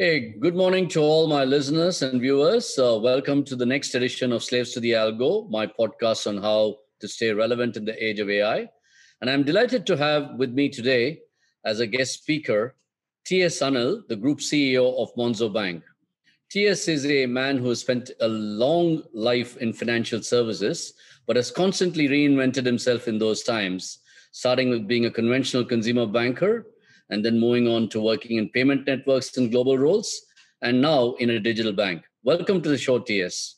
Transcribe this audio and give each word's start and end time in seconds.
Hey, 0.00 0.30
good 0.40 0.56
morning 0.56 0.88
to 0.96 1.00
all 1.00 1.26
my 1.26 1.44
listeners 1.44 2.00
and 2.00 2.22
viewers. 2.22 2.78
Uh, 2.78 2.98
welcome 3.02 3.44
to 3.44 3.54
the 3.54 3.66
next 3.66 3.94
edition 3.94 4.32
of 4.32 4.42
Slaves 4.42 4.72
to 4.72 4.80
the 4.80 4.92
Algo, 4.92 5.50
my 5.50 5.66
podcast 5.66 6.26
on 6.26 6.38
how 6.38 6.76
to 7.00 7.06
stay 7.06 7.32
relevant 7.32 7.76
in 7.76 7.84
the 7.84 8.02
age 8.02 8.18
of 8.18 8.30
AI. 8.30 8.66
And 9.20 9.28
I'm 9.28 9.42
delighted 9.42 9.86
to 9.88 9.98
have 9.98 10.36
with 10.38 10.52
me 10.54 10.70
today 10.70 11.18
as 11.66 11.80
a 11.80 11.86
guest 11.86 12.14
speaker 12.14 12.76
T.S. 13.26 13.58
Anil, 13.58 14.08
the 14.08 14.16
group 14.16 14.38
CEO 14.38 14.96
of 14.96 15.14
Monzo 15.16 15.52
Bank. 15.52 15.82
T.S. 16.50 16.88
is 16.88 17.04
a 17.04 17.26
man 17.26 17.58
who 17.58 17.68
has 17.68 17.80
spent 17.80 18.10
a 18.22 18.28
long 18.28 19.02
life 19.12 19.58
in 19.58 19.74
financial 19.74 20.22
services, 20.22 20.94
but 21.26 21.36
has 21.36 21.50
constantly 21.50 22.08
reinvented 22.08 22.64
himself 22.64 23.06
in 23.06 23.18
those 23.18 23.42
times, 23.42 23.98
starting 24.32 24.70
with 24.70 24.88
being 24.88 25.04
a 25.04 25.10
conventional 25.10 25.62
consumer 25.62 26.06
banker 26.06 26.64
and 27.10 27.24
then 27.24 27.38
moving 27.38 27.68
on 27.68 27.88
to 27.90 28.00
working 28.00 28.38
in 28.38 28.48
payment 28.48 28.86
networks 28.86 29.36
and 29.36 29.50
global 29.50 29.76
roles, 29.76 30.20
and 30.62 30.80
now 30.80 31.14
in 31.18 31.30
a 31.30 31.40
digital 31.40 31.72
bank. 31.72 32.02
Welcome 32.22 32.62
to 32.62 32.68
the 32.68 32.78
show, 32.78 32.98
TS. 32.98 33.56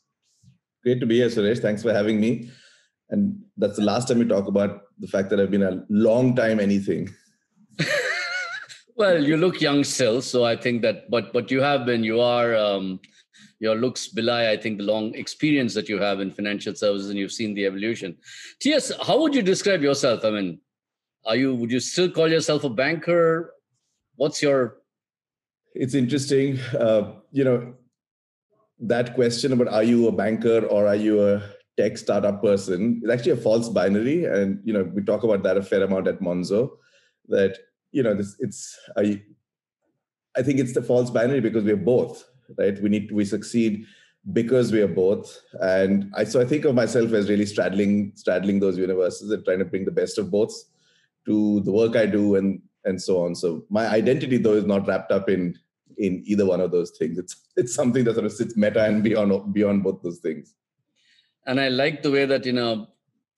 Great 0.83 1.01
to 1.01 1.07
be 1.07 1.17
here, 1.17 1.29
Suresh. 1.29 1.61
Thanks 1.61 1.83
for 1.83 1.93
having 1.93 2.21
me. 2.21 2.51
And 3.11 3.39
that's 3.57 3.77
the 3.77 3.85
last 3.85 4.09
time 4.09 4.19
we 4.19 4.25
talk 4.25 4.47
about 4.47 4.83
the 4.99 5.07
fact 5.07 5.29
that 5.31 5.39
I've 5.39 5.51
been 5.51 5.63
a 5.63 5.85
long 5.91 6.35
time 6.35 6.59
anything. 6.59 7.11
well, 8.97 9.23
you 9.23 9.37
look 9.37 9.61
young 9.61 9.85
still, 9.85 10.23
so 10.23 10.45
I 10.45 10.57
think 10.57 10.83
that, 10.83 11.11
but 11.11 11.33
but 11.33 11.51
you 11.51 11.61
have 11.61 11.85
been, 11.85 12.03
you 12.03 12.21
are, 12.21 12.57
um, 12.57 13.01
your 13.61 13.77
looks 13.77 14.09
belie, 14.09 14.51
I 14.51 14.57
think, 14.57 14.79
the 14.79 14.85
long 14.85 15.15
experience 15.15 15.75
that 15.75 15.89
you 15.89 15.99
have 15.99 16.21
in 16.21 16.31
financial 16.31 16.75
services, 16.75 17.11
and 17.11 17.19
you've 17.19 17.33
seen 17.33 17.55
the 17.55 17.67
evolution. 17.67 18.17
T.S., 18.61 18.91
how 19.07 19.21
would 19.21 19.35
you 19.35 19.43
describe 19.43 19.83
yourself? 19.83 20.25
I 20.25 20.31
mean, 20.31 20.59
are 21.25 21.37
you? 21.37 21.55
Would 21.55 21.71
you 21.71 21.81
still 21.81 22.11
call 22.11 22.29
yourself 22.29 22.65
a 22.65 22.71
banker? 22.71 23.53
What's 24.17 24.43
your? 24.43 24.79
It's 25.75 25.95
interesting. 25.95 26.59
Uh, 26.79 27.15
you 27.31 27.45
know, 27.45 27.75
that 28.81 29.15
question 29.15 29.53
about 29.53 29.69
are 29.69 29.83
you 29.83 30.09
a 30.09 30.13
banker 30.13 30.67
or 30.67 30.87
are 30.87 30.97
you 30.97 31.27
a 31.27 31.43
tech 31.79 31.97
startup 31.97 32.43
person 32.43 33.01
is 33.03 33.11
actually 33.11 33.33
a 33.33 33.37
false 33.37 33.69
binary, 33.69 34.25
and 34.25 34.61
you 34.65 34.73
know 34.73 34.83
we 34.95 35.03
talk 35.03 35.23
about 35.23 35.43
that 35.43 35.57
a 35.57 35.63
fair 35.63 35.83
amount 35.83 36.09
at 36.09 36.21
Monzo. 36.21 36.71
That 37.29 37.59
you 37.93 38.03
know 38.03 38.15
this 38.15 38.37
it's 38.41 38.79
I. 38.97 39.23
I 40.35 40.43
think 40.43 40.59
it's 40.59 40.73
the 40.73 40.83
false 40.83 41.11
binary 41.11 41.41
because 41.41 41.63
we're 41.63 41.77
both 41.77 42.25
right. 42.59 42.81
We 42.81 42.89
need 42.89 43.13
we 43.13 43.25
succeed 43.25 43.85
because 44.33 44.71
we 44.71 44.81
are 44.81 44.87
both 44.87 45.41
and 45.61 46.09
i 46.15 46.23
so 46.23 46.41
i 46.41 46.45
think 46.45 46.65
of 46.65 46.77
myself 46.77 47.13
as 47.13 47.29
really 47.29 47.45
straddling 47.45 48.13
straddling 48.15 48.61
those 48.61 48.79
universes 48.79 49.29
and 49.33 49.45
trying 49.45 49.59
to 49.59 49.65
bring 49.65 49.85
the 49.85 49.91
best 49.91 50.17
of 50.17 50.31
both 50.31 50.55
to 51.27 51.61
the 51.61 51.73
work 51.73 51.97
I 51.97 52.07
do 52.07 52.37
and 52.37 52.61
and 52.85 53.01
so 53.01 53.25
on. 53.25 53.35
So 53.35 53.65
my 53.71 53.87
identity 53.89 54.39
though 54.39 54.55
is 54.55 54.65
not 54.65 54.87
wrapped 54.87 55.13
up 55.13 55.29
in 55.29 55.59
in 55.99 56.23
either 56.25 56.47
one 56.47 56.61
of 56.61 56.71
those 56.71 56.91
things. 56.99 57.19
It's 57.19 57.37
it's 57.57 57.75
something 57.75 58.05
that 58.05 58.15
sort 58.15 58.27
of 58.27 58.33
sits 58.33 58.57
meta 58.57 58.85
and 58.85 59.03
beyond 59.03 59.53
beyond 59.53 59.83
both 59.83 60.03
those 60.03 60.19
things. 60.19 60.55
And 61.47 61.61
I 61.61 61.69
like 61.69 62.03
the 62.03 62.11
way 62.11 62.25
that 62.25 62.47
in 62.47 62.59
a 62.59 62.89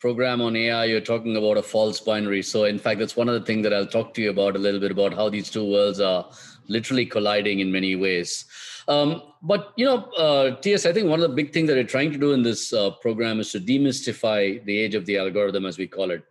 program 0.00 0.42
on 0.42 0.54
AI 0.54 0.84
you're 0.84 1.00
talking 1.00 1.36
about 1.36 1.56
a 1.56 1.62
false 1.62 2.00
binary. 2.00 2.42
So 2.42 2.64
in 2.64 2.78
fact, 2.78 3.00
that's 3.00 3.16
one 3.16 3.28
of 3.28 3.34
the 3.34 3.46
things 3.46 3.62
that 3.62 3.72
I'll 3.72 3.86
talk 3.86 4.12
to 4.14 4.22
you 4.22 4.30
about 4.30 4.56
a 4.56 4.58
little 4.58 4.80
bit 4.80 4.90
about 4.90 5.14
how 5.14 5.30
these 5.30 5.50
two 5.50 5.64
worlds 5.70 6.00
are 6.00 6.28
literally 6.68 7.06
colliding 7.06 7.60
in 7.60 7.72
many 7.72 7.96
ways. 7.96 8.44
Um, 8.86 9.22
but 9.42 9.72
you 9.76 9.84
know, 9.86 10.04
uh, 10.12 10.56
TS, 10.60 10.86
I 10.86 10.92
think 10.92 11.08
one 11.08 11.22
of 11.22 11.28
the 11.30 11.34
big 11.34 11.52
things 11.52 11.68
that 11.68 11.76
we're 11.76 11.84
trying 11.84 12.12
to 12.12 12.18
do 12.18 12.32
in 12.32 12.42
this 12.42 12.72
uh, 12.72 12.90
program 13.00 13.40
is 13.40 13.52
to 13.52 13.60
demystify 13.60 14.62
the 14.64 14.78
age 14.78 14.94
of 14.94 15.06
the 15.06 15.16
algorithm, 15.18 15.64
as 15.64 15.78
we 15.78 15.86
call 15.86 16.10
it. 16.10 16.22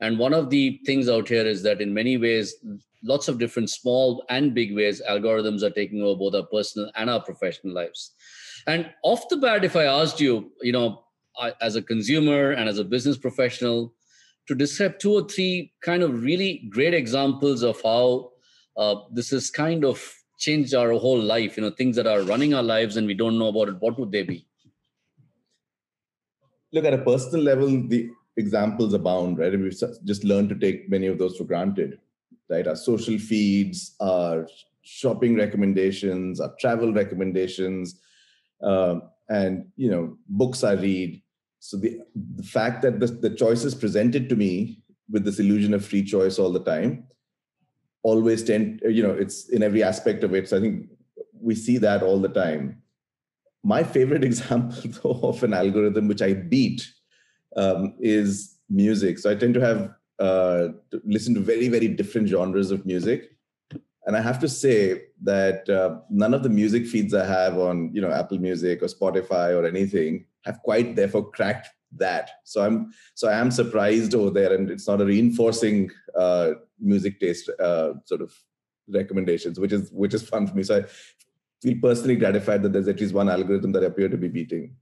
And 0.00 0.18
one 0.18 0.32
of 0.32 0.50
the 0.50 0.80
things 0.86 1.08
out 1.08 1.28
here 1.28 1.46
is 1.46 1.62
that 1.64 1.80
in 1.80 1.92
many 1.92 2.16
ways, 2.16 2.54
lots 3.02 3.28
of 3.28 3.38
different 3.38 3.70
small 3.70 4.24
and 4.28 4.54
big 4.54 4.74
ways, 4.74 5.02
algorithms 5.08 5.62
are 5.62 5.70
taking 5.70 6.02
over 6.02 6.18
both 6.18 6.34
our 6.34 6.46
personal 6.46 6.90
and 6.94 7.10
our 7.10 7.20
professional 7.20 7.74
lives. 7.74 8.12
And 8.66 8.90
off 9.02 9.28
the 9.28 9.36
bat, 9.36 9.64
if 9.64 9.76
I 9.76 9.84
asked 9.84 10.20
you, 10.20 10.52
you 10.62 10.72
know, 10.72 11.04
as 11.60 11.76
a 11.76 11.82
consumer 11.82 12.52
and 12.52 12.68
as 12.68 12.78
a 12.78 12.84
business 12.84 13.16
professional, 13.16 13.94
to 14.46 14.54
describe 14.54 14.98
two 14.98 15.12
or 15.12 15.28
three 15.28 15.72
kind 15.82 16.02
of 16.02 16.22
really 16.22 16.68
great 16.70 16.94
examples 16.94 17.62
of 17.62 17.80
how 17.82 18.30
uh, 18.76 18.96
this 19.12 19.30
has 19.30 19.50
kind 19.50 19.84
of 19.84 20.14
changed 20.38 20.74
our 20.74 20.92
whole 20.92 21.20
life, 21.20 21.56
you 21.56 21.62
know, 21.62 21.70
things 21.70 21.96
that 21.96 22.06
are 22.06 22.22
running 22.22 22.54
our 22.54 22.62
lives 22.62 22.96
and 22.96 23.06
we 23.06 23.14
don't 23.14 23.38
know 23.38 23.48
about 23.48 23.68
it, 23.68 23.76
what 23.80 23.98
would 23.98 24.12
they 24.12 24.22
be? 24.22 24.46
Look, 26.72 26.84
at 26.84 26.94
a 26.94 26.98
personal 26.98 27.44
level, 27.44 27.66
the 27.88 28.10
examples 28.38 28.94
abound, 28.94 29.38
right? 29.38 29.52
We've 29.52 29.76
just 30.04 30.24
learned 30.24 30.48
to 30.50 30.58
take 30.58 30.88
many 30.88 31.08
of 31.08 31.18
those 31.18 31.36
for 31.36 31.44
granted, 31.44 31.98
right? 32.48 32.66
Our 32.66 32.76
social 32.76 33.18
feeds, 33.18 33.94
our 34.00 34.48
shopping 34.82 35.36
recommendations, 35.36 36.40
our 36.40 36.54
travel 36.58 36.92
recommendations, 36.94 38.00
uh, 38.62 39.00
and 39.28 39.66
you 39.76 39.90
know, 39.90 40.16
books 40.28 40.64
I 40.64 40.72
read. 40.72 41.20
So 41.58 41.76
the 41.76 42.00
the 42.14 42.44
fact 42.44 42.82
that 42.82 43.00
the, 43.00 43.06
the 43.06 43.30
choices 43.30 43.74
presented 43.74 44.28
to 44.28 44.36
me 44.36 44.82
with 45.10 45.24
this 45.24 45.40
illusion 45.40 45.74
of 45.74 45.84
free 45.84 46.04
choice 46.04 46.38
all 46.38 46.52
the 46.52 46.64
time 46.64 47.04
always 48.02 48.44
tend, 48.44 48.80
you 48.88 49.02
know, 49.02 49.10
it's 49.10 49.48
in 49.48 49.62
every 49.62 49.82
aspect 49.82 50.22
of 50.22 50.34
it. 50.34 50.48
So 50.48 50.56
I 50.56 50.60
think 50.60 50.88
we 51.40 51.54
see 51.54 51.78
that 51.78 52.02
all 52.02 52.20
the 52.20 52.28
time. 52.28 52.80
My 53.64 53.82
favorite 53.82 54.24
example 54.30 54.80
though, 55.02 55.28
of 55.28 55.42
an 55.42 55.52
algorithm 55.52 56.06
which 56.08 56.22
I 56.22 56.32
beat 56.34 56.88
um, 57.56 57.94
is 57.98 58.56
music. 58.68 59.18
So 59.18 59.30
I 59.30 59.34
tend 59.34 59.54
to 59.54 59.60
have 59.60 59.94
uh, 60.18 60.68
to 60.90 61.02
listen 61.04 61.34
to 61.34 61.40
very 61.40 61.68
very 61.68 61.88
different 61.88 62.28
genres 62.28 62.70
of 62.70 62.84
music, 62.84 63.30
and 64.06 64.16
I 64.16 64.20
have 64.20 64.38
to 64.40 64.48
say 64.48 65.02
that 65.22 65.68
uh, 65.68 66.00
none 66.10 66.34
of 66.34 66.42
the 66.42 66.48
music 66.48 66.86
feeds 66.86 67.14
I 67.14 67.24
have 67.26 67.58
on 67.58 67.90
you 67.94 68.00
know 68.00 68.10
Apple 68.10 68.38
Music 68.38 68.82
or 68.82 68.86
Spotify 68.86 69.54
or 69.54 69.66
anything 69.66 70.26
have 70.44 70.60
quite 70.62 70.96
therefore 70.96 71.30
cracked 71.30 71.68
that. 71.96 72.30
So 72.44 72.64
I'm 72.64 72.92
so 73.14 73.28
I 73.28 73.38
am 73.38 73.50
surprised 73.50 74.14
over 74.14 74.30
there, 74.30 74.54
and 74.54 74.70
it's 74.70 74.88
not 74.88 75.00
a 75.00 75.04
reinforcing 75.04 75.90
uh, 76.16 76.52
music 76.80 77.20
taste 77.20 77.50
uh, 77.60 77.94
sort 78.04 78.22
of 78.22 78.32
recommendations, 78.88 79.58
which 79.58 79.72
is 79.72 79.90
which 79.92 80.14
is 80.14 80.22
fun 80.22 80.46
for 80.46 80.54
me. 80.54 80.62
So 80.62 80.78
I 80.78 80.84
feel 81.62 81.76
personally 81.80 82.16
gratified 82.16 82.62
that 82.62 82.72
there's 82.72 82.88
at 82.88 83.00
least 83.00 83.14
one 83.14 83.28
algorithm 83.28 83.72
that 83.72 83.82
I 83.82 83.86
appear 83.86 84.08
to 84.08 84.16
be 84.16 84.28
beating. 84.28 84.76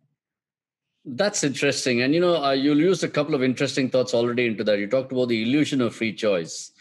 That's 1.06 1.44
interesting. 1.44 2.02
And 2.02 2.12
you 2.12 2.20
know, 2.20 2.42
uh, 2.42 2.50
you'll 2.50 2.80
use 2.80 3.04
a 3.04 3.08
couple 3.08 3.34
of 3.34 3.42
interesting 3.42 3.88
thoughts 3.88 4.12
already 4.12 4.46
into 4.46 4.64
that. 4.64 4.78
You 4.78 4.88
talked 4.88 5.12
about 5.12 5.28
the 5.28 5.42
illusion 5.42 5.80
of 5.80 5.94
free 5.94 6.12
choice. 6.12 6.72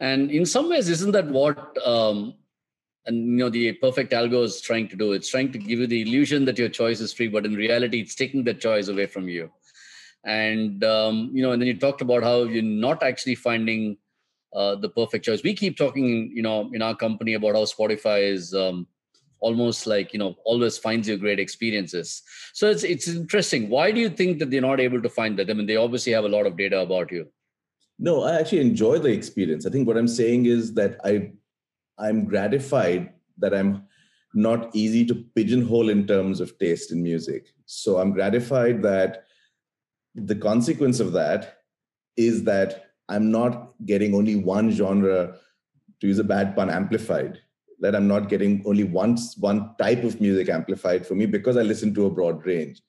And 0.00 0.30
in 0.32 0.46
some 0.46 0.68
ways, 0.68 0.88
isn't 0.88 1.12
that 1.12 1.28
what 1.28 1.78
um, 1.86 2.34
and 3.06 3.16
you 3.16 3.36
know 3.36 3.48
the 3.48 3.72
perfect 3.74 4.12
algo 4.12 4.42
is 4.42 4.60
trying 4.60 4.88
to 4.88 4.96
do? 4.96 5.12
It's 5.12 5.30
trying 5.30 5.52
to 5.52 5.58
give 5.58 5.78
you 5.78 5.86
the 5.86 6.02
illusion 6.02 6.44
that 6.46 6.58
your 6.58 6.68
choice 6.68 7.00
is 7.00 7.12
free, 7.12 7.28
but 7.28 7.46
in 7.46 7.54
reality, 7.54 8.00
it's 8.00 8.16
taking 8.16 8.42
that 8.44 8.60
choice 8.60 8.88
away 8.88 9.06
from 9.06 9.28
you. 9.28 9.50
And 10.24 10.82
um, 10.82 11.30
you 11.32 11.42
know, 11.42 11.52
and 11.52 11.62
then 11.62 11.68
you 11.68 11.78
talked 11.78 12.00
about 12.00 12.24
how 12.24 12.42
you're 12.42 12.62
not 12.62 13.04
actually 13.04 13.36
finding 13.36 13.96
uh, 14.54 14.74
the 14.74 14.88
perfect 14.88 15.24
choice. 15.24 15.42
We 15.44 15.54
keep 15.54 15.76
talking, 15.76 16.32
you 16.34 16.42
know, 16.42 16.68
in 16.72 16.82
our 16.82 16.96
company 16.96 17.34
about 17.34 17.54
how 17.54 17.62
Spotify 17.62 18.28
is 18.28 18.54
um, 18.54 18.88
almost 19.40 19.86
like 19.86 20.12
you 20.12 20.18
know 20.18 20.36
always 20.44 20.78
finds 20.78 21.08
you 21.08 21.16
great 21.16 21.38
experiences. 21.38 22.22
So 22.52 22.68
it's 22.70 22.84
it's 22.84 23.08
interesting. 23.08 23.68
Why 23.68 23.90
do 23.92 24.00
you 24.00 24.10
think 24.10 24.38
that 24.38 24.50
they're 24.50 24.60
not 24.60 24.80
able 24.80 25.02
to 25.02 25.08
find 25.08 25.38
that? 25.38 25.50
I 25.50 25.54
mean 25.54 25.66
they 25.66 25.76
obviously 25.76 26.12
have 26.12 26.24
a 26.24 26.28
lot 26.28 26.46
of 26.46 26.56
data 26.56 26.80
about 26.80 27.12
you. 27.12 27.28
No 27.98 28.22
i 28.22 28.38
actually 28.38 28.60
enjoy 28.60 28.98
the 28.98 29.10
experience. 29.10 29.66
I 29.66 29.70
think 29.70 29.86
what 29.86 29.96
i'm 29.96 30.08
saying 30.08 30.46
is 30.46 30.74
that 30.74 31.00
i 31.04 31.30
i'm 31.98 32.24
gratified 32.24 33.12
that 33.38 33.54
i'm 33.54 33.84
not 34.34 34.74
easy 34.74 35.04
to 35.06 35.14
pigeonhole 35.34 35.88
in 35.88 36.06
terms 36.06 36.40
of 36.40 36.58
taste 36.58 36.92
in 36.92 37.02
music. 37.02 37.48
So 37.66 37.98
i'm 37.98 38.12
gratified 38.12 38.82
that 38.82 39.24
the 40.14 40.34
consequence 40.34 41.00
of 41.00 41.12
that 41.12 41.58
is 42.16 42.44
that 42.44 42.86
i'm 43.08 43.30
not 43.30 43.74
getting 43.86 44.14
only 44.14 44.36
one 44.36 44.70
genre 44.70 45.36
to 46.00 46.06
use 46.06 46.18
a 46.18 46.24
bad 46.24 46.54
pun 46.56 46.70
amplified 46.70 47.38
that 47.80 47.94
I'm 47.94 48.08
not 48.08 48.28
getting 48.28 48.62
only 48.66 48.84
once 48.84 49.36
one 49.36 49.74
type 49.78 50.04
of 50.04 50.20
music 50.20 50.48
amplified 50.48 51.06
for 51.06 51.14
me 51.14 51.26
because 51.26 51.56
I 51.56 51.62
listen 51.62 51.94
to 51.94 52.06
a 52.06 52.10
broad 52.10 52.44
range. 52.44 52.82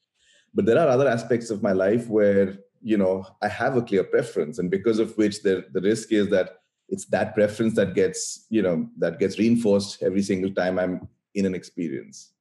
But 0.54 0.66
there 0.66 0.80
are 0.80 0.88
other 0.88 1.08
aspects 1.08 1.50
of 1.50 1.62
my 1.62 1.74
life 1.74 2.08
where 2.08 2.58
you 2.82 2.98
know 2.98 3.26
I 3.42 3.48
have 3.48 3.78
a 3.78 3.82
clear 3.82 4.04
preference, 4.04 4.60
and 4.60 4.72
because 4.72 5.00
of 5.00 5.16
which 5.18 5.44
the 5.44 5.66
the 5.74 5.82
risk 5.82 6.12
is 6.12 6.30
that 6.30 6.58
it's 6.88 7.06
that 7.06 7.36
preference 7.36 7.76
that 7.76 7.94
gets 7.94 8.46
you 8.50 8.62
know 8.62 8.90
that 8.98 9.20
gets 9.20 9.38
reinforced 9.38 10.02
every 10.02 10.24
single 10.24 10.52
time 10.52 10.80
I'm 10.80 11.08
in 11.36 11.46
an 11.46 11.54
experience. 11.54 12.32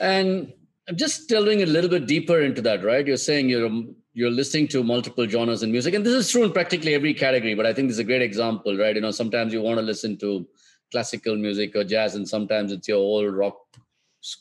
And 0.00 0.52
I'm 0.88 0.96
just 0.96 1.28
delving 1.28 1.62
a 1.62 1.66
little 1.66 1.90
bit 1.90 2.06
deeper 2.06 2.40
into 2.40 2.62
that, 2.62 2.84
right? 2.84 3.06
You're 3.06 3.16
saying 3.16 3.48
you're 3.48 3.70
you're 4.14 4.30
listening 4.30 4.68
to 4.68 4.82
multiple 4.82 5.28
genres 5.28 5.62
in 5.62 5.70
music, 5.72 5.94
and 5.94 6.04
this 6.04 6.14
is 6.14 6.30
true 6.30 6.44
in 6.44 6.52
practically 6.52 6.94
every 6.94 7.14
category. 7.14 7.54
But 7.54 7.66
I 7.66 7.72
think 7.72 7.88
this 7.88 7.96
is 7.96 8.00
a 8.00 8.04
great 8.04 8.22
example, 8.22 8.76
right? 8.76 8.94
You 8.94 9.00
know, 9.00 9.10
sometimes 9.10 9.52
you 9.52 9.62
want 9.62 9.78
to 9.78 9.84
listen 9.84 10.16
to 10.18 10.46
classical 10.90 11.36
music 11.36 11.74
or 11.76 11.84
jazz, 11.84 12.14
and 12.14 12.28
sometimes 12.28 12.72
it's 12.72 12.88
your 12.88 12.98
old 12.98 13.34
rock, 13.34 13.58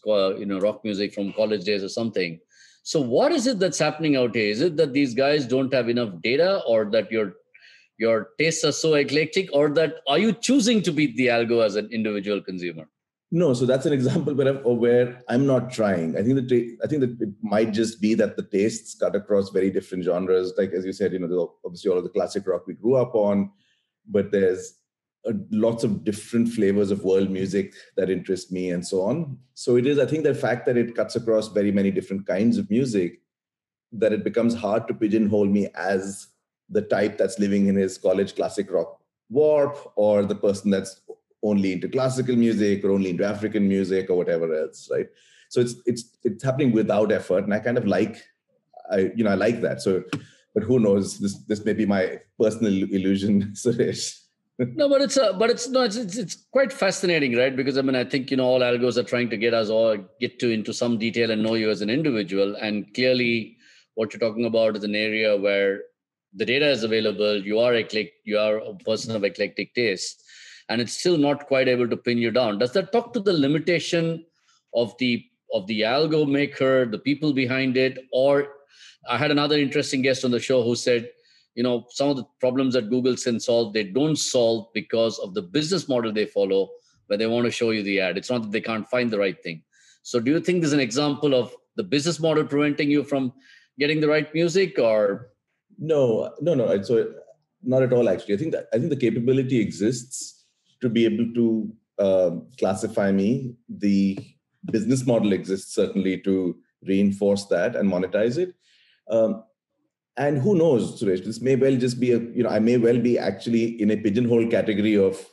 you 0.05 0.45
know, 0.45 0.59
rock 0.59 0.83
music 0.83 1.13
from 1.13 1.33
college 1.33 1.63
days 1.63 1.83
or 1.83 1.89
something. 1.89 2.39
So, 2.83 3.01
what 3.01 3.31
is 3.31 3.47
it 3.47 3.59
that's 3.59 3.79
happening 3.79 4.15
out 4.15 4.35
here? 4.35 4.49
Is 4.49 4.61
it 4.61 4.77
that 4.77 4.94
these 4.94 5.13
guys 5.13 5.45
don't 5.45 5.73
have 5.73 5.89
enough 5.89 6.21
data, 6.21 6.61
or 6.67 6.85
that 6.91 7.11
your 7.11 7.33
your 7.97 8.29
tastes 8.38 8.63
are 8.63 8.71
so 8.71 8.94
eclectic, 8.94 9.49
or 9.53 9.69
that 9.71 9.95
are 10.07 10.19
you 10.19 10.31
choosing 10.33 10.81
to 10.83 10.91
beat 10.91 11.17
the 11.17 11.27
algo 11.27 11.65
as 11.65 11.75
an 11.75 11.89
individual 11.91 12.41
consumer? 12.41 12.88
No, 13.29 13.53
so 13.53 13.65
that's 13.65 13.85
an 13.85 13.91
example 13.91 14.33
where 14.33 14.47
I'm, 14.47 14.77
where 14.79 15.21
I'm 15.27 15.45
not 15.45 15.69
trying. 15.69 16.17
I 16.17 16.23
think 16.23 16.35
that 16.35 16.77
I 16.83 16.88
think 16.88 17.01
that 17.01 17.21
it 17.21 17.33
might 17.41 17.73
just 17.73 18.00
be 18.00 18.13
that 18.13 18.38
the 18.38 18.43
tastes 18.43 18.95
cut 18.95 19.15
across 19.15 19.50
very 19.50 19.69
different 19.69 20.05
genres. 20.05 20.53
Like 20.57 20.71
as 20.71 20.85
you 20.85 20.93
said, 20.93 21.11
you 21.11 21.19
know, 21.19 21.55
obviously 21.65 21.91
all 21.91 21.97
of 21.97 22.05
the 22.05 22.09
classic 22.09 22.47
rock 22.47 22.67
we 22.67 22.73
grew 22.73 22.95
up 22.95 23.15
on, 23.15 23.51
but 24.07 24.31
there's 24.31 24.75
lots 25.51 25.83
of 25.83 26.03
different 26.03 26.50
flavors 26.50 26.91
of 26.91 27.03
world 27.03 27.29
music 27.29 27.74
that 27.95 28.09
interest 28.09 28.51
me 28.51 28.71
and 28.71 28.85
so 28.85 29.01
on. 29.01 29.38
So 29.53 29.75
it 29.75 29.85
is, 29.85 30.00
I 30.00 30.06
think, 30.06 30.24
the 30.24 30.33
fact 30.33 30.65
that 30.65 30.77
it 30.77 30.95
cuts 30.95 31.15
across 31.15 31.50
very 31.50 31.71
many 31.71 31.91
different 31.91 32.25
kinds 32.25 32.57
of 32.57 32.69
music 32.69 33.21
that 33.91 34.13
it 34.13 34.24
becomes 34.24 34.53
hard 34.53 34.88
to 34.88 34.94
pigeonhole 34.94 35.45
me 35.45 35.69
as 35.75 36.27
the 36.69 36.81
type 36.81 37.18
that's 37.18 37.39
living 37.39 37.68
in 37.68 37.75
his 37.75 37.97
college 37.97 38.35
classic 38.35 38.71
rock 38.71 39.00
warp 39.29 39.91
or 39.95 40.24
the 40.24 40.35
person 40.35 40.71
that's 40.71 41.01
only 41.44 41.74
into 41.74 41.88
classical 41.88 42.35
music 42.35 42.83
or 42.83 42.91
only 42.91 43.09
into 43.12 43.25
African 43.25 43.68
music 43.68 44.09
or 44.09 44.15
whatever 44.15 44.53
else, 44.53 44.89
right? 44.91 45.07
So 45.50 45.62
it's 45.62 45.75
it's 45.85 46.18
it's 46.24 46.44
happening 46.44 46.71
without 46.71 47.12
effort, 47.12 47.45
and 47.45 47.53
I 47.53 47.59
kind 47.59 47.77
of 47.77 47.88
like, 47.88 48.18
I 48.91 49.12
you 49.15 49.24
know 49.24 49.31
I 49.31 49.35
like 49.35 49.62
that. 49.62 49.81
So, 49.81 50.03
but 50.53 50.63
who 50.63 50.79
knows? 50.79 51.19
This 51.19 51.38
this 51.45 51.63
may 51.63 51.74
be 51.74 51.85
my 51.85 52.19
personal 52.39 52.74
illusion, 52.91 53.44
Suresh. 53.53 54.19
No, 54.59 54.89
but 54.89 55.01
it's 55.01 55.18
a, 55.18 55.33
but 55.33 55.50
it's 55.50 55.68
no, 55.69 55.83
it's, 55.83 55.95
it's 55.95 56.18
it's 56.18 56.36
quite 56.51 56.74
fascinating, 56.74 57.36
right? 57.36 57.56
Because 57.56 57.77
I 57.77 57.81
mean, 57.81 57.95
I 57.95 58.04
think 58.04 58.31
you 58.31 58.38
know 58.38 58.45
all 58.45 58.62
algos 58.62 58.98
are 58.98 59.04
trying 59.04 59.30
to 59.30 59.38
get 59.38 59.54
us 59.54 59.69
all 59.69 59.98
get 60.19 60.39
to 60.39 60.50
into 60.50 60.74
some 60.74 60.98
detail 60.98 61.31
and 61.31 61.44
know 61.44 61.54
you 61.54 61.69
as 61.69 61.81
an 61.81 61.89
individual, 61.89 62.56
and 62.56 62.92
clearly, 62.94 63.57
what 63.95 64.13
you're 64.13 64.19
talking 64.19 64.45
about 64.45 64.75
is 64.75 64.83
an 64.83 64.95
area 64.95 65.38
where 65.38 65.81
the 66.33 66.45
data 66.45 66.69
is 66.69 66.83
available. 66.83 67.38
You 67.42 67.59
are 67.59 67.75
eclectic, 67.75 68.13
you 68.24 68.39
are 68.39 68.57
a 68.57 68.74
person 68.75 69.15
of 69.15 69.24
eclectic 69.24 69.75
taste, 69.75 70.24
and 70.69 70.81
it's 70.81 70.94
still 70.94 71.18
not 71.18 71.48
quite 71.48 71.68
able 71.68 71.88
to 71.88 71.98
pin 71.98 72.18
you 72.18 72.31
down. 72.31 72.57
Does 72.57 72.74
that 72.74 72.92
talk 72.92 73.13
to 73.13 73.19
the 73.19 73.33
limitation 73.33 74.25
of 74.74 74.98
the 74.98 75.24
of 75.53 75.68
the 75.68 75.81
algo 75.81 76.27
maker, 76.27 76.86
the 76.86 77.00
people 77.00 77.31
behind 77.31 77.77
it, 77.77 78.00
or 78.12 78.48
I 79.10 79.18
had 79.18 79.31
another 79.31 79.57
interesting 79.57 80.01
guest 80.01 80.25
on 80.25 80.31
the 80.31 80.39
show 80.39 80.63
who 80.63 80.75
said, 80.75 81.10
you 81.57 81.63
know, 81.63 81.88
some 81.89 82.09
of 82.09 82.18
the 82.18 82.25
problems 82.39 82.75
that 82.75 82.92
Google 82.92 83.15
can 83.15 83.39
solve, 83.39 83.74
they 83.74 83.83
don't 83.83 84.15
solve 84.15 84.68
because 84.75 85.18
of 85.18 85.33
the 85.33 85.42
business 85.42 85.89
model 85.89 86.13
they 86.13 86.27
follow, 86.27 86.69
where 87.07 87.18
they 87.18 87.25
want 87.25 87.45
to 87.45 87.51
show 87.51 87.71
you 87.71 87.81
the 87.81 88.00
ad. 88.00 88.15
It's 88.15 88.30
not 88.30 88.44
that 88.44 88.51
they 88.51 88.62
can't 88.62 88.88
find 88.88 89.09
the 89.09 89.18
right 89.18 89.42
thing. 89.42 89.63
So, 90.04 90.19
do 90.19 90.30
you 90.30 90.39
think 90.39 90.62
there's 90.62 90.74
an 90.74 90.80
example 90.80 91.33
of 91.33 91.56
the 91.75 91.83
business 91.83 92.19
model 92.19 92.45
preventing 92.45 92.92
you 92.92 93.04
from 93.04 93.33
getting 93.80 94.00
the 94.00 94.07
right 94.07 94.31
music, 94.36 94.77
or 94.77 95.30
no, 95.80 96.31
no, 96.42 96.54
no. 96.54 96.80
So, 96.83 97.12
not 97.63 97.81
at 97.81 97.92
all. 97.92 98.07
Actually, 98.07 98.36
I 98.36 98.38
think 98.38 98.51
that 98.51 98.68
I 98.71 98.77
think 98.77 98.92
the 98.92 99.03
capability 99.07 99.60
exists 99.60 100.45
to 100.81 100.89
be 100.89 101.06
able 101.06 101.33
to 101.33 101.74
um, 101.98 102.48
classify 102.60 103.12
me. 103.12 103.56
The 103.68 104.19
business 104.71 105.07
model 105.07 105.33
exists 105.33 105.74
certainly 105.74 106.19
to 106.21 106.56
reinforce 106.86 107.45
that 107.45 107.75
and 107.75 107.92
monetize 107.92 108.38
it. 108.38 108.53
Um, 109.10 109.44
and 110.17 110.39
who 110.39 110.55
knows, 110.55 111.01
Suresh? 111.01 111.23
This 111.23 111.41
may 111.41 111.55
well 111.55 111.75
just 111.75 111.99
be 111.99 112.11
a 112.11 112.19
you 112.19 112.43
know 112.43 112.49
I 112.49 112.59
may 112.59 112.77
well 112.77 112.99
be 112.99 113.17
actually 113.17 113.81
in 113.81 113.91
a 113.91 113.97
pigeonhole 113.97 114.47
category 114.47 114.97
of 114.97 115.25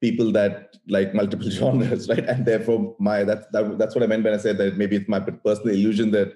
people 0.00 0.32
that 0.32 0.76
like 0.88 1.14
multiple 1.20 1.50
genres, 1.50 2.08
right? 2.08 2.24
And 2.24 2.46
therefore, 2.46 2.96
my 2.98 3.24
that, 3.24 3.50
that 3.52 3.78
that's 3.78 3.94
what 3.94 4.04
I 4.04 4.06
meant 4.06 4.24
when 4.24 4.34
I 4.34 4.38
said 4.38 4.58
that 4.58 4.76
maybe 4.76 4.96
it's 4.96 5.08
my 5.08 5.20
personal 5.20 5.74
illusion 5.74 6.10
that 6.12 6.34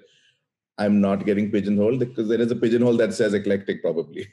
I'm 0.77 1.01
not 1.01 1.25
getting 1.25 1.51
pigeonholed 1.51 1.99
because 1.99 2.27
there 2.27 2.41
is 2.41 2.51
a 2.51 2.55
pigeonhole 2.55 2.97
that 2.97 3.13
says 3.13 3.33
eclectic, 3.33 3.81
probably. 3.81 4.27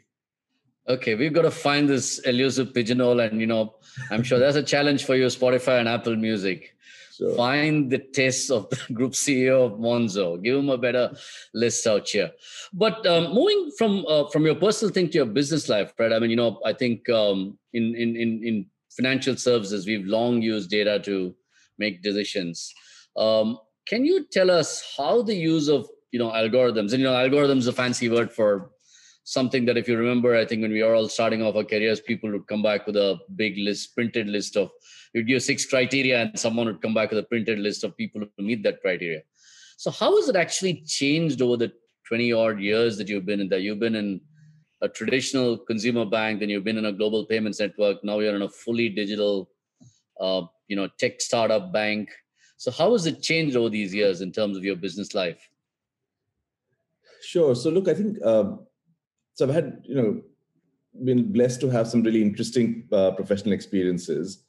Okay, 0.86 1.14
we've 1.14 1.32
got 1.32 1.42
to 1.42 1.50
find 1.50 1.88
this 1.88 2.18
elusive 2.20 2.74
pigeonhole, 2.74 3.20
and 3.20 3.40
you 3.40 3.46
know, 3.46 3.74
I'm 4.10 4.22
sure 4.22 4.38
that's 4.38 4.56
a 4.56 4.62
challenge 4.62 5.04
for 5.04 5.16
you, 5.16 5.26
Spotify 5.26 5.80
and 5.80 5.88
Apple 5.88 6.16
Music. 6.16 6.76
Sure. 7.25 7.37
Find 7.37 7.91
the 7.91 7.99
taste 7.99 8.50
of 8.50 8.69
the 8.71 8.79
group 8.93 9.12
CEO 9.12 9.67
of 9.67 9.73
Monzo. 9.79 10.43
Give 10.43 10.59
him 10.59 10.69
a 10.69 10.79
better 10.79 11.12
list 11.55 11.87
out 11.87 12.09
here. 12.09 12.32
But 12.73 13.06
um, 13.06 13.32
moving 13.32 13.71
from 13.79 14.05
uh, 14.06 14.29
from 14.29 14.44
your 14.44 14.56
personal 14.56 14.93
thing 14.93 15.09
to 15.11 15.19
your 15.19 15.26
business 15.26 15.69
life, 15.69 15.93
right? 15.99 16.12
I 16.12 16.19
mean, 16.19 16.31
you 16.31 16.37
know, 16.37 16.61
I 16.65 16.73
think 16.73 17.09
um, 17.09 17.59
in, 17.73 17.94
in 17.94 18.17
in 18.17 18.44
in 18.44 18.67
financial 18.91 19.37
services, 19.37 19.87
we've 19.87 20.06
long 20.06 20.43
used 20.43 20.71
data 20.71 20.99
to 21.00 21.35
make 21.79 22.03
decisions. 22.03 22.73
Um, 23.17 23.59
can 23.87 24.05
you 24.05 24.26
tell 24.31 24.50
us 24.50 24.94
how 24.97 25.23
the 25.23 25.35
use 25.35 25.69
of 25.69 25.88
you 26.12 26.19
know 26.19 26.31
algorithms 26.31 26.93
and 26.93 27.00
you 27.00 27.05
know 27.05 27.15
algorithms 27.15 27.67
a 27.69 27.73
fancy 27.73 28.09
word 28.09 28.32
for 28.32 28.71
something 29.25 29.65
that 29.65 29.76
if 29.76 29.88
you 29.88 29.97
remember 29.97 30.37
i 30.37 30.44
think 30.44 30.62
when 30.62 30.71
we 30.71 30.82
are 30.82 30.94
all 30.94 31.09
starting 31.09 31.43
off 31.43 31.56
our 31.56 31.65
careers 31.65 32.00
people 32.00 32.31
would 32.31 32.47
come 32.47 32.62
back 32.62 32.87
with 32.87 32.97
a 32.97 33.19
big 33.37 33.56
list 33.59 33.94
printed 33.94 34.29
list 34.29 34.56
of 34.56 34.71
you'd 35.15 35.29
give 35.29 35.43
six 35.43 35.65
criteria 35.65 36.23
and 36.23 36.38
someone 36.38 36.67
would 36.67 36.82
come 36.82 36.93
back 36.93 37.11
with 37.11 37.21
a 37.21 37.23
printed 37.23 37.59
list 37.59 37.85
of 37.85 37.97
people 37.97 38.21
who 38.21 38.44
meet 38.44 38.62
that 38.65 38.81
criteria. 38.82 39.23
So 39.76 39.91
how 39.91 40.17
has 40.17 40.29
it 40.29 40.37
actually 40.37 40.82
changed 40.87 41.41
over 41.41 41.56
the 41.56 41.73
20 42.09 42.32
odd 42.32 42.61
years 42.61 42.99
that 42.99 43.09
you've 43.09 43.25
been 43.25 43.41
in 43.41 43.49
that 43.49 43.62
you've 43.62 43.79
been 43.79 43.94
in 43.94 44.21
a 44.82 44.88
traditional 44.88 45.56
consumer 45.56 46.05
bank 46.05 46.41
then 46.41 46.50
you've 46.50 46.65
been 46.65 46.76
in 46.76 46.87
a 46.87 46.93
global 46.93 47.25
payments 47.25 47.61
network 47.61 48.05
now 48.05 48.19
you're 48.19 48.37
in 48.37 48.43
a 48.43 48.49
fully 48.49 48.88
digital 48.88 49.49
uh, 50.21 50.43
you 50.69 50.76
know 50.76 50.88
tech 50.99 51.21
startup 51.21 51.73
bank. 51.73 52.11
So 52.56 52.71
how 52.71 52.93
has 52.93 53.06
it 53.06 53.23
changed 53.23 53.56
over 53.56 53.71
these 53.71 53.94
years 53.94 54.21
in 54.21 54.32
terms 54.32 54.56
of 54.56 54.65
your 54.65 54.76
business 54.76 55.15
life? 55.15 55.49
Sure. 57.23 57.55
So 57.55 57.71
look 57.71 57.88
i 57.88 57.94
think 57.94 58.23
um, 58.25 58.67
so 59.34 59.46
I've 59.46 59.54
had, 59.54 59.82
you 59.84 59.94
know, 59.94 60.22
been 61.04 61.32
blessed 61.32 61.60
to 61.60 61.70
have 61.70 61.88
some 61.88 62.02
really 62.02 62.22
interesting 62.22 62.88
uh, 62.92 63.10
professional 63.12 63.52
experiences. 63.52 64.44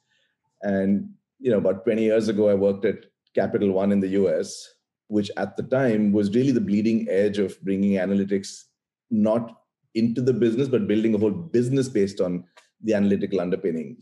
And, 0.62 1.10
you 1.40 1.50
know, 1.50 1.58
about 1.58 1.84
20 1.84 2.02
years 2.02 2.28
ago, 2.28 2.48
I 2.48 2.54
worked 2.54 2.84
at 2.84 3.06
Capital 3.34 3.72
One 3.72 3.92
in 3.92 4.00
the 4.00 4.08
US, 4.08 4.74
which 5.08 5.30
at 5.36 5.56
the 5.56 5.64
time 5.64 6.12
was 6.12 6.34
really 6.34 6.52
the 6.52 6.60
bleeding 6.60 7.08
edge 7.10 7.38
of 7.38 7.60
bringing 7.62 7.92
analytics 7.92 8.64
not 9.10 9.60
into 9.94 10.20
the 10.20 10.32
business, 10.32 10.68
but 10.68 10.86
building 10.86 11.14
a 11.14 11.18
whole 11.18 11.30
business 11.30 11.88
based 11.88 12.20
on 12.20 12.44
the 12.82 12.94
analytical 12.94 13.40
underpinning, 13.40 13.96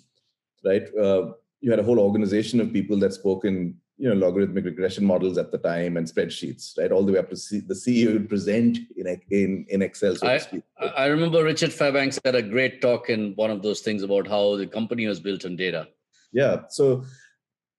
right? 0.64 0.87
Uh, 1.00 1.32
you 1.60 1.70
had 1.70 1.80
a 1.80 1.84
whole 1.84 1.98
organization 1.98 2.60
of 2.60 2.72
people 2.72 2.98
that 2.98 3.12
spoke 3.14 3.44
in 3.44 3.75
you 3.96 4.08
know 4.08 4.14
logarithmic 4.14 4.64
regression 4.64 5.05
models 5.05 5.38
at 5.38 5.52
the 5.52 5.58
time 5.58 5.96
and 5.96 6.06
spreadsheets 6.06 6.76
right? 6.79 6.91
All 6.91 7.05
the 7.05 7.12
way 7.12 7.19
up 7.19 7.31
to 7.31 7.37
see, 7.37 7.61
the 7.61 7.75
ceo 7.75 8.12
would 8.12 8.29
present 8.29 8.79
in 8.96 9.20
in, 9.31 9.67
in 9.69 9.82
excel 9.82 10.17
so 10.17 10.26
I, 10.26 10.41
I 10.87 11.06
remember 11.06 11.44
richard 11.44 11.73
fairbanks 11.73 12.19
had 12.25 12.35
a 12.35 12.43
great 12.43 12.82
talk 12.82 13.08
in 13.08 13.35
one 13.37 13.50
of 13.50 13.62
those 13.62 13.81
things 13.81 14.02
about 14.02 14.26
how 14.26 14.56
the 14.56 14.66
company 14.66 15.07
was 15.07 15.21
built 15.21 15.45
on 15.45 15.57
data. 15.57 15.88
Yeah 16.33 16.62
so 16.68 17.04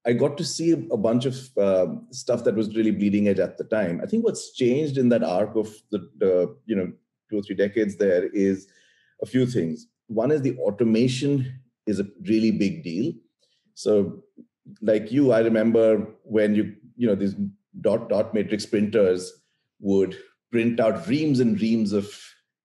i 0.06 0.14
got 0.14 0.38
to 0.38 0.46
see 0.46 0.72
a 0.72 0.98
bunch 0.98 1.26
of 1.26 1.36
uh, 1.58 1.88
stuff 2.12 2.44
that 2.44 2.56
was 2.56 2.76
really 2.76 2.92
bleeding 2.92 3.28
edge 3.28 3.40
at 3.40 3.58
the 3.58 3.64
time. 3.64 4.00
I 4.04 4.06
think 4.06 4.24
what's 4.24 4.52
changed 4.54 4.98
in 4.98 5.10
that 5.10 5.24
arc 5.24 5.56
of 5.56 5.74
the, 5.92 6.10
the 6.18 6.56
you 6.66 6.76
know 6.76 6.92
two 7.30 7.40
or 7.40 7.42
three 7.42 7.56
decades 7.56 7.96
there 7.98 8.28
is 8.28 8.68
a 9.22 9.26
few 9.26 9.46
things. 9.46 9.88
One 10.08 10.32
is 10.32 10.42
the 10.42 10.58
automation 10.60 11.60
is 11.88 12.00
a 12.00 12.08
really 12.28 12.52
big 12.52 12.84
deal. 12.84 13.14
So 13.74 14.24
like 14.82 15.12
you, 15.12 15.32
I 15.32 15.40
remember 15.40 16.08
when 16.24 16.56
you, 16.56 16.76
you 16.96 17.08
know, 17.08 17.16
these 17.16 17.36
dot 17.82 18.10
dot 18.10 18.34
matrix 18.34 18.66
printers 18.66 19.32
would 19.80 20.18
print 20.52 20.80
out 20.80 21.08
reams 21.08 21.40
and 21.40 21.60
reams 21.60 21.92
of 21.94 22.10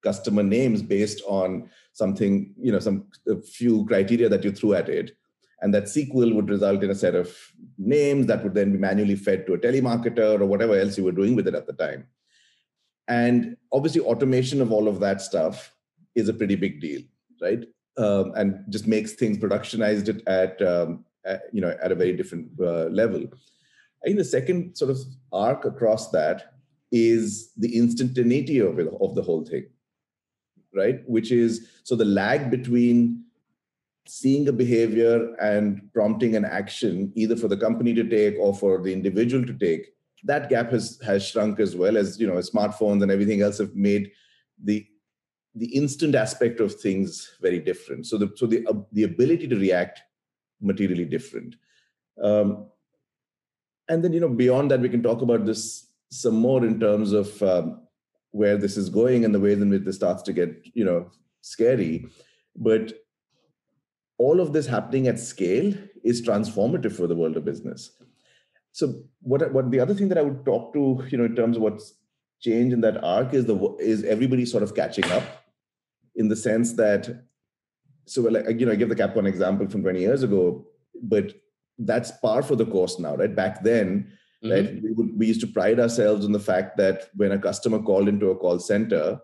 customer 0.02 0.42
names 0.42 0.82
based 0.82 1.22
on 1.26 1.68
something, 1.92 2.54
you 2.58 2.72
know, 2.72 2.78
some 2.78 3.06
a 3.28 3.40
few 3.40 3.84
criteria 3.86 4.28
that 4.28 4.44
you 4.44 4.52
threw 4.52 4.74
at 4.74 4.88
it. 4.88 5.16
And 5.62 5.74
that 5.74 5.84
SQL 5.84 6.34
would 6.34 6.48
result 6.48 6.82
in 6.82 6.90
a 6.90 6.94
set 6.94 7.14
of 7.14 7.36
names 7.76 8.26
that 8.26 8.42
would 8.42 8.54
then 8.54 8.72
be 8.72 8.78
manually 8.78 9.16
fed 9.16 9.46
to 9.46 9.54
a 9.54 9.58
telemarketer 9.58 10.40
or 10.40 10.46
whatever 10.46 10.78
else 10.78 10.96
you 10.96 11.04
were 11.04 11.12
doing 11.12 11.36
with 11.36 11.46
it 11.46 11.54
at 11.54 11.66
the 11.66 11.74
time. 11.74 12.06
And 13.08 13.56
obviously, 13.72 14.00
automation 14.00 14.62
of 14.62 14.72
all 14.72 14.88
of 14.88 15.00
that 15.00 15.20
stuff 15.20 15.74
is 16.14 16.28
a 16.28 16.32
pretty 16.32 16.54
big 16.54 16.80
deal, 16.80 17.02
right? 17.42 17.64
Um, 17.98 18.32
and 18.36 18.64
just 18.70 18.86
makes 18.86 19.12
things 19.12 19.36
productionized 19.36 20.22
at 20.26 20.62
um, 20.62 21.04
at, 21.24 21.42
you 21.52 21.60
know 21.60 21.76
at 21.82 21.92
a 21.92 21.94
very 21.94 22.16
different 22.16 22.48
uh, 22.60 22.84
level. 22.86 23.22
I 24.02 24.06
think 24.06 24.18
the 24.18 24.24
second 24.24 24.76
sort 24.76 24.90
of 24.90 24.98
arc 25.32 25.64
across 25.64 26.10
that 26.10 26.54
is 26.90 27.52
the 27.56 27.76
instantaneity 27.76 28.58
of 28.58 28.78
it, 28.78 28.88
of 29.00 29.14
the 29.14 29.22
whole 29.22 29.44
thing 29.44 29.66
right? 30.74 31.00
Which 31.06 31.32
is 31.32 31.68
so 31.84 31.96
the 31.96 32.04
lag 32.04 32.50
between 32.50 33.24
seeing 34.06 34.48
a 34.48 34.52
behavior 34.52 35.34
and 35.36 35.92
prompting 35.92 36.34
an 36.36 36.44
action 36.44 37.12
either 37.14 37.36
for 37.36 37.48
the 37.48 37.56
company 37.56 37.94
to 37.94 38.08
take 38.08 38.36
or 38.38 38.54
for 38.54 38.82
the 38.82 38.92
individual 38.92 39.44
to 39.44 39.52
take 39.52 39.86
that 40.24 40.48
gap 40.48 40.70
has 40.70 40.98
has 41.04 41.26
shrunk 41.26 41.60
as 41.60 41.76
well 41.76 41.96
as 41.96 42.18
you 42.18 42.26
know 42.26 42.34
smartphones 42.34 43.02
and 43.02 43.10
everything 43.10 43.42
else 43.42 43.58
have 43.58 43.74
made 43.74 44.10
the 44.62 44.86
the 45.54 45.66
instant 45.74 46.14
aspect 46.14 46.60
of 46.60 46.72
things 46.74 47.36
very 47.40 47.58
different. 47.58 48.06
So 48.06 48.18
the 48.18 48.32
so 48.36 48.46
the 48.46 48.66
uh, 48.66 48.74
the 48.92 49.04
ability 49.04 49.48
to 49.48 49.56
react 49.56 50.00
materially 50.60 51.04
different. 51.04 51.56
Um, 52.22 52.66
and 53.88 54.04
then, 54.04 54.12
you 54.12 54.20
know, 54.20 54.28
beyond 54.28 54.70
that, 54.70 54.80
we 54.80 54.88
can 54.88 55.02
talk 55.02 55.22
about 55.22 55.46
this 55.46 55.86
some 56.10 56.34
more 56.34 56.64
in 56.64 56.78
terms 56.80 57.12
of 57.12 57.42
um, 57.42 57.80
where 58.32 58.56
this 58.56 58.76
is 58.76 58.88
going 58.88 59.24
and 59.24 59.34
the 59.34 59.40
ways 59.40 59.60
in 59.60 59.70
which 59.70 59.84
this 59.84 59.96
starts 59.96 60.22
to 60.24 60.32
get, 60.32 60.54
you 60.74 60.84
know, 60.84 61.10
scary. 61.40 62.06
But 62.56 62.92
all 64.18 64.40
of 64.40 64.52
this 64.52 64.66
happening 64.66 65.08
at 65.08 65.18
scale 65.18 65.72
is 66.04 66.22
transformative 66.22 66.92
for 66.92 67.06
the 67.06 67.16
world 67.16 67.36
of 67.36 67.44
business. 67.44 67.90
So 68.72 69.02
what 69.22 69.52
what 69.52 69.70
the 69.70 69.80
other 69.80 69.94
thing 69.94 70.08
that 70.08 70.18
I 70.18 70.22
would 70.22 70.44
talk 70.44 70.72
to, 70.74 71.04
you 71.08 71.18
know, 71.18 71.24
in 71.24 71.34
terms 71.34 71.56
of 71.56 71.62
what's 71.62 71.94
changed 72.40 72.72
in 72.72 72.80
that 72.82 73.02
arc 73.02 73.34
is 73.34 73.46
the 73.46 73.76
is 73.80 74.04
everybody 74.04 74.46
sort 74.46 74.62
of 74.62 74.74
catching 74.74 75.04
up 75.06 75.24
in 76.14 76.28
the 76.28 76.36
sense 76.36 76.74
that 76.74 77.24
so 78.06 78.22
like 78.22 78.58
you 78.58 78.66
know, 78.66 78.72
I 78.72 78.76
give 78.76 78.88
the 78.88 78.96
CapOne 78.96 79.26
example 79.26 79.68
from 79.68 79.82
20 79.82 80.00
years 80.00 80.22
ago, 80.22 80.66
but 81.02 81.34
that's 81.78 82.10
par 82.10 82.42
for 82.42 82.56
the 82.56 82.66
course 82.66 82.98
now, 82.98 83.16
right? 83.16 83.34
Back 83.34 83.62
then, 83.62 84.12
mm-hmm. 84.44 84.50
right, 84.50 84.82
we, 84.82 84.92
would, 84.92 85.18
we 85.18 85.26
used 85.26 85.40
to 85.40 85.46
pride 85.46 85.80
ourselves 85.80 86.24
on 86.24 86.32
the 86.32 86.40
fact 86.40 86.76
that 86.76 87.08
when 87.14 87.32
a 87.32 87.38
customer 87.38 87.80
called 87.80 88.08
into 88.08 88.30
a 88.30 88.36
call 88.36 88.58
center, 88.58 89.20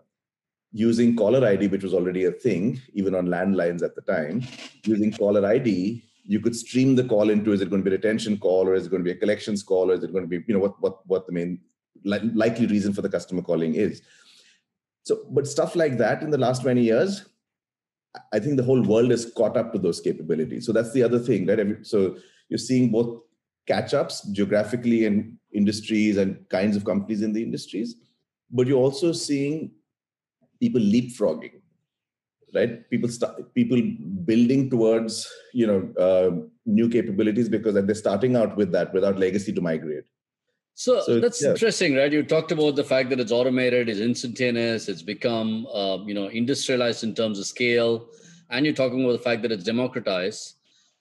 using 0.71 1.15
caller 1.15 1.45
ID, 1.45 1.67
which 1.67 1.83
was 1.83 1.93
already 1.93 2.25
a 2.25 2.31
thing, 2.31 2.81
even 2.93 3.15
on 3.15 3.27
landlines 3.27 3.83
at 3.83 3.95
the 3.95 4.01
time, 4.01 4.43
using 4.83 5.11
caller 5.11 5.45
ID, 5.45 6.03
you 6.23 6.39
could 6.39 6.55
stream 6.55 6.95
the 6.95 7.03
call 7.03 7.29
into 7.29 7.53
is 7.53 7.61
it 7.61 7.69
going 7.69 7.83
to 7.83 7.89
be 7.89 7.95
a 7.95 7.97
retention 7.97 8.37
call 8.37 8.67
or 8.67 8.75
is 8.75 8.85
it 8.85 8.89
going 8.89 9.03
to 9.03 9.09
be 9.09 9.15
a 9.15 9.19
collections 9.19 9.63
call 9.63 9.89
or 9.89 9.93
is 9.93 10.03
it 10.03 10.11
going 10.11 10.23
to 10.23 10.27
be, 10.27 10.43
you 10.45 10.53
know, 10.53 10.59
what 10.59 10.81
what 10.81 11.07
what 11.07 11.25
the 11.25 11.31
main 11.31 11.59
li- 12.03 12.31
likely 12.33 12.67
reason 12.67 12.93
for 12.93 13.01
the 13.01 13.09
customer 13.09 13.41
calling 13.41 13.75
is. 13.75 14.01
So, 15.03 15.25
but 15.29 15.47
stuff 15.47 15.75
like 15.75 15.97
that 15.97 16.21
in 16.21 16.31
the 16.31 16.37
last 16.37 16.63
20 16.63 16.81
years, 16.81 17.29
I 18.33 18.39
think 18.39 18.57
the 18.57 18.63
whole 18.63 18.81
world 18.81 19.11
is 19.11 19.31
caught 19.35 19.57
up 19.57 19.73
to 19.73 19.79
those 19.79 19.99
capabilities. 20.01 20.65
So 20.65 20.71
that's 20.71 20.93
the 20.93 21.03
other 21.03 21.19
thing, 21.19 21.47
right? 21.47 21.85
So 21.85 22.17
you're 22.49 22.57
seeing 22.57 22.91
both 22.91 23.21
catch 23.67 23.93
ups 23.93 24.21
geographically 24.31 25.05
and 25.05 25.37
industries 25.53 26.17
and 26.17 26.47
kinds 26.49 26.75
of 26.75 26.85
companies 26.85 27.21
in 27.21 27.33
the 27.33 27.43
industries, 27.43 27.95
but 28.51 28.67
you're 28.67 28.81
also 28.81 29.11
seeing 29.11 29.71
people 30.59 30.81
leapfrogging, 30.81 31.61
right? 32.55 32.89
People 32.89 33.09
start 33.09 33.53
people 33.53 33.81
building 34.25 34.69
towards 34.69 35.29
you 35.53 35.67
know 35.67 35.93
uh, 35.99 36.31
new 36.65 36.89
capabilities 36.89 37.49
because 37.49 37.73
they're 37.73 37.95
starting 37.95 38.35
out 38.35 38.55
with 38.55 38.71
that 38.71 38.93
without 38.93 39.19
legacy 39.19 39.51
to 39.53 39.61
migrate. 39.61 40.05
So, 40.79 41.01
so 41.01 41.19
that's 41.19 41.41
yeah. 41.41 41.49
interesting, 41.49 41.95
right? 41.95 42.11
You 42.11 42.21
talked 42.21 42.51
about 42.51 42.75
the 42.75 42.83
fact 42.83 43.09
that 43.09 43.19
it's 43.19 43.31
automated, 43.31 43.89
it's 43.89 43.99
instantaneous, 43.99 44.87
it's 44.87 45.01
become 45.01 45.65
uh, 45.73 45.97
you 46.05 46.13
know 46.13 46.27
industrialized 46.27 47.03
in 47.03 47.15
terms 47.15 47.39
of 47.39 47.47
scale, 47.47 48.09
and 48.51 48.63
you're 48.63 48.75
talking 48.75 49.03
about 49.03 49.13
the 49.13 49.25
fact 49.27 49.41
that 49.41 49.51
it's 49.51 49.63
democratized. 49.63 50.53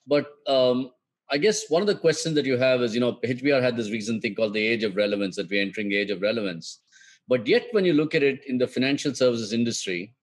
But 0.07 0.33
um, 0.47 0.93
I 1.31 1.37
guess 1.37 1.69
one 1.69 1.83
of 1.83 1.89
the 1.89 1.95
questions 1.95 2.37
that 2.37 2.47
you 2.47 2.57
have 2.57 2.81
is, 2.81 2.95
you 2.95 3.01
know, 3.01 3.19
HBR 3.23 3.61
had 3.61 3.77
this 3.77 3.91
recent 3.91 4.23
thing 4.23 4.35
called 4.35 4.55
the 4.55 4.67
age 4.67 4.83
of 4.83 4.97
relevance, 4.97 5.37
that 5.37 5.51
we're 5.51 5.61
entering 5.61 5.91
the 5.91 5.99
age 5.99 6.11
of 6.11 6.23
relevance. 6.23 6.81
But 7.29 7.47
yet, 7.47 7.67
when 7.73 7.85
you 7.85 7.93
look 7.93 8.15
at 8.15 8.23
it 8.23 8.47
in 8.47 8.57
the 8.57 8.67
financial 8.67 9.15
services 9.15 9.53
industry, 9.53 10.15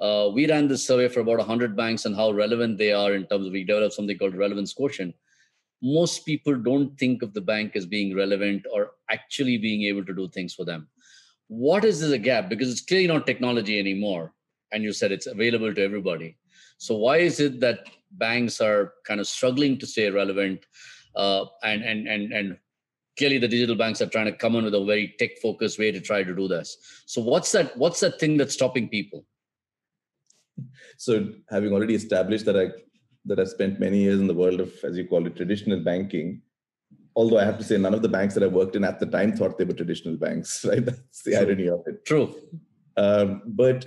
uh, 0.00 0.28
we 0.34 0.48
ran 0.48 0.66
this 0.66 0.84
survey 0.84 1.06
for 1.06 1.20
about 1.20 1.38
100 1.38 1.76
banks 1.76 2.04
and 2.04 2.16
how 2.16 2.32
relevant 2.32 2.78
they 2.78 2.92
are 2.92 3.14
in 3.14 3.26
terms 3.28 3.46
of 3.46 3.52
we 3.52 3.62
developed 3.62 3.94
something 3.94 4.18
called 4.18 4.34
relevance 4.34 4.72
quotient. 4.72 5.14
Most 5.82 6.24
people 6.24 6.54
don't 6.54 6.96
think 6.98 7.22
of 7.22 7.34
the 7.34 7.40
bank 7.40 7.74
as 7.74 7.86
being 7.86 8.16
relevant 8.16 8.64
or 8.72 8.92
actually 9.10 9.58
being 9.58 9.82
able 9.82 10.04
to 10.04 10.14
do 10.14 10.28
things 10.28 10.54
for 10.54 10.64
them. 10.64 10.88
What 11.48 11.84
is 11.84 12.00
this 12.00 12.12
a 12.12 12.18
gap? 12.18 12.48
Because 12.48 12.70
it's 12.70 12.80
clearly 12.80 13.08
not 13.08 13.26
technology 13.26 13.78
anymore. 13.78 14.32
And 14.72 14.82
you 14.82 14.92
said 14.92 15.12
it's 15.12 15.26
available 15.26 15.74
to 15.74 15.82
everybody. 15.82 16.36
So 16.78 16.96
why 16.96 17.18
is 17.18 17.40
it 17.40 17.60
that 17.60 17.80
banks 18.12 18.60
are 18.60 18.94
kind 19.06 19.20
of 19.20 19.26
struggling 19.26 19.78
to 19.78 19.86
stay 19.86 20.10
relevant, 20.10 20.64
uh, 21.14 21.44
and 21.62 21.82
and 21.82 22.08
and 22.08 22.32
and 22.32 22.58
clearly 23.18 23.38
the 23.38 23.48
digital 23.48 23.76
banks 23.76 24.00
are 24.00 24.06
trying 24.06 24.26
to 24.26 24.32
come 24.32 24.56
in 24.56 24.64
with 24.64 24.74
a 24.74 24.84
very 24.84 25.14
tech 25.18 25.38
focused 25.42 25.78
way 25.78 25.90
to 25.92 26.00
try 26.00 26.22
to 26.22 26.34
do 26.34 26.48
this. 26.48 26.76
So 27.06 27.20
what's 27.20 27.52
that? 27.52 27.76
What's 27.76 28.00
that 28.00 28.18
thing 28.18 28.36
that's 28.36 28.54
stopping 28.54 28.88
people? 28.88 29.24
So 30.96 31.32
having 31.50 31.72
already 31.72 31.94
established 31.94 32.46
that 32.46 32.56
I 32.56 32.70
that 33.24 33.38
I 33.38 33.44
spent 33.44 33.78
many 33.80 33.98
years 33.98 34.20
in 34.20 34.26
the 34.26 34.34
world 34.34 34.60
of, 34.60 34.72
as 34.84 34.96
you 34.96 35.06
call 35.06 35.26
it, 35.26 35.36
traditional 35.36 35.80
banking. 35.80 36.42
Although 37.14 37.38
I 37.38 37.44
have 37.44 37.58
to 37.58 37.64
say, 37.64 37.76
none 37.76 37.94
of 37.94 38.02
the 38.02 38.08
banks 38.08 38.34
that 38.34 38.42
I 38.42 38.46
worked 38.46 38.74
in 38.74 38.84
at 38.84 38.98
the 38.98 39.06
time 39.06 39.32
thought 39.36 39.58
they 39.58 39.64
were 39.64 39.74
traditional 39.74 40.16
banks, 40.16 40.64
right? 40.68 40.84
That's 40.84 41.22
the 41.22 41.32
True. 41.32 41.40
irony 41.40 41.68
of 41.68 41.82
it. 41.86 42.04
True. 42.04 42.34
Um, 42.96 43.42
but 43.46 43.86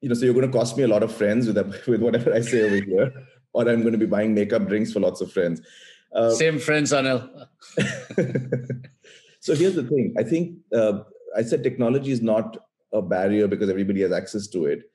you 0.00 0.08
know, 0.08 0.14
so 0.14 0.24
you're 0.24 0.34
going 0.34 0.50
to 0.50 0.56
cost 0.58 0.76
me 0.76 0.82
a 0.82 0.88
lot 0.88 1.02
of 1.02 1.14
friends 1.14 1.46
with 1.46 1.56
with 1.86 2.02
whatever 2.02 2.32
I 2.32 2.40
say 2.40 2.62
over 2.64 2.76
here, 2.76 3.12
or 3.52 3.68
I'm 3.68 3.80
going 3.80 3.92
to 3.92 3.98
be 3.98 4.06
buying 4.06 4.34
makeup 4.34 4.66
drinks 4.68 4.92
for 4.92 5.00
lots 5.00 5.20
of 5.20 5.32
friends. 5.32 5.60
Uh, 6.14 6.30
Same 6.30 6.58
friends, 6.58 6.92
Anil. 6.92 7.28
so 9.40 9.54
here's 9.54 9.74
the 9.74 9.84
thing. 9.84 10.14
I 10.18 10.24
think 10.24 10.58
uh, 10.74 11.00
I 11.36 11.42
said 11.42 11.62
technology 11.62 12.10
is 12.10 12.20
not 12.20 12.56
a 12.92 13.00
barrier 13.00 13.46
because 13.46 13.70
everybody 13.70 14.00
has 14.02 14.10
access 14.10 14.48
to 14.48 14.66
it, 14.66 14.90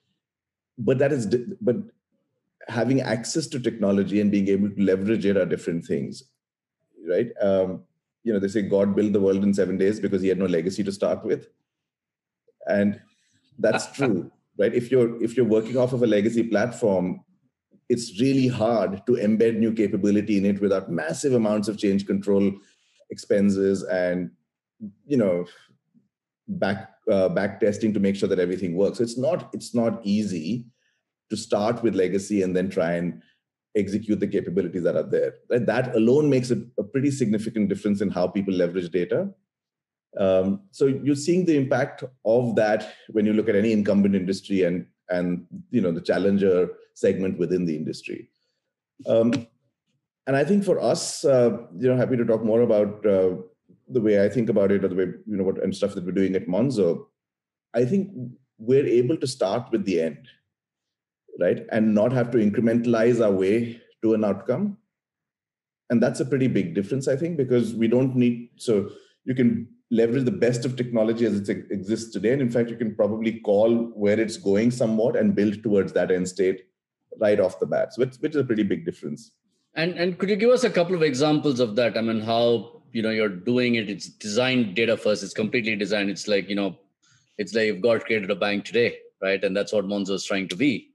but 0.77 0.97
that 0.97 1.13
is 1.13 1.27
but 1.61 1.77
having 2.67 3.01
access 3.01 3.47
to 3.47 3.59
technology 3.59 4.21
and 4.21 4.31
being 4.31 4.47
able 4.47 4.69
to 4.69 4.81
leverage 4.81 5.25
it 5.25 5.37
are 5.37 5.45
different 5.45 5.85
things, 5.85 6.23
right? 7.07 7.29
Um, 7.41 7.83
you 8.23 8.33
know, 8.33 8.39
they 8.39 8.47
say 8.47 8.63
God 8.63 8.95
built 8.95 9.13
the 9.13 9.19
world 9.19 9.43
in 9.43 9.53
seven 9.53 9.77
days 9.77 9.99
because 9.99 10.21
he 10.21 10.27
had 10.27 10.39
no 10.39 10.45
legacy 10.45 10.83
to 10.83 10.91
start 10.91 11.23
with, 11.23 11.47
and 12.67 12.99
that's 13.59 13.91
true 13.97 14.31
right? 14.57 14.73
If 14.73 14.89
you're 14.89 15.21
if 15.21 15.35
you're 15.35 15.45
working 15.45 15.77
off 15.77 15.93
of 15.93 16.01
a 16.01 16.07
legacy 16.07 16.43
platform 16.43 17.21
it's 17.89 18.19
really 18.19 18.47
hard 18.47 19.05
to 19.05 19.13
embed 19.13 19.57
new 19.57 19.71
capability 19.71 20.37
in 20.37 20.45
it 20.45 20.61
without 20.61 20.91
massive 20.91 21.33
amounts 21.33 21.67
of 21.67 21.77
change 21.77 22.07
control 22.07 22.51
expenses 23.11 23.83
and 23.83 24.31
you 25.05 25.17
know 25.17 25.45
back 26.47 26.91
uh, 27.11 27.29
back 27.29 27.59
testing 27.59 27.93
to 27.93 27.99
make 27.99 28.15
sure 28.15 28.27
that 28.27 28.39
everything 28.39 28.75
works. 28.75 28.97
So 28.97 29.03
it's 29.03 29.17
not 29.17 29.49
it's 29.53 29.75
not 29.75 30.01
easy 30.03 30.65
to 31.29 31.37
start 31.37 31.81
with 31.83 31.95
legacy 31.95 32.41
and 32.41 32.55
then 32.55 32.69
try 32.69 32.93
and 32.93 33.21
execute 33.75 34.19
the 34.19 34.27
capabilities 34.27 34.83
that 34.83 34.95
are 34.95 35.03
there 35.03 35.33
right? 35.49 35.65
that 35.65 35.95
alone 35.95 36.29
makes 36.29 36.51
a, 36.51 36.61
a 36.79 36.83
pretty 36.83 37.11
significant 37.11 37.67
difference 37.67 38.01
in 38.01 38.09
how 38.09 38.27
people 38.27 38.53
leverage 38.53 38.89
data 38.89 39.27
um, 40.17 40.61
so 40.71 40.87
you're 40.87 41.15
seeing 41.15 41.45
the 41.45 41.57
impact 41.57 42.03
of 42.25 42.55
that 42.55 42.93
when 43.09 43.25
you 43.25 43.33
look 43.33 43.49
at 43.49 43.55
any 43.55 43.71
incumbent 43.71 44.15
industry 44.15 44.63
and 44.63 44.85
and 45.09 45.45
you 45.71 45.81
know 45.81 45.91
the 45.91 46.01
challenger 46.01 46.69
segment 46.93 47.37
within 47.37 47.65
the 47.65 47.75
industry. 47.75 48.29
Um, 49.07 49.47
and 50.27 50.35
I 50.35 50.43
think 50.43 50.63
for 50.63 50.79
us, 50.79 51.23
uh, 51.25 51.57
you 51.77 51.87
know, 51.87 51.97
happy 51.97 52.17
to 52.17 52.25
talk 52.25 52.43
more 52.43 52.61
about 52.61 53.05
uh, 53.05 53.35
the 53.89 54.01
way 54.01 54.23
I 54.23 54.29
think 54.29 54.49
about 54.49 54.71
it 54.71 54.83
or 54.83 54.87
the 54.87 54.95
way 54.95 55.05
you 55.27 55.37
know 55.37 55.43
what 55.43 55.61
and 55.61 55.75
stuff 55.75 55.93
that 55.95 56.05
we're 56.05 56.11
doing 56.11 56.35
at 56.35 56.47
Monzo. 56.47 57.05
I 57.73 57.85
think 57.85 58.11
we're 58.57 58.85
able 58.85 59.17
to 59.17 59.27
start 59.27 59.69
with 59.71 59.83
the 59.85 60.01
end, 60.01 60.29
right, 61.39 61.65
and 61.71 61.93
not 61.93 62.11
have 62.11 62.31
to 62.31 62.37
incrementalize 62.37 63.23
our 63.23 63.31
way 63.31 63.81
to 64.03 64.13
an 64.13 64.23
outcome. 64.23 64.77
And 65.89 66.01
that's 66.01 66.19
a 66.19 66.25
pretty 66.25 66.47
big 66.47 66.73
difference, 66.73 67.07
I 67.07 67.15
think, 67.15 67.37
because 67.37 67.73
we 67.73 67.87
don't 67.87 68.15
need 68.15 68.49
so 68.57 68.89
you 69.23 69.35
can 69.35 69.67
leverage 69.91 70.25
the 70.25 70.31
best 70.31 70.65
of 70.65 70.75
technology 70.75 71.25
as 71.25 71.47
it 71.47 71.71
exists 71.71 72.11
today. 72.11 72.33
And 72.33 72.41
in 72.41 72.49
fact, 72.49 72.69
you 72.69 72.75
can 72.75 72.95
probably 72.95 73.39
call 73.39 73.75
where 73.93 74.19
it's 74.19 74.37
going 74.37 74.71
somewhat 74.71 75.15
and 75.15 75.35
build 75.35 75.61
towards 75.61 75.93
that 75.93 76.11
end 76.11 76.27
state 76.27 76.65
right 77.19 77.39
off 77.39 77.59
the 77.59 77.65
bat. 77.65 77.93
So 77.93 78.01
which, 78.01 78.15
which 78.17 78.35
is 78.35 78.41
a 78.41 78.43
pretty 78.43 78.63
big 78.63 78.85
difference. 78.85 79.31
And 79.75 79.93
and 79.95 80.17
could 80.17 80.29
you 80.29 80.37
give 80.37 80.51
us 80.51 80.63
a 80.63 80.69
couple 80.69 80.95
of 80.95 81.03
examples 81.03 81.59
of 81.59 81.75
that? 81.75 81.97
I 81.97 82.01
mean, 82.01 82.21
how 82.21 82.81
you 82.93 83.01
know 83.01 83.09
you're 83.09 83.27
doing 83.27 83.75
it. 83.75 83.89
It's 83.89 84.07
designed 84.07 84.75
data 84.75 84.95
first. 84.95 85.21
It's 85.21 85.33
completely 85.33 85.75
designed. 85.75 86.09
It's 86.09 86.27
like 86.27 86.49
you 86.49 86.55
know, 86.55 86.77
it's 87.37 87.53
like 87.53 87.65
you've 87.65 87.81
got 87.81 88.05
created 88.05 88.31
a 88.31 88.35
bank 88.35 88.63
today, 88.63 88.97
right? 89.21 89.43
And 89.43 89.55
that's 89.55 89.73
what 89.73 89.85
Monzo 89.85 90.11
is 90.11 90.25
trying 90.25 90.47
to 90.47 90.55
be. 90.55 90.91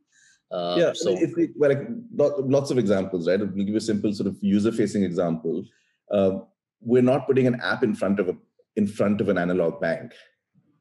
Uh, 0.50 0.76
yeah. 0.78 0.92
So 0.94 1.16
it's, 1.16 1.34
well, 1.56 1.70
like, 1.70 1.86
lots 2.16 2.70
of 2.70 2.78
examples, 2.78 3.28
right? 3.28 3.40
I'll 3.40 3.46
give 3.46 3.68
you 3.68 3.76
a 3.76 3.80
simple 3.80 4.12
sort 4.12 4.26
of 4.26 4.36
user-facing 4.40 5.04
example. 5.04 5.64
Uh, 6.10 6.40
we're 6.80 7.02
not 7.02 7.26
putting 7.26 7.46
an 7.46 7.60
app 7.60 7.84
in 7.84 7.94
front 7.94 8.18
of 8.18 8.28
a 8.28 8.36
in 8.76 8.86
front 8.86 9.20
of 9.20 9.28
an 9.28 9.36
analog 9.36 9.80
bank, 9.80 10.12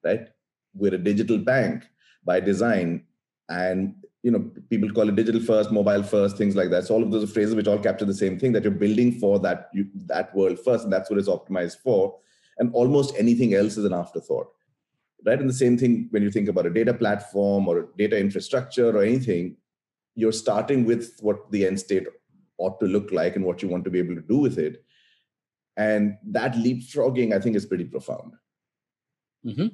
right? 0.03 0.27
We're 0.73 0.95
a 0.95 0.97
digital 0.97 1.37
bank 1.37 1.83
by 2.23 2.39
design, 2.39 3.05
and 3.49 3.95
you 4.23 4.31
know 4.31 4.49
people 4.69 4.89
call 4.91 5.09
it 5.09 5.15
digital 5.15 5.41
first, 5.41 5.71
mobile 5.71 6.03
first, 6.03 6.37
things 6.37 6.55
like 6.55 6.69
that. 6.69 6.85
So 6.85 6.95
all 6.95 7.03
of 7.03 7.11
those 7.11 7.31
phrases 7.31 7.55
which 7.55 7.67
all 7.67 7.79
capture 7.79 8.05
the 8.05 8.13
same 8.13 8.39
thing 8.39 8.53
that 8.53 8.63
you're 8.63 8.71
building 8.71 9.19
for 9.19 9.39
that 9.39 9.69
you, 9.73 9.87
that 10.07 10.33
world 10.35 10.59
first, 10.59 10.83
and 10.83 10.93
that's 10.93 11.09
what 11.09 11.19
it's 11.19 11.29
optimized 11.29 11.77
for. 11.83 12.17
And 12.57 12.73
almost 12.73 13.13
anything 13.17 13.53
else 13.53 13.77
is 13.77 13.85
an 13.85 13.93
afterthought, 13.93 14.47
right? 15.25 15.39
And 15.39 15.49
the 15.49 15.53
same 15.53 15.77
thing 15.77 16.07
when 16.11 16.23
you 16.23 16.31
think 16.31 16.49
about 16.49 16.65
a 16.65 16.69
data 16.69 16.93
platform 16.93 17.67
or 17.67 17.89
data 17.97 18.19
infrastructure 18.19 18.89
or 18.89 19.03
anything, 19.03 19.57
you're 20.15 20.31
starting 20.31 20.85
with 20.85 21.17
what 21.21 21.51
the 21.51 21.65
end 21.65 21.79
state 21.79 22.07
ought 22.57 22.79
to 22.79 22.85
look 22.85 23.11
like 23.11 23.35
and 23.35 23.45
what 23.45 23.61
you 23.61 23.69
want 23.69 23.83
to 23.85 23.89
be 23.89 23.99
able 23.99 24.15
to 24.15 24.21
do 24.21 24.37
with 24.37 24.57
it 24.57 24.83
and 25.77 26.17
that 26.23 26.53
leapfrogging 26.53 27.33
i 27.33 27.39
think 27.39 27.55
is 27.55 27.65
pretty 27.65 27.85
profound 27.85 28.33
mm-hmm. 29.45 29.67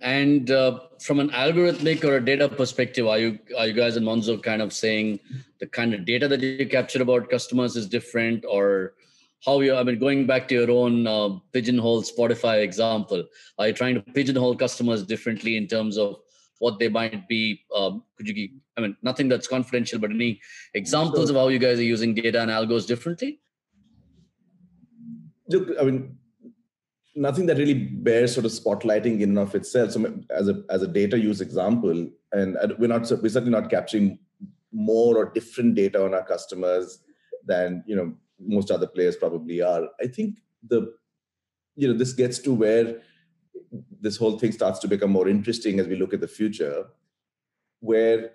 and 0.00 0.50
uh, 0.50 0.78
from 1.00 1.20
an 1.20 1.30
algorithmic 1.30 2.02
or 2.02 2.16
a 2.16 2.24
data 2.24 2.48
perspective 2.48 3.06
are 3.06 3.18
you 3.18 3.38
are 3.58 3.66
you 3.66 3.74
guys 3.74 3.96
in 3.96 4.04
monzo 4.04 4.42
kind 4.42 4.62
of 4.62 4.72
saying 4.72 5.20
the 5.60 5.66
kind 5.66 5.94
of 5.94 6.06
data 6.06 6.26
that 6.26 6.40
you 6.40 6.66
capture 6.66 7.02
about 7.02 7.30
customers 7.30 7.76
is 7.76 7.86
different 7.86 8.44
or 8.48 8.94
how 9.44 9.60
you 9.60 9.74
i 9.74 9.82
mean 9.82 9.98
going 9.98 10.26
back 10.26 10.48
to 10.48 10.54
your 10.54 10.70
own 10.70 11.06
uh, 11.06 11.30
pigeonhole 11.52 12.02
spotify 12.02 12.62
example 12.62 13.24
are 13.58 13.68
you 13.68 13.72
trying 13.72 13.94
to 13.94 14.02
pigeonhole 14.12 14.56
customers 14.56 15.02
differently 15.02 15.56
in 15.56 15.66
terms 15.66 15.98
of 15.98 16.16
what 16.58 16.78
they 16.78 16.88
might 16.88 17.28
be 17.28 17.60
um, 17.74 18.02
could 18.16 18.26
you 18.28 18.34
give 18.34 18.50
I 18.76 18.82
mean, 18.82 18.96
nothing 19.02 19.28
that's 19.28 19.48
confidential, 19.48 19.98
but 19.98 20.10
any 20.10 20.40
examples 20.74 21.30
of 21.30 21.36
how 21.36 21.48
you 21.48 21.58
guys 21.58 21.78
are 21.78 21.84
using 21.84 22.14
data 22.14 22.40
and 22.42 22.50
algos 22.50 22.86
differently? 22.86 23.40
Look, 25.48 25.70
I 25.80 25.84
mean, 25.84 26.18
nothing 27.14 27.46
that 27.46 27.56
really 27.56 27.74
bears 27.74 28.34
sort 28.34 28.44
of 28.44 28.52
spotlighting 28.52 29.20
in 29.20 29.30
and 29.30 29.38
of 29.38 29.54
itself. 29.54 29.92
So, 29.92 30.14
as 30.30 30.48
a 30.48 30.62
as 30.68 30.82
a 30.82 30.88
data 30.88 31.18
use 31.18 31.40
example, 31.40 32.08
and 32.32 32.58
we're 32.78 32.88
not 32.88 33.10
we're 33.22 33.28
certainly 33.30 33.58
not 33.58 33.70
capturing 33.70 34.18
more 34.72 35.16
or 35.16 35.32
different 35.32 35.74
data 35.74 36.04
on 36.04 36.12
our 36.12 36.24
customers 36.24 36.98
than 37.46 37.82
you 37.86 37.96
know 37.96 38.12
most 38.38 38.70
other 38.70 38.86
players 38.86 39.16
probably 39.16 39.60
are. 39.62 39.88
I 40.00 40.06
think 40.06 40.38
the 40.66 40.94
you 41.74 41.88
know 41.88 41.96
this 41.96 42.12
gets 42.12 42.38
to 42.40 42.54
where 42.54 43.02
this 44.00 44.16
whole 44.16 44.38
thing 44.38 44.52
starts 44.52 44.78
to 44.80 44.88
become 44.88 45.10
more 45.10 45.28
interesting 45.28 45.80
as 45.80 45.86
we 45.86 45.96
look 45.96 46.14
at 46.14 46.20
the 46.20 46.28
future, 46.28 46.86
where 47.80 48.32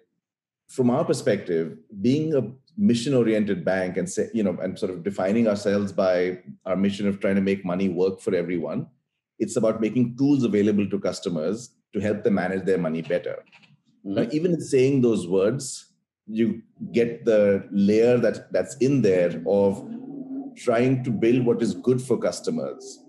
from 0.68 0.90
our 0.90 1.04
perspective, 1.04 1.78
being 2.02 2.34
a 2.34 2.50
mission-oriented 2.78 3.66
bank 3.66 3.98
and 3.98 4.10
say, 4.10 4.30
you 4.34 4.42
know, 4.42 4.58
and 4.62 4.80
sort 4.80 4.92
of 4.92 5.04
defining 5.04 5.48
ourselves 5.48 5.92
by 5.92 6.40
our 6.66 6.78
mission 6.78 7.08
of 7.08 7.20
trying 7.20 7.36
to 7.36 7.42
make 7.42 7.66
money 7.66 7.90
work 7.90 8.22
for 8.22 8.34
everyone, 8.34 8.88
it's 9.38 9.58
about 9.58 9.82
making 9.82 10.16
tools 10.16 10.44
available 10.44 10.90
to 10.90 11.00
customers 11.00 11.72
to 11.94 12.00
help 12.00 12.24
them 12.24 12.36
manage 12.36 12.64
their 12.64 12.78
money 12.78 13.02
better. 13.02 13.44
Mm-hmm. 14.06 14.16
Now, 14.16 14.28
even 14.32 14.62
saying 14.62 15.02
those 15.02 15.28
words, 15.28 15.91
you 16.32 16.62
get 16.92 17.26
the 17.26 17.68
layer 17.72 18.18
that 18.18 18.52
that's 18.52 18.76
in 18.78 19.02
there 19.02 19.42
of 19.48 19.84
trying 20.58 21.04
to 21.04 21.12
build 21.12 21.46
what 21.46 21.62
is 21.62 21.74
good 21.74 22.02
for 22.02 22.18
customers. 22.18 23.04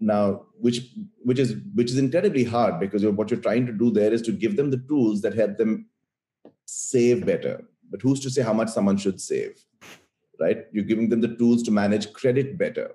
Now 0.00 0.42
which 0.60 0.80
which 1.24 1.38
is 1.38 1.56
which 1.74 1.90
is 1.90 1.98
incredibly 1.98 2.44
hard 2.44 2.78
because 2.80 3.04
what 3.04 3.30
you're 3.30 3.40
trying 3.40 3.66
to 3.66 3.72
do 3.72 3.90
there 3.90 4.12
is 4.12 4.22
to 4.22 4.32
give 4.32 4.56
them 4.56 4.70
the 4.70 4.84
tools 4.88 5.22
that 5.22 5.34
help 5.34 5.56
them 5.56 5.86
save 6.66 7.26
better. 7.26 7.64
But 7.90 8.02
who's 8.02 8.20
to 8.20 8.30
say 8.30 8.42
how 8.42 8.52
much 8.52 8.68
someone 8.68 8.96
should 8.96 9.20
save 9.20 9.64
right? 10.40 10.66
You're 10.72 10.84
giving 10.84 11.08
them 11.08 11.20
the 11.20 11.34
tools 11.34 11.64
to 11.64 11.72
manage 11.72 12.12
credit 12.12 12.56
better 12.56 12.92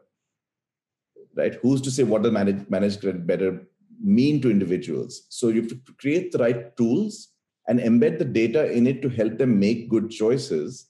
right? 1.35 1.55
Who's 1.61 1.81
to 1.81 1.91
say 1.91 2.03
what 2.03 2.23
does 2.23 2.31
manage 2.31 2.69
manage 2.69 2.99
credit 2.99 3.25
better 3.25 3.67
mean 4.01 4.41
to 4.41 4.51
individuals? 4.51 5.25
So 5.29 5.49
you 5.49 5.61
have 5.61 5.69
to 5.69 5.93
create 5.99 6.31
the 6.31 6.37
right 6.37 6.75
tools 6.77 7.32
and 7.67 7.79
embed 7.79 8.19
the 8.19 8.25
data 8.25 8.71
in 8.71 8.87
it 8.87 9.01
to 9.01 9.09
help 9.09 9.37
them 9.37 9.59
make 9.59 9.89
good 9.89 10.09
choices. 10.09 10.87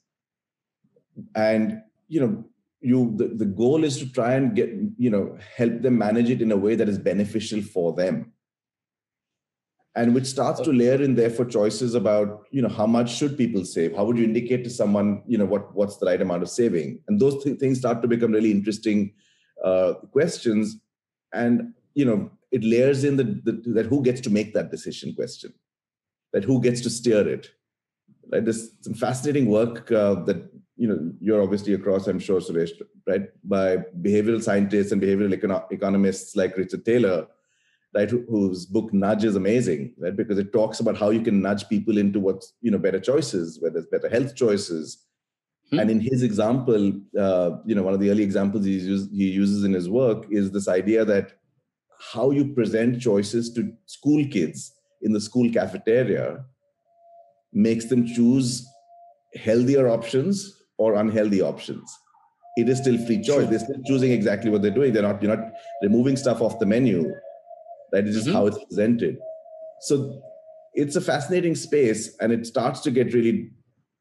And 1.36 1.82
you 2.08 2.20
know 2.20 2.44
you 2.82 3.14
the, 3.16 3.28
the 3.28 3.46
goal 3.46 3.84
is 3.84 3.98
to 4.00 4.12
try 4.12 4.34
and 4.34 4.56
get 4.56 4.70
you 4.98 5.10
know 5.10 5.38
help 5.56 5.82
them 5.82 5.98
manage 5.98 6.30
it 6.30 6.42
in 6.42 6.52
a 6.52 6.58
way 6.58 6.76
that 6.76 6.90
is 6.90 6.98
beneficial 6.98 7.62
for 7.62 7.94
them. 7.94 8.32
And 9.96 10.16
which 10.16 10.26
starts 10.26 10.60
to 10.62 10.74
layer 10.74 11.00
in 11.00 11.14
there 11.14 11.30
for 11.30 11.46
choices 11.46 11.94
about 11.94 12.48
you 12.52 12.62
know 12.62 12.70
how 12.70 12.88
much 12.88 13.16
should 13.16 13.38
people 13.38 13.64
save? 13.64 13.96
How 13.96 14.06
would 14.06 14.18
you 14.18 14.24
indicate 14.24 14.64
to 14.64 14.70
someone 14.70 15.24
you 15.28 15.38
know 15.38 15.46
what 15.46 15.74
what's 15.76 15.98
the 15.98 16.08
right 16.08 16.22
amount 16.22 16.44
of 16.44 16.50
saving? 16.50 17.02
And 17.08 17.20
those 17.20 17.44
th- 17.44 17.60
things 17.60 17.80
start 17.80 18.02
to 18.02 18.08
become 18.08 18.32
really 18.32 18.52
interesting 18.52 19.14
uh, 19.64 19.94
questions. 20.12 20.78
And 21.32 21.74
you 21.94 22.06
know 22.06 22.32
it 22.52 22.64
layers 22.64 23.04
in 23.04 23.18
the, 23.18 23.24
the, 23.24 23.64
that 23.74 23.88
who 23.88 24.04
gets 24.04 24.22
to 24.22 24.30
make 24.30 24.54
that 24.54 24.70
decision 24.70 25.14
question 25.16 25.54
that 26.34 26.44
who 26.44 26.62
gets 26.62 26.82
to 26.82 26.90
steer 26.90 27.28
it. 27.28 27.52
Right 28.32 28.44
there's 28.44 28.72
some 28.82 28.94
fascinating 28.94 29.46
work 29.48 29.92
uh, 29.92 30.16
that 30.24 30.50
you 30.76 30.88
know 30.88 31.12
you're 31.20 31.42
obviously 31.42 31.74
across 31.74 32.08
i'm 32.08 32.20
sure 32.20 32.40
suresh 32.40 32.72
right? 33.08 33.28
By 33.44 33.78
behavioral 34.02 34.42
scientists 34.42 34.92
and 34.92 35.02
behavioral 35.02 35.34
econo- 35.38 35.72
economists 35.72 36.36
like 36.36 36.58
richard 36.58 36.86
Thaler, 36.86 37.28
right 37.94 38.10
whose 38.10 38.66
book 38.66 38.94
nudge 38.94 39.24
is 39.24 39.36
amazing 39.36 39.94
right? 40.00 40.16
Because 40.16 40.40
it 40.40 40.52
talks 40.52 40.80
about 40.80 40.98
how 40.98 41.10
you 41.12 41.22
can 41.22 41.42
nudge 41.42 41.68
people 41.70 41.98
into 41.98 42.20
what's 42.20 42.54
you 42.62 42.72
know 42.72 42.78
better 42.78 43.00
choices 43.00 43.60
whether 43.62 43.80
it's 43.80 43.88
better 43.88 44.10
health 44.10 44.36
choices. 44.36 45.06
Hmm. 45.70 45.80
and 45.80 45.92
in 45.92 46.00
his 46.00 46.24
example 46.24 46.94
uh, 47.26 47.52
you 47.66 47.76
know 47.76 47.84
one 47.84 47.94
of 47.94 48.00
the 48.00 48.10
early 48.10 48.24
examples 48.24 48.66
he, 48.66 48.74
uses, 48.74 49.10
he 49.12 49.30
uses 49.30 49.64
in 49.64 49.74
his 49.74 49.90
work 49.90 50.26
is 50.30 50.52
this 50.52 50.68
idea 50.68 51.06
that 51.06 51.34
how 52.12 52.32
you 52.32 52.54
present 52.54 53.00
choices 53.00 53.54
to 53.54 53.72
school 53.86 54.26
kids 54.28 54.74
in 55.04 55.14
the 55.14 55.22
school 55.22 55.52
cafeteria 55.52 56.44
makes 57.52 57.86
them 57.86 58.06
choose 58.06 58.68
healthier 59.36 59.88
options 59.90 60.64
or 60.78 60.96
unhealthy 60.96 61.42
options. 61.42 61.92
It 62.58 62.70
is 62.70 62.80
still 62.80 63.04
free 63.06 63.22
choice. 63.22 63.48
They're 63.50 63.60
still 63.60 63.82
choosing 63.86 64.12
exactly 64.12 64.50
what 64.50 64.62
they're 64.62 64.72
doing. 64.72 64.94
They're 64.94 65.04
not, 65.04 65.22
you're 65.22 65.36
not 65.36 65.52
removing 65.82 66.18
stuff 66.18 66.42
off 66.42 66.60
the 66.60 66.66
menu. 66.66 67.12
That 67.92 68.08
is 68.08 68.16
just 68.16 68.28
mm-hmm. 68.28 68.36
how 68.36 68.48
it's 68.48 68.64
presented. 68.66 69.18
So 69.82 70.22
it's 70.74 70.96
a 70.96 71.02
fascinating 71.02 71.56
space 71.56 72.16
and 72.20 72.32
it 72.32 72.46
starts 72.46 72.82
to 72.82 72.92
get 72.92 73.14
really 73.14 73.52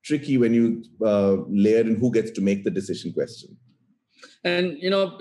tricky 0.05 0.37
when 0.39 0.53
you 0.55 0.85
uh, 1.05 1.37
layer 1.49 1.81
in 1.81 1.97
who 1.97 2.11
gets 2.11 2.31
to 2.33 2.41
make 2.41 2.65
the 2.65 2.71
decision 2.71 3.13
question. 3.13 3.57
And, 4.45 4.77
you 4.81 4.91
know, 4.91 5.19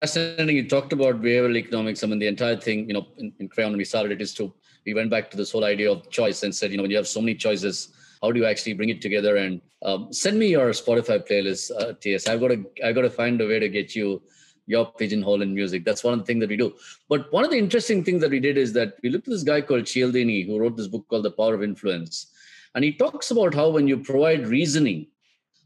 fascinating. 0.00 0.56
You 0.56 0.68
talked 0.68 0.92
about 0.92 1.22
behavioral 1.22 1.56
economics. 1.56 2.02
I 2.02 2.06
mean, 2.06 2.18
the 2.18 2.26
entire 2.26 2.56
thing, 2.56 2.88
you 2.88 2.94
know, 2.94 3.06
in, 3.18 3.32
in 3.38 3.48
Crayon, 3.48 3.76
we 3.76 3.84
started 3.84 4.12
it, 4.12 4.20
is 4.20 4.34
to 4.34 4.52
we 4.84 4.94
went 4.94 5.10
back 5.10 5.30
to 5.30 5.36
this 5.36 5.52
whole 5.52 5.64
idea 5.64 5.90
of 5.90 6.08
choice 6.10 6.42
and 6.42 6.54
said, 6.54 6.70
you 6.70 6.76
know, 6.76 6.84
when 6.84 6.90
you 6.90 6.96
have 6.96 7.08
so 7.08 7.20
many 7.20 7.34
choices, 7.34 7.88
how 8.22 8.30
do 8.30 8.38
you 8.38 8.46
actually 8.46 8.74
bring 8.74 8.88
it 8.88 9.02
together? 9.02 9.36
And 9.36 9.60
um, 9.82 10.12
send 10.12 10.38
me 10.38 10.48
your 10.48 10.70
Spotify 10.70 11.26
playlist, 11.28 11.70
uh, 11.78 11.94
TS. 12.00 12.28
I've 12.28 12.40
got 12.40 12.48
to 12.48 12.64
I've 12.84 12.94
got 12.94 13.02
to 13.02 13.10
find 13.10 13.40
a 13.40 13.46
way 13.46 13.58
to 13.58 13.68
get 13.68 13.94
you 13.94 14.22
your 14.66 14.86
pigeonhole 14.86 15.42
in 15.42 15.54
music. 15.54 15.84
That's 15.84 16.02
one 16.02 16.14
of 16.14 16.20
the 16.20 16.24
things 16.24 16.40
that 16.40 16.48
we 16.48 16.56
do. 16.56 16.74
But 17.08 17.32
one 17.32 17.44
of 17.44 17.50
the 17.50 17.58
interesting 17.58 18.02
things 18.02 18.20
that 18.20 18.30
we 18.30 18.40
did 18.40 18.56
is 18.58 18.72
that 18.72 18.94
we 19.02 19.10
looked 19.10 19.28
at 19.28 19.32
this 19.32 19.44
guy 19.44 19.60
called 19.60 19.86
Cialdini 19.86 20.42
who 20.42 20.58
wrote 20.58 20.76
this 20.76 20.88
book 20.88 21.06
called 21.08 21.24
The 21.24 21.30
Power 21.30 21.54
of 21.54 21.62
Influence. 21.62 22.32
And 22.74 22.84
he 22.84 22.92
talks 22.92 23.30
about 23.30 23.54
how 23.54 23.70
when 23.70 23.86
you 23.86 23.98
provide 23.98 24.48
reasoning, 24.48 25.06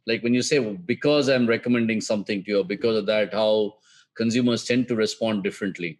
like 0.06 0.22
when 0.22 0.34
you 0.34 0.42
say, 0.42 0.58
well, 0.58 0.74
because 0.74 1.28
I'm 1.28 1.46
recommending 1.46 2.02
something 2.02 2.44
to 2.44 2.50
you, 2.50 2.64
because 2.64 2.96
of 2.96 3.06
that, 3.06 3.32
how 3.32 3.76
consumers 4.16 4.64
tend 4.64 4.88
to 4.88 4.96
respond 4.96 5.42
differently. 5.42 5.98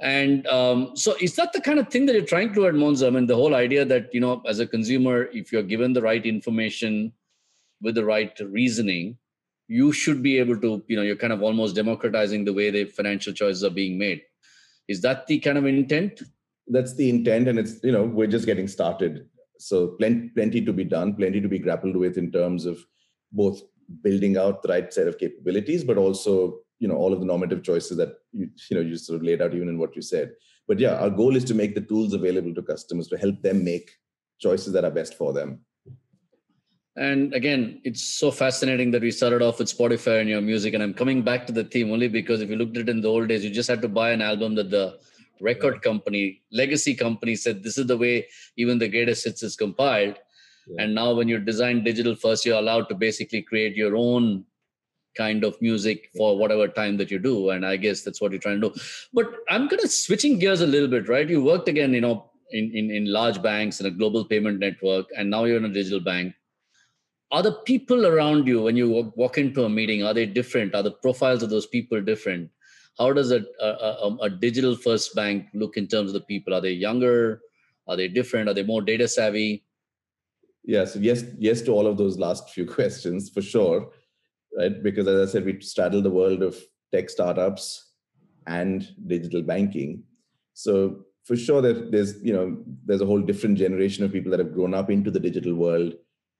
And 0.00 0.46
um, 0.46 0.92
so, 0.94 1.16
is 1.20 1.34
that 1.36 1.52
the 1.52 1.60
kind 1.60 1.78
of 1.78 1.88
thing 1.88 2.06
that 2.06 2.14
you're 2.14 2.24
trying 2.24 2.54
to 2.54 2.66
at 2.66 2.74
Monzo? 2.74 3.08
I 3.08 3.10
mean, 3.10 3.26
the 3.26 3.34
whole 3.34 3.54
idea 3.54 3.84
that 3.84 4.14
you 4.14 4.20
know, 4.20 4.42
as 4.46 4.60
a 4.60 4.66
consumer, 4.66 5.24
if 5.32 5.52
you're 5.52 5.62
given 5.62 5.92
the 5.92 6.02
right 6.02 6.24
information 6.24 7.12
with 7.82 7.96
the 7.96 8.04
right 8.04 8.38
reasoning, 8.40 9.18
you 9.66 9.92
should 9.92 10.22
be 10.22 10.38
able 10.38 10.58
to, 10.60 10.82
you 10.86 10.96
know, 10.96 11.02
you're 11.02 11.16
kind 11.16 11.32
of 11.32 11.42
almost 11.42 11.74
democratizing 11.74 12.44
the 12.44 12.52
way 12.52 12.70
the 12.70 12.84
financial 12.84 13.32
choices 13.32 13.64
are 13.64 13.70
being 13.70 13.98
made. 13.98 14.22
Is 14.86 15.00
that 15.02 15.26
the 15.26 15.38
kind 15.40 15.58
of 15.58 15.66
intent? 15.66 16.22
That's 16.68 16.94
the 16.94 17.08
intent, 17.10 17.48
and 17.48 17.58
it's 17.58 17.82
you 17.82 17.92
know, 17.92 18.04
we're 18.04 18.28
just 18.28 18.46
getting 18.46 18.68
started. 18.68 19.26
So, 19.58 19.88
plenty, 19.98 20.28
plenty 20.28 20.64
to 20.64 20.72
be 20.72 20.84
done, 20.84 21.14
plenty 21.14 21.40
to 21.40 21.48
be 21.48 21.58
grappled 21.58 21.96
with 21.96 22.18
in 22.18 22.30
terms 22.30 22.66
of 22.66 22.78
both 23.32 23.62
building 24.02 24.36
out 24.36 24.62
the 24.62 24.68
right 24.68 24.92
set 24.92 25.08
of 25.08 25.18
capabilities, 25.18 25.82
but 25.82 25.98
also 25.98 26.60
you 26.78 26.88
know 26.88 26.96
all 26.96 27.12
of 27.12 27.20
the 27.20 27.26
normative 27.26 27.62
choices 27.62 27.96
that 27.96 28.14
you 28.32 28.48
you 28.70 28.76
know 28.76 28.82
you 28.82 28.96
sort 28.96 29.16
of 29.16 29.22
laid 29.22 29.42
out 29.42 29.54
even 29.54 29.68
in 29.68 29.78
what 29.78 29.96
you 29.96 30.02
said. 30.02 30.32
But 30.66 30.78
yeah 30.78 30.96
our 30.96 31.10
goal 31.10 31.36
is 31.36 31.44
to 31.46 31.54
make 31.54 31.74
the 31.74 31.80
tools 31.80 32.12
available 32.12 32.54
to 32.54 32.62
customers 32.62 33.08
to 33.08 33.18
help 33.18 33.42
them 33.42 33.64
make 33.64 33.90
choices 34.38 34.72
that 34.72 34.84
are 34.84 34.90
best 34.90 35.14
for 35.14 35.32
them. 35.32 35.60
And 36.96 37.32
again 37.32 37.80
it's 37.84 38.02
so 38.02 38.30
fascinating 38.30 38.90
that 38.92 39.02
we 39.02 39.10
started 39.10 39.40
off 39.40 39.58
with 39.60 39.68
spotify 39.72 40.20
and 40.20 40.28
your 40.28 40.40
music 40.40 40.74
and 40.74 40.82
i'm 40.82 40.94
coming 40.94 41.22
back 41.22 41.46
to 41.46 41.52
the 41.52 41.62
theme 41.62 41.92
only 41.92 42.08
because 42.08 42.40
if 42.40 42.50
you 42.50 42.56
looked 42.56 42.76
at 42.76 42.82
it 42.82 42.88
in 42.88 43.00
the 43.00 43.08
old 43.08 43.28
days 43.28 43.44
you 43.44 43.50
just 43.50 43.68
had 43.68 43.80
to 43.82 43.88
buy 43.88 44.10
an 44.10 44.20
album 44.20 44.56
that 44.56 44.70
the 44.70 44.98
record 45.40 45.80
company 45.80 46.42
legacy 46.50 46.94
company 46.96 47.36
said 47.36 47.62
this 47.62 47.78
is 47.78 47.86
the 47.86 47.96
way 47.96 48.26
even 48.56 48.78
the 48.78 48.88
greatest 48.88 49.24
hits 49.24 49.44
is 49.44 49.54
compiled. 49.54 50.16
Yeah. 50.66 50.82
and 50.82 50.94
now 50.94 51.14
when 51.14 51.28
you 51.28 51.38
design 51.38 51.84
digital 51.84 52.16
first 52.16 52.44
you're 52.44 52.58
allowed 52.58 52.88
to 52.88 52.96
basically 52.96 53.42
create 53.42 53.76
your 53.76 53.96
own 53.96 54.44
kind 55.18 55.44
of 55.44 55.60
music 55.60 56.10
for 56.16 56.38
whatever 56.38 56.66
time 56.68 56.96
that 56.96 57.10
you 57.10 57.18
do 57.18 57.50
and 57.50 57.66
i 57.66 57.76
guess 57.84 58.02
that's 58.02 58.20
what 58.20 58.32
you're 58.32 58.40
trying 58.46 58.60
to 58.60 58.68
do. 58.68 58.80
But 59.12 59.26
i'm 59.50 59.68
kind 59.68 59.82
of 59.82 59.90
switching 59.90 60.38
gears 60.38 60.60
a 60.60 60.66
little 60.66 60.88
bit 60.88 61.08
right? 61.08 61.28
You 61.28 61.42
worked 61.42 61.68
again 61.68 61.92
you 61.92 62.00
know 62.00 62.30
in, 62.50 62.70
in, 62.74 62.90
in 62.90 63.12
large 63.12 63.42
banks 63.42 63.80
and 63.80 63.86
a 63.86 63.90
global 63.90 64.24
payment 64.24 64.58
network 64.58 65.06
and 65.16 65.30
now 65.30 65.44
you're 65.44 65.56
in 65.56 65.64
a 65.64 65.72
digital 65.72 66.00
bank. 66.00 66.34
Are 67.30 67.42
the 67.42 67.52
people 67.52 68.06
around 68.06 68.46
you 68.46 68.62
when 68.62 68.76
you 68.76 69.12
walk 69.14 69.36
into 69.36 69.64
a 69.64 69.68
meeting 69.68 70.02
are 70.02 70.14
they 70.14 70.24
different? 70.24 70.74
Are 70.74 70.82
the 70.82 70.92
profiles 70.92 71.42
of 71.42 71.50
those 71.50 71.66
people 71.66 72.00
different? 72.00 72.50
How 72.98 73.12
does 73.12 73.30
a, 73.30 73.44
a, 73.60 73.96
um, 74.02 74.18
a 74.22 74.30
digital 74.30 74.74
first 74.74 75.14
bank 75.14 75.46
look 75.54 75.76
in 75.76 75.86
terms 75.86 76.10
of 76.10 76.14
the 76.14 76.20
people? 76.22 76.54
Are 76.54 76.60
they 76.60 76.72
younger? 76.72 77.40
Are 77.86 77.96
they 77.96 78.08
different? 78.08 78.48
Are 78.48 78.54
they 78.54 78.62
more 78.62 78.82
data 78.82 79.06
savvy? 79.06 79.64
Yeah 80.64 80.84
so 80.84 80.98
yes 80.98 81.24
yes 81.38 81.60
to 81.62 81.72
all 81.72 81.86
of 81.86 81.96
those 81.96 82.18
last 82.18 82.50
few 82.50 82.66
questions 82.78 83.28
for 83.28 83.42
sure 83.42 83.90
right? 84.56 84.82
Because 84.82 85.06
as 85.06 85.28
I 85.28 85.32
said, 85.32 85.44
we 85.44 85.60
straddle 85.60 86.02
the 86.02 86.10
world 86.10 86.42
of 86.42 86.56
tech 86.92 87.10
startups 87.10 87.92
and 88.46 88.88
digital 89.06 89.42
banking. 89.42 90.04
So 90.54 91.04
for 91.24 91.36
sure 91.36 91.60
that 91.60 91.92
there's 91.92 92.22
you 92.22 92.32
know 92.32 92.56
there's 92.86 93.02
a 93.02 93.06
whole 93.06 93.20
different 93.20 93.58
generation 93.58 94.04
of 94.04 94.12
people 94.12 94.30
that 94.30 94.40
have 94.40 94.54
grown 94.54 94.74
up 94.74 94.90
into 94.90 95.10
the 95.10 95.20
digital 95.20 95.54
world 95.54 95.92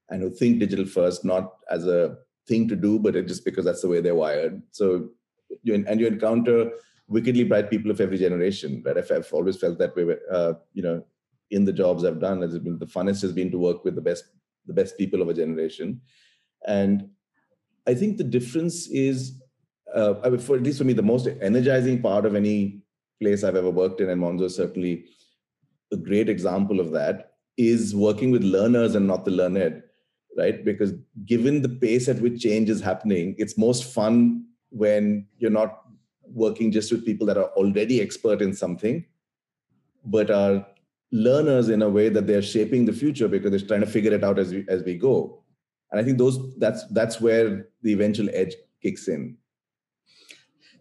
and 0.08 0.22
who 0.22 0.30
think 0.30 0.58
digital 0.58 0.86
first 0.86 1.24
not 1.24 1.56
as 1.70 1.86
a 1.86 2.16
thing 2.48 2.66
to 2.66 2.74
do 2.74 2.98
but 2.98 3.12
just 3.26 3.44
because 3.44 3.66
that's 3.66 3.82
the 3.82 3.88
way 3.88 4.00
they're 4.00 4.14
wired 4.14 4.62
so 4.70 5.10
you 5.62 5.74
and 5.74 6.00
you 6.00 6.06
encounter 6.06 6.70
wickedly 7.06 7.44
bright 7.44 7.68
people 7.68 7.90
of 7.90 8.00
every 8.00 8.16
generation 8.16 8.82
right 8.86 8.96
i've, 8.96 9.12
I've 9.12 9.30
always 9.30 9.58
felt 9.58 9.78
that 9.78 9.94
way 9.94 10.16
uh, 10.32 10.54
you 10.72 10.82
know 10.82 11.04
in 11.50 11.64
the 11.64 11.72
jobs 11.72 12.04
I've 12.04 12.20
done 12.20 12.42
has 12.42 12.58
been 12.58 12.78
the 12.78 12.86
funnest 12.86 13.22
has 13.22 13.32
been 13.32 13.50
to 13.50 13.58
work 13.58 13.84
with 13.84 13.94
the 13.94 14.00
best 14.00 14.24
the 14.66 14.72
best 14.74 14.98
people 14.98 15.22
of 15.22 15.28
a 15.28 15.34
generation, 15.34 16.00
and 16.66 17.08
I 17.88 17.94
think 17.94 18.18
the 18.18 18.24
difference 18.24 18.86
is, 18.88 19.40
uh, 19.94 20.36
for 20.38 20.56
at 20.56 20.62
least 20.62 20.78
for 20.78 20.84
me, 20.84 20.92
the 20.92 21.02
most 21.02 21.26
energizing 21.40 22.02
part 22.02 22.26
of 22.26 22.34
any 22.34 22.82
place 23.18 23.42
I've 23.42 23.56
ever 23.56 23.70
worked 23.70 24.02
in, 24.02 24.10
and 24.10 24.20
Monzo 24.20 24.42
is 24.42 24.56
certainly 24.56 25.06
a 25.90 25.96
great 25.96 26.28
example 26.28 26.80
of 26.80 26.92
that, 26.92 27.32
is 27.56 27.96
working 27.96 28.30
with 28.30 28.44
learners 28.44 28.94
and 28.94 29.06
not 29.06 29.24
the 29.24 29.30
learned, 29.30 29.82
right? 30.36 30.62
Because 30.62 30.92
given 31.24 31.62
the 31.62 31.70
pace 31.70 32.08
at 32.08 32.20
which 32.20 32.42
change 32.42 32.68
is 32.68 32.82
happening, 32.82 33.34
it's 33.38 33.56
most 33.56 33.84
fun 33.84 34.44
when 34.68 35.26
you're 35.38 35.50
not 35.50 35.80
working 36.26 36.70
just 36.70 36.92
with 36.92 37.06
people 37.06 37.26
that 37.26 37.38
are 37.38 37.50
already 37.56 38.02
expert 38.02 38.42
in 38.42 38.52
something, 38.52 39.02
but 40.04 40.30
are 40.30 40.66
learners 41.10 41.70
in 41.70 41.80
a 41.80 41.88
way 41.88 42.10
that 42.10 42.26
they're 42.26 42.42
shaping 42.42 42.84
the 42.84 42.92
future 42.92 43.28
because 43.28 43.50
they're 43.50 43.66
trying 43.66 43.80
to 43.80 43.86
figure 43.86 44.12
it 44.12 44.22
out 44.22 44.38
as 44.38 44.52
we 44.52 44.66
as 44.68 44.82
we 44.82 44.94
go 44.94 45.37
and 45.90 46.00
i 46.00 46.04
think 46.04 46.18
those 46.18 46.38
that's 46.58 46.86
that's 46.88 47.20
where 47.20 47.68
the 47.82 47.92
eventual 47.92 48.28
edge 48.32 48.54
kicks 48.82 49.08
in. 49.08 49.36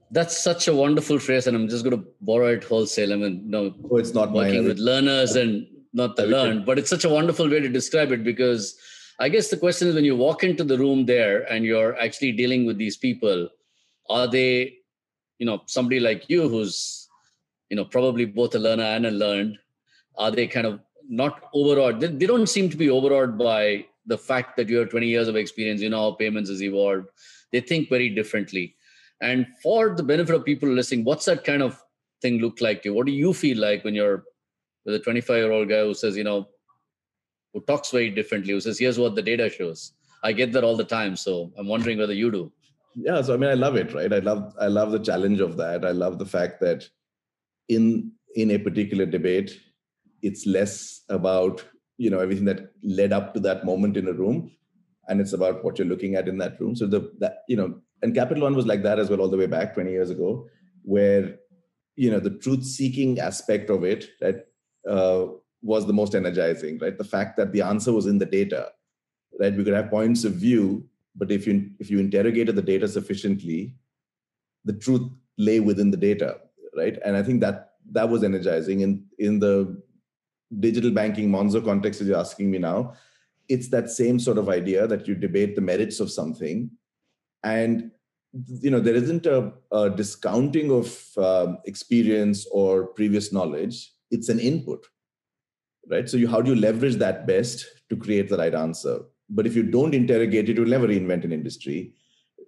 That's 0.10 0.42
such 0.42 0.70
a 0.70 0.74
wonderful 0.74 1.20
phrase 1.20 1.48
and 1.48 1.58
i'm 1.58 1.68
just 1.68 1.84
going 1.84 1.98
to 1.98 2.06
borrow 2.22 2.48
it 2.54 2.64
wholesale. 2.64 3.12
I 3.12 3.18
mean 3.18 3.50
no 3.50 3.74
oh, 3.92 3.98
it's 3.98 4.14
not 4.14 4.32
working 4.32 4.66
with 4.66 4.80
learners 4.80 5.36
and 5.36 5.68
not 5.94 6.16
the 6.16 6.26
learned 6.26 6.66
but 6.66 6.80
it's 6.80 6.90
such 6.90 7.04
a 7.04 7.10
wonderful 7.10 7.50
way 7.50 7.60
to 7.60 7.68
describe 7.68 8.12
it 8.12 8.24
because 8.24 8.78
i 9.20 9.28
guess 9.28 9.50
the 9.50 9.58
question 9.58 9.90
is 9.90 9.96
when 9.96 10.06
you 10.06 10.16
walk 10.16 10.44
into 10.44 10.64
the 10.64 10.78
room 10.78 11.06
there 11.06 11.42
and 11.52 11.66
you're 11.66 12.00
actually 12.00 12.32
dealing 12.32 12.66
with 12.66 12.78
these 12.78 12.96
people 12.96 13.50
are 14.10 14.28
they 14.28 14.78
you 15.40 15.46
know 15.46 15.62
somebody 15.66 16.00
like 16.00 16.30
you 16.30 16.48
who's 16.48 17.10
you 17.70 17.76
know 17.76 17.86
probably 17.86 18.26
both 18.26 18.56
a 18.56 18.60
learner 18.60 18.84
and 18.84 19.06
a 19.06 19.12
learned 19.12 19.58
are 20.18 20.32
they 20.32 20.48
kind 20.48 20.68
of 20.68 20.80
not 21.08 21.50
overawed? 21.54 22.00
They, 22.00 22.08
they 22.08 22.26
don't 22.26 22.48
seem 22.48 22.70
to 22.70 22.78
be 22.78 22.90
overawed 22.90 23.38
by 23.38 23.86
the 24.08 24.18
fact 24.18 24.56
that 24.58 24.70
you 24.70 24.78
have 24.78 24.90
20 24.90 25.06
years 25.06 25.28
of 25.28 25.36
experience 25.36 25.82
you 25.82 25.90
know 25.90 26.00
how 26.00 26.12
payments 26.14 26.50
has 26.50 26.64
evolved. 26.64 27.08
They 27.52 27.60
think 27.60 27.90
very 27.90 28.10
differently. 28.10 28.76
And 29.22 29.46
for 29.62 29.96
the 29.96 30.04
benefit 30.04 30.36
of 30.36 30.46
people 30.46 30.70
listening 30.70 31.04
what's 31.04 31.26
that 31.26 31.44
kind 31.44 31.62
of 31.62 31.82
thing 32.22 32.40
look 32.40 32.62
like 32.62 32.82
to 32.82 32.90
you? 32.90 32.96
What 32.96 33.06
do 33.06 33.12
you 33.12 33.34
feel 33.34 33.60
like 33.60 33.84
when 33.84 33.94
you're 33.94 34.24
with 34.86 34.96
a 34.96 35.00
25 35.00 35.36
year 35.38 35.52
old 35.52 35.70
guy 35.70 35.82
who 35.82 35.94
says 35.94 36.18
you 36.18 36.24
know 36.24 36.48
who 37.54 37.62
talks 37.62 37.92
very 37.92 38.10
differently 38.10 38.54
who 38.54 38.62
says 38.62 38.80
here's 38.80 38.98
what 38.98 39.16
the 39.16 39.22
data 39.22 39.50
shows. 39.50 39.94
I 40.24 40.32
get 40.32 40.52
that 40.54 40.64
all 40.64 40.76
the 40.76 40.84
time 40.84 41.16
so 41.16 41.52
i'm 41.58 41.68
wondering 41.68 41.98
whether 41.98 42.14
you 42.14 42.32
do. 42.32 42.52
Yeah 42.96 43.22
so 43.22 43.34
i 43.34 43.38
mean 43.38 43.50
i 43.50 43.54
love 43.54 43.76
it 43.76 43.94
right? 43.94 44.12
I 44.12 44.20
love 44.20 44.54
i 44.60 44.68
love 44.68 44.92
the 44.92 45.00
challenge 45.00 45.42
of 45.42 45.58
that. 45.58 45.86
I 45.86 45.92
love 45.92 46.18
the 46.18 46.26
fact 46.26 46.62
that 46.62 46.88
in 47.68 48.12
in 48.36 48.52
a 48.52 48.58
particular 48.58 49.06
debate 49.06 49.60
it's 50.22 50.46
less 50.46 51.02
about 51.10 51.64
you 51.98 52.10
know 52.10 52.20
everything 52.20 52.46
that 52.46 52.72
led 52.84 53.12
up 53.12 53.34
to 53.34 53.40
that 53.40 53.66
moment 53.66 53.98
in 53.98 54.08
a 54.08 54.14
room 54.14 54.52
and 55.08 55.22
it's 55.22 55.34
about 55.34 55.64
what 55.64 55.78
you're 55.78 55.88
looking 55.88 56.16
at 56.16 56.28
in 56.28 56.38
that 56.38 56.60
room. 56.60 56.76
So 56.76 56.86
the 56.86 57.12
that 57.20 57.44
you 57.48 57.56
know 57.58 57.80
and 58.02 58.14
capital 58.14 58.44
one 58.44 58.56
was 58.56 58.68
like 58.68 58.84
that 58.84 59.00
as 59.00 59.10
well 59.10 59.22
all 59.22 59.30
the 59.30 59.38
way 59.38 59.48
back 59.48 59.74
20 59.74 59.90
years 59.90 60.10
ago 60.10 60.48
where 60.84 61.38
you 61.96 62.12
know 62.12 62.20
the 62.20 62.38
truth 62.38 62.64
seeking 62.64 63.20
aspect 63.20 63.70
of 63.70 63.84
it 63.84 64.10
right 64.22 64.38
uh, 64.88 65.28
was 65.62 65.86
the 65.88 65.94
most 65.94 66.14
energizing 66.16 66.78
right? 66.80 66.98
The 66.98 67.04
fact 67.04 67.38
that 67.38 67.52
the 67.52 67.62
answer 67.62 67.92
was 67.92 68.06
in 68.06 68.20
the 68.20 68.26
data 68.26 68.72
right? 69.40 69.56
We 69.56 69.64
could 69.64 69.74
have 69.74 69.90
points 69.90 70.24
of 70.24 70.34
view 70.34 70.88
but 71.16 71.32
if 71.32 71.48
you 71.48 71.72
if 71.80 71.90
you 71.90 72.00
interrogated 72.00 72.56
the 72.56 72.62
data 72.62 72.88
sufficiently 72.88 73.76
the 74.66 74.74
truth 74.74 75.10
lay 75.38 75.60
within 75.60 75.92
the 75.92 75.98
data 75.98 76.40
right? 76.76 76.98
And 77.04 77.16
i 77.16 77.24
think 77.24 77.42
that 77.42 77.72
that 77.92 78.10
was 78.10 78.24
energizing 78.24 78.82
in 78.82 79.06
in 79.18 79.40
the 79.40 79.82
digital 80.60 80.92
banking 80.92 81.30
Monzo 81.30 81.64
context 81.64 82.02
as 82.02 82.08
you're 82.08 82.18
asking 82.18 82.52
me 82.52 82.58
now, 82.58 82.94
it's 83.50 83.70
that 83.70 83.90
same 83.90 84.20
sort 84.20 84.38
of 84.38 84.50
idea 84.50 84.88
that 84.88 85.08
you 85.08 85.16
debate 85.16 85.56
the 85.56 85.62
merits 85.62 86.00
of 86.00 86.12
something. 86.12 86.70
And 87.44 87.92
you 88.62 88.70
know 88.70 88.80
there 88.80 88.96
isn't 88.96 89.26
a, 89.26 89.52
a 89.72 89.90
discounting 89.90 90.72
of 90.72 91.18
um, 91.18 91.60
experience 91.66 92.46
or 92.52 92.88
previous 92.88 93.32
knowledge. 93.32 93.92
It's 94.12 94.30
an 94.30 94.40
input 94.40 94.86
right? 95.90 96.10
So 96.10 96.18
you 96.18 96.28
how 96.28 96.42
do 96.42 96.54
you 96.54 96.60
leverage 96.60 96.96
that 96.96 97.28
best 97.28 97.66
to 97.90 97.96
create 97.96 98.30
the 98.30 98.38
right 98.38 98.54
answer? 98.54 99.00
But 99.30 99.48
if 99.48 99.56
you 99.56 99.64
don't 99.64 99.96
interrogate 99.96 100.50
it 100.50 100.58
you'll 100.58 100.68
never 100.68 100.88
reinvent 100.88 101.24
an 101.24 101.32
industry 101.32 101.94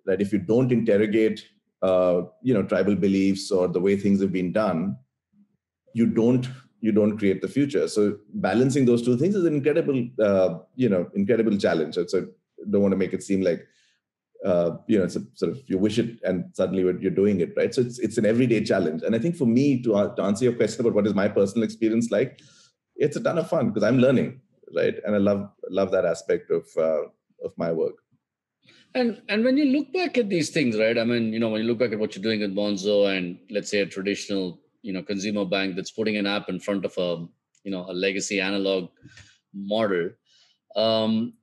right? 0.06 0.22
If 0.22 0.34
you 0.34 0.40
don't 0.40 0.72
interrogate 0.72 1.46
uh, 1.82 2.24
you 2.44 2.54
know 2.54 2.64
tribal 2.64 2.96
beliefs 2.96 3.52
or 3.52 3.68
the 3.68 3.80
way 3.80 3.96
things 3.96 4.22
have 4.22 4.34
been 4.34 4.52
done 4.52 4.98
you 5.94 6.06
don't 6.06 6.48
you 6.82 6.92
don't 6.92 7.18
create 7.18 7.42
the 7.42 7.48
future. 7.48 7.88
So 7.88 8.18
balancing 8.34 8.86
those 8.86 9.04
two 9.04 9.18
things 9.18 9.36
is 9.36 9.46
an 9.46 9.56
incredible, 9.56 10.08
uh, 10.22 10.60
you 10.76 10.90
know, 10.90 11.10
incredible 11.14 11.58
challenge. 11.58 11.96
So 11.96 12.28
don't 12.70 12.82
want 12.82 12.94
to 12.94 12.98
make 12.98 13.14
it 13.14 13.24
seem 13.24 13.42
like, 13.42 13.66
uh, 14.46 14.78
you 14.88 14.98
know, 14.98 15.04
it's 15.04 15.18
a 15.18 15.24
sort 15.34 15.52
of 15.52 15.62
you 15.68 15.78
wish 15.78 16.00
it 16.00 16.20
and 16.24 16.46
suddenly 16.54 16.84
you're 17.02 17.12
doing 17.12 17.42
it, 17.42 17.54
right? 17.58 17.74
So 17.74 17.82
it's 17.82 18.00
it's 18.00 18.18
an 18.18 18.26
everyday 18.26 18.64
challenge. 18.64 19.04
And 19.04 19.16
I 19.16 19.20
think 19.20 19.36
for 19.36 19.46
me 19.46 19.82
to, 19.84 19.96
uh, 19.96 20.16
to 20.16 20.24
answer 20.24 20.46
your 20.46 20.54
question 20.54 20.82
about 20.82 20.94
what 20.94 21.08
is 21.08 21.14
my 21.14 21.28
personal 21.28 21.64
experience 21.64 22.10
like, 22.10 22.40
it's 22.96 23.18
a 23.18 23.24
ton 23.24 23.38
of 23.38 23.50
fun 23.50 23.68
because 23.68 23.84
I'm 23.84 24.00
learning, 24.00 24.40
right? 24.76 24.96
And 25.06 25.16
I 25.16 25.18
love 25.18 25.50
love 25.70 25.92
that 25.92 26.06
aspect 26.06 26.52
of 26.52 26.66
uh, 26.78 27.04
of 27.44 27.58
my 27.58 27.72
work. 27.72 27.96
And 28.96 29.22
and 29.28 29.44
when 29.44 29.58
you 29.58 29.66
look 29.66 29.92
back 29.94 30.18
at 30.18 30.30
these 30.30 30.50
things, 30.50 30.78
right? 30.78 30.98
I 30.98 31.04
mean, 31.04 31.34
you 31.34 31.40
know, 31.40 31.50
when 31.50 31.62
you 31.62 31.68
look 31.68 31.80
back 31.80 31.92
at 31.92 32.00
what 32.00 32.16
you're 32.16 32.24
doing 32.24 32.40
with 32.40 32.56
Monzo 32.56 33.16
and 33.16 33.38
let's 33.50 33.70
say 33.70 33.82
a 33.82 33.86
traditional 33.86 34.60
you 34.82 34.94
know 34.94 35.04
consumer 35.04 35.46
bank 35.46 35.76
that's 35.76 35.92
putting 35.92 36.18
an 36.18 36.28
app 36.28 36.50
in 36.50 36.60
front 36.60 36.86
of 36.86 36.98
a 36.98 37.26
you 37.64 37.72
know 37.72 37.86
a 37.90 37.94
legacy 37.94 38.40
analog 38.40 38.90
model 39.54 40.10
um, 40.76 41.34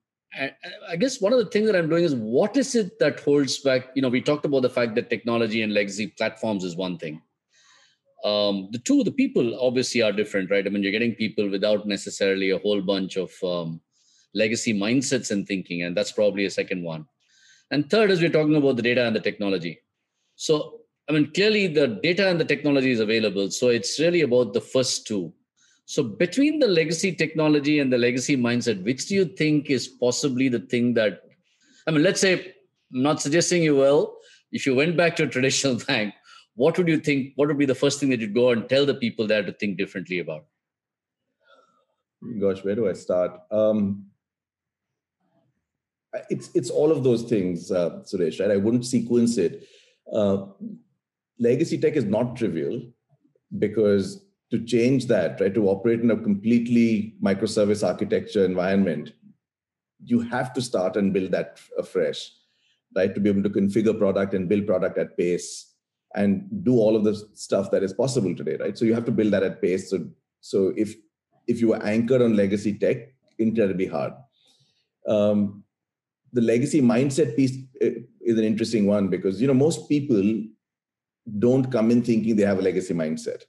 I 0.89 0.97
guess 0.97 1.21
one 1.21 1.33
of 1.33 1.39
the 1.39 1.47
things 1.47 1.67
that 1.67 1.77
I'm 1.77 1.89
doing 1.89 2.05
is 2.05 2.15
what 2.15 2.57
is 2.57 2.75
it 2.75 2.99
that 2.99 3.21
holds 3.21 3.59
back? 3.59 3.89
You 3.95 4.03
know, 4.03 4.09
we 4.09 4.21
talked 4.21 4.45
about 4.45 4.63
the 4.63 4.71
fact 4.71 4.95
that 4.97 5.09
technology 5.09 5.63
and 5.63 5.73
legacy 5.73 6.09
platforms 6.09 6.63
is 6.63 6.77
one 6.77 6.99
thing. 6.99 7.23
Um, 8.25 8.69
the 8.71 8.79
two, 8.79 9.03
the 9.05 9.13
people 9.13 9.59
obviously 9.61 10.03
are 10.03 10.13
different, 10.13 10.51
right? 10.51 10.67
I 10.67 10.69
mean, 10.69 10.83
you're 10.83 10.93
getting 10.93 11.15
people 11.15 11.49
without 11.49 11.87
necessarily 11.87 12.51
a 12.51 12.59
whole 12.59 12.83
bunch 12.83 13.17
of 13.17 13.33
um, 13.43 13.81
legacy 14.35 14.75
mindsets 14.75 15.31
and 15.31 15.47
thinking, 15.47 15.83
and 15.83 15.97
that's 15.97 16.13
probably 16.13 16.45
a 16.45 16.51
second 16.51 16.83
one. 16.83 17.07
And 17.71 17.89
third 17.89 18.11
is 18.11 18.21
we're 18.21 18.31
talking 18.31 18.57
about 18.57 18.77
the 18.77 18.83
data 18.83 19.07
and 19.07 19.17
the 19.17 19.21
technology. 19.21 19.81
So 20.35 20.81
I 21.09 21.13
mean, 21.13 21.33
clearly 21.33 21.69
the 21.69 21.87
data 21.87 22.29
and 22.29 22.41
the 22.41 22.45
technology 22.45 22.91
is 22.91 23.01
available. 23.01 23.51
So 23.51 23.69
it's 23.69 23.99
really 24.01 24.23
about 24.23 24.53
the 24.53 24.61
first 24.61 25.07
two. 25.07 25.33
So 25.85 26.03
between 26.03 26.59
the 26.59 26.67
legacy 26.67 27.15
technology 27.15 27.79
and 27.79 27.93
the 27.93 27.99
legacy 27.99 28.37
mindset, 28.37 28.83
which 28.83 29.07
do 29.07 29.15
you 29.15 29.25
think 29.25 29.71
is 29.71 29.87
possibly 29.87 30.49
the 30.49 30.59
thing 30.59 30.95
that, 30.95 31.23
I 31.87 31.93
mean, 31.93 32.03
let's 32.03 32.21
say, 32.21 32.55
I'm 32.93 33.03
not 33.03 33.23
suggesting 33.23 33.63
you 33.63 33.77
will, 33.77 34.17
if 34.51 34.67
you 34.67 34.75
went 34.75 34.97
back 34.97 35.15
to 35.17 35.25
a 35.25 35.29
traditional 35.29 35.77
bank, 35.87 36.15
what 36.57 36.77
would 36.79 36.89
you 36.89 36.99
think? 36.99 37.35
What 37.37 37.49
would 37.49 37.59
be 37.59 37.67
the 37.67 37.75
first 37.75 38.01
thing 38.01 38.09
that 38.11 38.21
you'd 38.21 38.35
go 38.35 38.51
and 38.51 38.69
tell 38.69 38.87
the 38.87 38.95
people 38.95 39.27
there 39.27 39.43
to 39.43 39.53
think 39.53 39.77
differently 39.77 40.21
about? 40.21 40.47
Gosh, 42.41 42.65
where 42.65 42.75
do 42.75 42.89
I 42.89 42.95
start? 42.95 43.39
Um, 43.51 44.07
it's 46.31 46.51
it's 46.55 46.71
all 46.71 46.91
of 46.91 47.05
those 47.05 47.25
things, 47.25 47.71
uh, 47.71 48.03
Suresh. 48.05 48.41
Right? 48.41 48.51
I 48.51 48.57
wouldn't 48.57 48.87
sequence 48.87 49.37
it. 49.37 49.69
Uh, 50.11 50.47
legacy 51.39 51.79
tech 51.79 51.95
is 51.95 52.05
not 52.05 52.37
trivial 52.37 52.83
because 53.59 54.27
to 54.51 54.65
change 54.65 55.07
that, 55.07 55.41
right, 55.41 55.55
to 55.55 55.69
operate 55.69 56.01
in 56.01 56.11
a 56.11 56.17
completely 56.17 57.15
microservice 57.23 57.87
architecture 57.87 58.45
environment, 58.45 59.13
you 60.05 60.21
have 60.21 60.53
to 60.53 60.63
start 60.63 60.97
and 60.97 61.13
build 61.13 61.33
that 61.33 61.61
afresh, 61.79 62.31
right? 62.95 63.15
To 63.15 63.21
be 63.21 63.29
able 63.29 63.43
to 63.43 63.51
configure 63.51 63.99
product 63.99 64.35
and 64.35 64.49
build 64.49 64.67
product 64.67 64.99
at 64.99 65.17
pace 65.17 65.73
and 66.15 66.49
do 66.65 66.79
all 66.79 66.97
of 66.97 67.05
the 67.05 67.15
stuff 67.35 67.71
that 67.71 67.83
is 67.83 67.93
possible 67.93 68.35
today, 68.35 68.57
right? 68.61 68.79
So 68.79 68.85
you 68.85 68.95
have 68.95 69.05
to 69.07 69.13
build 69.13 69.33
that 69.33 69.43
at 69.43 69.61
pace. 69.61 69.91
So, 69.91 70.09
so 70.41 70.73
if 70.77 70.95
if 71.47 71.61
you 71.61 71.75
are 71.75 71.85
anchored 71.85 72.23
on 72.23 72.37
legacy 72.37 72.77
tech, 72.77 73.15
incredibly 73.39 73.87
hard. 73.87 74.13
Um, 75.07 75.65
the 76.33 76.41
legacy 76.41 76.83
mindset 76.83 77.37
piece 77.37 77.57
eh, 77.81 77.91
is 78.21 78.37
an 78.39 78.45
interesting 78.45 78.87
one 78.87 79.09
because 79.09 79.41
you 79.41 79.47
know 79.47 79.55
most 79.55 79.89
people 79.89 80.43
don't 81.39 81.71
come 81.71 81.91
in 81.91 82.03
thinking 82.03 82.37
they 82.37 82.45
have 82.45 82.59
a 82.59 82.63
legacy 82.63 82.95
mindset. 82.95 83.43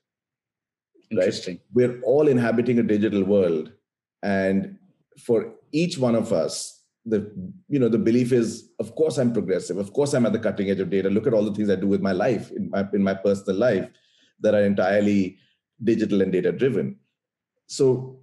Right? 1.15 1.59
We're 1.73 2.01
all 2.01 2.27
inhabiting 2.27 2.79
a 2.79 2.83
digital 2.83 3.23
world. 3.23 3.71
And 4.23 4.77
for 5.19 5.53
each 5.71 5.97
one 5.97 6.15
of 6.15 6.33
us, 6.33 6.77
the 7.07 7.31
you 7.69 7.79
know 7.79 7.87
the 7.87 7.97
belief 7.97 8.31
is 8.31 8.69
of 8.79 8.93
course 8.95 9.17
i'm 9.17 9.31
progressive 9.31 9.77
of 9.77 9.93
course 9.93 10.13
i'm 10.13 10.25
at 10.25 10.33
the 10.33 10.39
cutting 10.39 10.69
edge 10.69 10.79
of 10.79 10.89
data 10.89 11.09
look 11.09 11.25
at 11.25 11.33
all 11.33 11.43
the 11.43 11.53
things 11.53 11.69
i 11.69 11.75
do 11.75 11.87
with 11.87 12.01
my 12.01 12.11
life 12.11 12.51
in 12.51 12.69
my 12.69 12.85
in 12.93 13.01
my 13.01 13.13
personal 13.13 13.57
life 13.57 13.87
that 14.41 14.53
are 14.53 14.63
entirely 14.63 15.37
digital 15.83 16.21
and 16.21 16.33
data 16.33 16.51
driven 16.51 16.97
so 17.65 18.19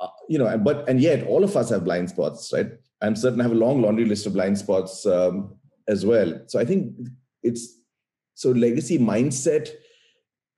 uh, 0.00 0.08
you 0.28 0.38
know 0.38 0.56
but 0.58 0.88
and 0.88 1.00
yet 1.00 1.26
all 1.26 1.42
of 1.42 1.56
us 1.56 1.70
have 1.70 1.84
blind 1.84 2.08
spots 2.08 2.52
right 2.52 2.70
i'm 3.02 3.16
certain 3.16 3.40
i 3.40 3.42
have 3.42 3.52
a 3.52 3.64
long 3.66 3.82
laundry 3.82 4.04
list 4.04 4.26
of 4.26 4.34
blind 4.34 4.56
spots 4.56 5.04
um, 5.06 5.56
as 5.88 6.06
well 6.06 6.40
so 6.46 6.60
i 6.60 6.64
think 6.64 6.94
it's 7.42 7.77
so 8.38 8.50
legacy 8.50 8.96
mindset 8.98 9.68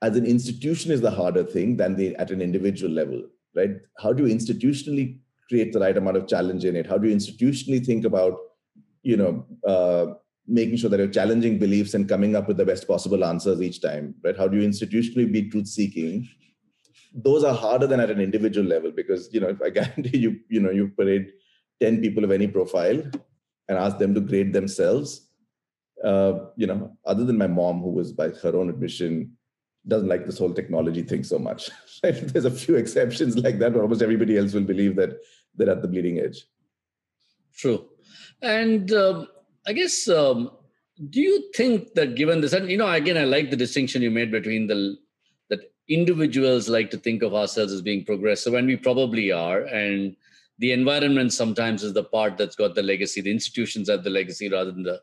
as 0.02 0.14
an 0.14 0.26
institution 0.26 0.92
is 0.92 1.00
the 1.00 1.10
harder 1.10 1.42
thing 1.42 1.78
than 1.78 1.96
the 1.96 2.14
at 2.16 2.30
an 2.30 2.42
individual 2.42 2.92
level. 2.92 3.22
right? 3.56 3.70
How 3.98 4.12
do 4.12 4.26
you 4.26 4.34
institutionally 4.34 5.18
create 5.48 5.72
the 5.72 5.80
right 5.80 5.96
amount 5.96 6.18
of 6.18 6.28
challenge 6.28 6.66
in 6.66 6.76
it? 6.76 6.86
How 6.86 6.98
do 6.98 7.08
you 7.08 7.16
institutionally 7.16 7.84
think 7.84 8.04
about, 8.04 8.36
you 9.02 9.16
know, 9.16 9.46
uh, 9.66 10.14
making 10.46 10.76
sure 10.76 10.90
that 10.90 10.98
you're 10.98 11.16
challenging 11.18 11.58
beliefs 11.58 11.94
and 11.94 12.06
coming 12.06 12.36
up 12.36 12.48
with 12.48 12.58
the 12.58 12.66
best 12.66 12.86
possible 12.86 13.24
answers 13.24 13.62
each 13.62 13.80
time, 13.80 14.14
right? 14.22 14.36
How 14.36 14.46
do 14.46 14.58
you 14.58 14.68
institutionally 14.68 15.32
be 15.32 15.48
truth 15.48 15.66
seeking? 15.66 16.28
Those 17.14 17.44
are 17.44 17.54
harder 17.54 17.86
than 17.86 18.00
at 18.00 18.10
an 18.10 18.20
individual 18.20 18.66
level 18.66 18.90
because, 18.90 19.32
you 19.32 19.40
know, 19.40 19.48
if 19.48 19.62
I 19.62 19.70
guarantee 19.78 20.18
you, 20.18 20.38
you 20.50 20.60
know, 20.60 20.70
you 20.70 20.88
parade 20.88 21.32
10 21.80 22.02
people 22.02 22.24
of 22.24 22.30
any 22.30 22.46
profile 22.46 23.02
and 23.68 23.78
ask 23.78 23.96
them 23.96 24.14
to 24.14 24.20
grade 24.20 24.52
themselves. 24.52 25.29
Uh, 26.04 26.46
you 26.56 26.66
know, 26.66 26.96
other 27.04 27.24
than 27.24 27.36
my 27.36 27.46
mom, 27.46 27.80
who 27.80 27.90
was 27.90 28.12
by 28.12 28.30
her 28.30 28.56
own 28.56 28.70
admission, 28.70 29.36
doesn't 29.86 30.08
like 30.08 30.26
this 30.26 30.38
whole 30.38 30.52
technology 30.52 31.02
thing 31.02 31.24
so 31.24 31.38
much. 31.38 31.70
There's 32.02 32.44
a 32.44 32.50
few 32.50 32.76
exceptions 32.76 33.36
like 33.36 33.58
that, 33.58 33.72
but 33.72 33.80
almost 33.80 34.02
everybody 34.02 34.36
else 34.36 34.52
will 34.52 34.62
believe 34.62 34.96
that 34.96 35.18
they're 35.56 35.70
at 35.70 35.82
the 35.82 35.88
bleeding 35.88 36.20
edge. 36.20 36.44
True. 37.54 37.88
And 38.42 38.92
um, 38.92 39.28
I 39.66 39.72
guess, 39.72 40.08
um, 40.08 40.50
do 41.10 41.20
you 41.20 41.50
think 41.54 41.94
that 41.94 42.14
given 42.14 42.40
this, 42.40 42.52
and 42.52 42.70
you 42.70 42.76
know, 42.76 42.90
again, 42.90 43.16
I 43.16 43.24
like 43.24 43.50
the 43.50 43.56
distinction 43.56 44.02
you 44.02 44.10
made 44.10 44.30
between 44.30 44.66
the 44.66 44.96
that 45.48 45.72
individuals 45.88 46.68
like 46.68 46.90
to 46.90 46.96
think 46.96 47.22
of 47.22 47.34
ourselves 47.34 47.72
as 47.72 47.82
being 47.82 48.04
progressive, 48.04 48.54
and 48.54 48.66
we 48.66 48.76
probably 48.76 49.32
are, 49.32 49.62
and 49.62 50.16
the 50.58 50.72
environment 50.72 51.32
sometimes 51.32 51.82
is 51.82 51.94
the 51.94 52.04
part 52.04 52.36
that's 52.36 52.56
got 52.56 52.74
the 52.74 52.82
legacy. 52.82 53.22
The 53.22 53.30
institutions 53.30 53.88
have 53.88 54.04
the 54.04 54.10
legacy 54.10 54.48
rather 54.50 54.70
than 54.70 54.82
the 54.82 55.00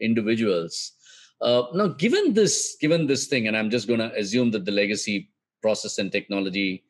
individuals. 0.00 0.92
Uh, 1.40 1.64
now, 1.74 1.88
given 1.88 2.32
this, 2.32 2.76
given 2.80 3.06
this 3.06 3.26
thing, 3.26 3.46
and 3.46 3.56
I'm 3.56 3.70
just 3.70 3.86
going 3.86 4.00
to 4.00 4.14
assume 4.16 4.50
that 4.52 4.64
the 4.64 4.72
legacy 4.72 5.30
process 5.60 5.98
and 5.98 6.10
technology, 6.10 6.84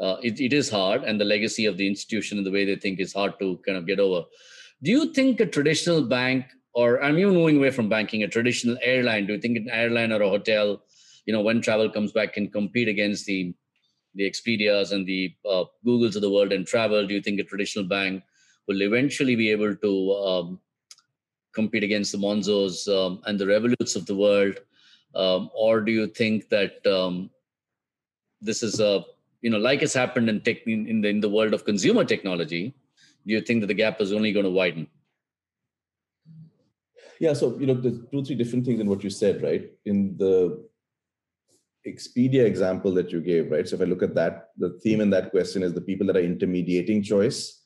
uh, 0.00 0.16
it, 0.22 0.40
it 0.40 0.52
is 0.52 0.68
hard, 0.68 1.04
and 1.04 1.20
the 1.20 1.24
legacy 1.24 1.66
of 1.66 1.76
the 1.76 1.86
institution 1.86 2.38
and 2.38 2.46
the 2.46 2.50
way 2.50 2.64
they 2.64 2.76
think 2.76 2.98
is 2.98 3.12
hard 3.12 3.38
to 3.38 3.58
kind 3.64 3.78
of 3.78 3.86
get 3.86 4.00
over. 4.00 4.24
Do 4.82 4.90
you 4.90 5.12
think 5.12 5.38
a 5.38 5.46
traditional 5.46 6.02
bank, 6.02 6.46
or 6.74 7.02
I'm 7.02 7.18
even 7.18 7.34
moving 7.34 7.58
away 7.58 7.70
from 7.70 7.88
banking, 7.88 8.24
a 8.24 8.28
traditional 8.28 8.76
airline, 8.82 9.26
do 9.26 9.34
you 9.34 9.40
think 9.40 9.56
an 9.56 9.70
airline 9.70 10.10
or 10.10 10.22
a 10.22 10.28
hotel, 10.28 10.82
you 11.26 11.32
know, 11.32 11.40
when 11.40 11.60
travel 11.60 11.88
comes 11.88 12.10
back, 12.10 12.34
can 12.34 12.48
compete 12.48 12.88
against 12.88 13.26
the 13.26 13.54
the 14.14 14.28
Expedias 14.28 14.92
and 14.92 15.06
the 15.06 15.34
uh, 15.48 15.64
Googles 15.86 16.16
of 16.16 16.22
the 16.22 16.30
world 16.30 16.52
and 16.52 16.66
travel? 16.66 17.06
Do 17.06 17.14
you 17.14 17.22
think 17.22 17.40
a 17.40 17.44
traditional 17.44 17.86
bank 17.86 18.22
will 18.68 18.82
eventually 18.82 19.36
be 19.36 19.50
able 19.50 19.74
to 19.74 20.12
um, 20.12 20.60
compete 21.52 21.84
against 21.84 22.12
the 22.12 22.18
Monzos 22.18 22.88
um, 22.88 23.20
and 23.26 23.38
the 23.38 23.46
Revoluts 23.46 23.96
of 23.96 24.06
the 24.06 24.14
world? 24.14 24.58
Um, 25.14 25.50
or 25.54 25.80
do 25.80 25.92
you 25.92 26.06
think 26.06 26.48
that 26.48 26.84
um, 26.86 27.30
this 28.40 28.62
is 28.62 28.80
a, 28.80 29.04
you 29.42 29.50
know, 29.50 29.58
like 29.58 29.80
has 29.80 29.92
happened 29.92 30.28
in, 30.28 30.40
tech, 30.40 30.66
in, 30.66 30.86
in, 30.86 31.00
the, 31.00 31.08
in 31.08 31.20
the 31.20 31.28
world 31.28 31.52
of 31.52 31.64
consumer 31.64 32.04
technology, 32.04 32.74
do 33.26 33.32
you 33.34 33.40
think 33.40 33.60
that 33.60 33.66
the 33.66 33.74
gap 33.74 34.00
is 34.00 34.12
only 34.12 34.32
going 34.32 34.44
to 34.44 34.50
widen? 34.50 34.86
Yeah, 37.20 37.34
so 37.34 37.56
you 37.60 37.66
know, 37.66 37.74
there's 37.74 37.98
two, 38.10 38.24
three 38.24 38.34
different 38.34 38.64
things 38.64 38.80
in 38.80 38.88
what 38.88 39.04
you 39.04 39.10
said, 39.10 39.42
right? 39.42 39.70
In 39.84 40.16
the 40.16 40.64
Expedia 41.86 42.44
example 42.44 42.92
that 42.94 43.12
you 43.12 43.20
gave, 43.20 43.50
right? 43.50 43.68
So 43.68 43.76
if 43.76 43.82
I 43.82 43.84
look 43.84 44.02
at 44.02 44.14
that, 44.14 44.48
the 44.56 44.78
theme 44.82 45.00
in 45.00 45.10
that 45.10 45.30
question 45.30 45.62
is 45.62 45.72
the 45.72 45.80
people 45.80 46.06
that 46.08 46.16
are 46.16 46.20
intermediating 46.20 47.02
choice, 47.02 47.62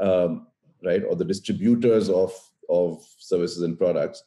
um, 0.00 0.48
right, 0.84 1.02
or 1.08 1.14
the 1.14 1.24
distributors 1.24 2.08
of 2.08 2.32
of 2.68 3.04
services 3.18 3.62
and 3.62 3.78
products. 3.78 4.22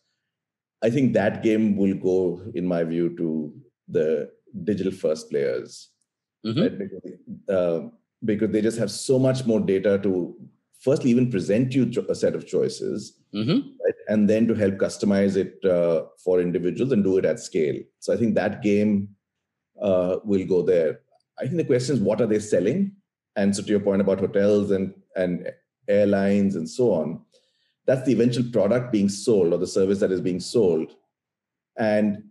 I 0.82 0.89
think 0.89 1.13
that 1.13 1.43
game 1.43 1.75
will 1.75 1.95
go, 1.95 2.41
in 2.56 2.65
my 2.65 2.84
view, 2.84 3.15
to 3.17 3.54
the 3.88 4.32
digital 4.63 4.91
first 4.91 5.30
players, 5.30 5.89
mm-hmm. 6.45 6.62
right? 6.62 6.78
because, 6.78 7.12
uh, 7.49 7.88
because, 8.23 8.52
they 8.52 8.62
just 8.62 8.78
have 8.78 8.91
so 8.91 9.19
much 9.19 9.45
more 9.45 9.60
data 9.60 9.99
to 9.99 10.36
firstly 10.80 11.12
even 11.12 11.30
present 11.30 11.73
you 11.73 11.91
a 12.08 12.15
set 12.15 12.36
of 12.36 12.47
choices, 12.47 13.19
mm-hmm. 13.34 13.67
right? 13.84 13.95
and 14.08 14.30
then 14.30 14.47
to 14.47 14.54
help 14.54 14.75
customize 14.75 15.36
it 15.36 15.63
uh, 15.65 16.06
for 16.23 16.39
individuals 16.39 16.91
and 16.91 17.04
do 17.04 17.17
it 17.17 17.25
at 17.25 17.39
scale. 17.39 17.75
So 17.99 18.13
I 18.13 18.17
think 18.17 18.36
that 18.36 18.62
game 18.62 19.10
uh, 19.82 20.17
will 20.23 20.45
go 20.45 20.62
there. 20.62 21.02
I 21.38 21.43
think 21.43 21.58
the 21.58 21.65
question 21.65 21.95
is, 21.95 22.02
what 22.02 22.21
are 22.21 22.28
they 22.28 22.39
selling? 22.39 22.93
And 23.36 23.56
so, 23.56 23.62
to 23.62 23.69
your 23.69 23.80
point 23.80 24.02
about 24.02 24.19
hotels 24.19 24.71
and 24.71 24.93
and 25.15 25.49
airlines 25.88 26.56
and 26.56 26.69
so 26.69 26.91
on, 26.91 27.21
that's 27.89 28.06
the 28.06 28.12
eventual 28.12 28.43
product 28.52 28.91
being 28.91 29.10
sold 29.10 29.52
or 29.52 29.58
the 29.58 29.65
service 29.65 29.99
that 29.99 30.12
is 30.12 30.21
being 30.21 30.39
sold. 30.39 30.91
And 31.75 32.23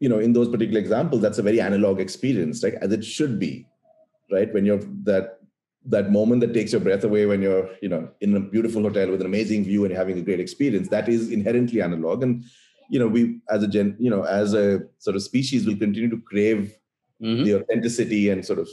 you 0.00 0.08
know, 0.08 0.18
in 0.18 0.32
those 0.32 0.48
particular 0.48 0.80
examples, 0.80 1.22
that's 1.22 1.38
a 1.38 1.42
very 1.42 1.60
analog 1.60 2.00
experience, 2.00 2.64
right? 2.64 2.74
As 2.80 2.92
it 2.92 3.04
should 3.04 3.38
be, 3.38 3.66
right? 4.32 4.52
When 4.52 4.64
you're 4.64 4.82
that 5.04 5.38
that 5.86 6.10
moment 6.10 6.40
that 6.40 6.52
takes 6.52 6.72
your 6.72 6.80
breath 6.80 7.04
away 7.04 7.26
when 7.26 7.40
you're, 7.40 7.70
you 7.80 7.88
know, 7.88 8.10
in 8.20 8.34
a 8.34 8.40
beautiful 8.40 8.82
hotel 8.82 9.08
with 9.10 9.20
an 9.20 9.26
amazing 9.26 9.64
view 9.64 9.84
and 9.84 9.94
having 9.94 10.18
a 10.18 10.22
great 10.22 10.40
experience, 10.40 10.88
that 10.88 11.08
is 11.08 11.30
inherently 11.30 11.80
analog. 11.80 12.24
And 12.24 12.44
you 12.90 12.98
know 12.98 13.06
we 13.06 13.38
as 13.50 13.62
a 13.62 13.68
gen 13.68 13.96
you 14.00 14.10
know 14.10 14.22
as 14.24 14.54
a 14.54 14.80
sort 14.98 15.14
of 15.14 15.22
species 15.22 15.64
will 15.66 15.76
continue 15.76 16.10
to 16.10 16.20
crave 16.22 16.74
mm-hmm. 17.22 17.44
the 17.44 17.54
authenticity 17.60 18.30
and 18.30 18.44
sort 18.44 18.58
of 18.58 18.68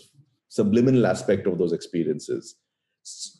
subliminal 0.47 1.06
aspect 1.06 1.45
of 1.45 1.58
those 1.58 1.73
experiences 1.73 2.56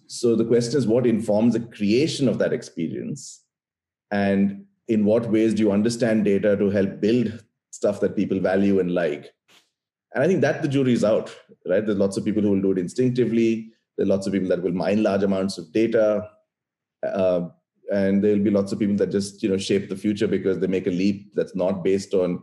so 0.08 0.36
the 0.36 0.46
question 0.46 0.78
is 0.78 0.88
what 0.88 1.08
informs 1.08 1.54
the 1.54 1.60
creation 1.60 2.28
of 2.28 2.38
that 2.40 2.54
experience? 2.54 3.44
And 4.12 4.66
in 4.88 5.06
what 5.06 5.30
ways 5.32 5.54
do 5.54 5.64
you 5.64 5.72
understand 5.72 6.26
data 6.26 6.56
to 6.58 6.70
help 6.70 7.02
build 7.02 7.44
stuff 7.72 8.00
that 8.02 8.16
people 8.16 8.40
value 8.40 8.80
and 8.80 8.94
like? 8.94 9.32
And 10.14 10.24
i 10.24 10.28
think 10.28 10.42
that 10.42 10.62
the 10.62 10.68
jury 10.70 10.94
is 10.94 11.04
out 11.04 11.36
right? 11.66 11.86
There's 11.86 11.98
lots 11.98 12.18
of 12.18 12.26
people 12.26 12.42
who 12.42 12.52
will 12.52 12.62
do 12.62 12.72
it 12.72 12.78
instinctively. 12.78 13.72
There 13.98 14.06
are 14.06 14.10
lots 14.10 14.28
of 14.28 14.34
people 14.34 14.50
that 14.50 14.62
will 14.62 14.72
mine 14.72 15.04
large 15.04 15.24
amounts 15.24 15.58
of 15.58 15.72
data. 15.72 16.30
Uh, 17.04 17.50
and 17.92 18.24
there'll 18.24 18.44
be 18.44 18.50
lots 18.50 18.72
of 18.72 18.80
people 18.80 18.96
that 18.96 19.12
just 19.12 19.44
you 19.44 19.50
know 19.50 19.58
shape 19.58 19.90
the 19.90 19.96
future 19.96 20.28
because 20.28 20.60
they 20.60 20.68
make 20.68 20.88
a 20.88 20.92
leap 20.92 21.32
that's 21.36 21.56
not 21.56 21.84
based 21.84 22.14
on 22.14 22.42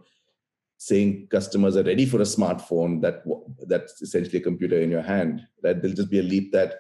saying 0.79 1.27
customers 1.31 1.77
are 1.77 1.83
ready 1.83 2.07
for 2.07 2.19
a 2.19 2.25
smartphone 2.25 3.01
that 3.01 3.23
that's 3.67 4.01
essentially 4.03 4.39
a 4.39 4.43
computer 4.43 4.81
in 4.81 4.91
your 4.91 5.03
hand 5.03 5.43
that 5.63 5.83
there'll 5.83 5.97
just 5.97 6.11
be 6.11 6.21
a 6.21 6.23
leap 6.23 6.53
that 6.53 6.77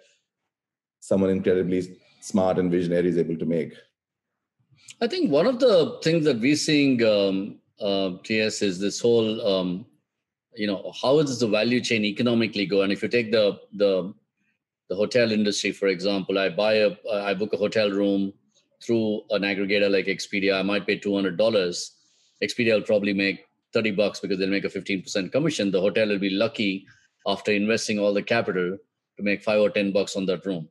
someone 1.09 1.31
incredibly 1.31 1.81
smart 2.21 2.59
and 2.59 2.71
visionary 2.71 3.09
is 3.13 3.19
able 3.19 3.39
to 3.43 3.49
make 3.55 3.73
i 5.01 5.07
think 5.13 5.31
one 5.39 5.49
of 5.53 5.59
the 5.65 5.75
things 6.05 6.25
that 6.25 6.39
we're 6.45 6.63
seeing 6.69 6.93
um, 7.15 7.37
uh, 7.89 8.11
ts 8.25 8.63
is 8.63 8.79
this 8.79 9.01
whole 9.07 9.31
um, 9.53 9.71
you 10.63 10.67
know 10.67 10.93
how 11.03 11.15
does 11.21 11.41
the 11.41 11.53
value 11.59 11.81
chain 11.81 12.05
economically 12.05 12.67
go 12.75 12.83
and 12.83 12.93
if 12.93 13.03
you 13.03 13.09
take 13.17 13.33
the 13.39 13.47
the 13.85 13.93
the 14.91 14.97
hotel 15.03 15.33
industry 15.39 15.73
for 15.81 15.89
example 15.89 16.39
i 16.39 16.49
buy 16.63 16.75
a 16.87 16.91
i 17.31 17.35
book 17.43 17.53
a 17.53 17.63
hotel 17.65 17.91
room 17.91 18.33
through 18.85 19.23
an 19.31 19.43
aggregator 19.43 19.91
like 19.91 20.07
Expedia, 20.07 20.59
I 20.59 20.63
might 20.63 20.87
pay 20.87 20.99
$200. 20.99 21.91
Expedia 22.43 22.75
will 22.75 22.83
probably 22.83 23.13
make 23.13 23.47
30 23.73 23.93
bucks 23.93 24.21
because 24.21 24.39
they'll 24.39 24.49
make 24.49 24.65
a 24.65 24.69
15% 24.69 25.33
commission. 25.33 25.71
The 25.71 25.81
hotel 25.81 26.09
will 26.09 26.19
be 26.19 26.31
lucky 26.31 26.87
after 27.27 27.53
investing 27.53 27.99
all 27.99 28.13
the 28.13 28.23
capital 28.23 28.77
to 29.17 29.23
make 29.23 29.43
five 29.43 29.61
or 29.61 29.71
10 29.71 29.93
bucks 29.93 30.17
on 30.17 30.27
that 30.27 30.45
room. 30.45 30.69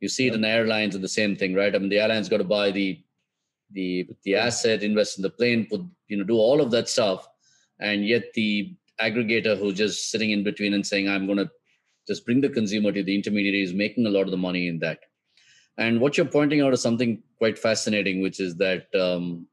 You 0.00 0.08
see 0.08 0.28
it 0.28 0.34
in 0.34 0.44
airlines 0.44 0.94
and 0.94 1.02
the 1.02 1.08
same 1.08 1.36
thing, 1.36 1.54
right? 1.54 1.74
I 1.74 1.78
mean, 1.78 1.88
the 1.88 1.98
airline's 1.98 2.28
got 2.28 2.38
to 2.38 2.44
buy 2.44 2.70
the 2.70 3.02
the 3.72 4.08
the 4.24 4.34
asset, 4.34 4.82
invest 4.82 5.18
in 5.18 5.22
the 5.22 5.30
plane, 5.30 5.66
put 5.70 5.82
you 6.08 6.16
know, 6.16 6.24
do 6.24 6.36
all 6.36 6.60
of 6.60 6.70
that 6.70 6.88
stuff, 6.88 7.28
and 7.80 8.06
yet 8.06 8.32
the 8.34 8.74
aggregator 9.00 9.58
who's 9.58 9.74
just 9.74 10.10
sitting 10.10 10.30
in 10.30 10.42
between 10.42 10.74
and 10.74 10.86
saying, 10.86 11.08
"I'm 11.08 11.26
going 11.26 11.38
to 11.38 11.50
just 12.06 12.24
bring 12.24 12.40
the 12.40 12.48
consumer 12.48 12.92
to 12.92 13.02
the 13.02 13.14
intermediary," 13.14 13.62
is 13.62 13.74
making 13.74 14.06
a 14.06 14.10
lot 14.10 14.22
of 14.22 14.30
the 14.30 14.36
money 14.36 14.68
in 14.68 14.78
that. 14.80 15.00
And 15.76 16.00
what 16.00 16.16
you're 16.16 16.26
pointing 16.26 16.60
out 16.60 16.72
is 16.72 16.82
something 16.82 17.22
quite 17.36 17.58
fascinating, 17.58 18.20
which 18.20 18.40
is 18.40 18.56
that 18.56 18.92
um, 18.94 19.46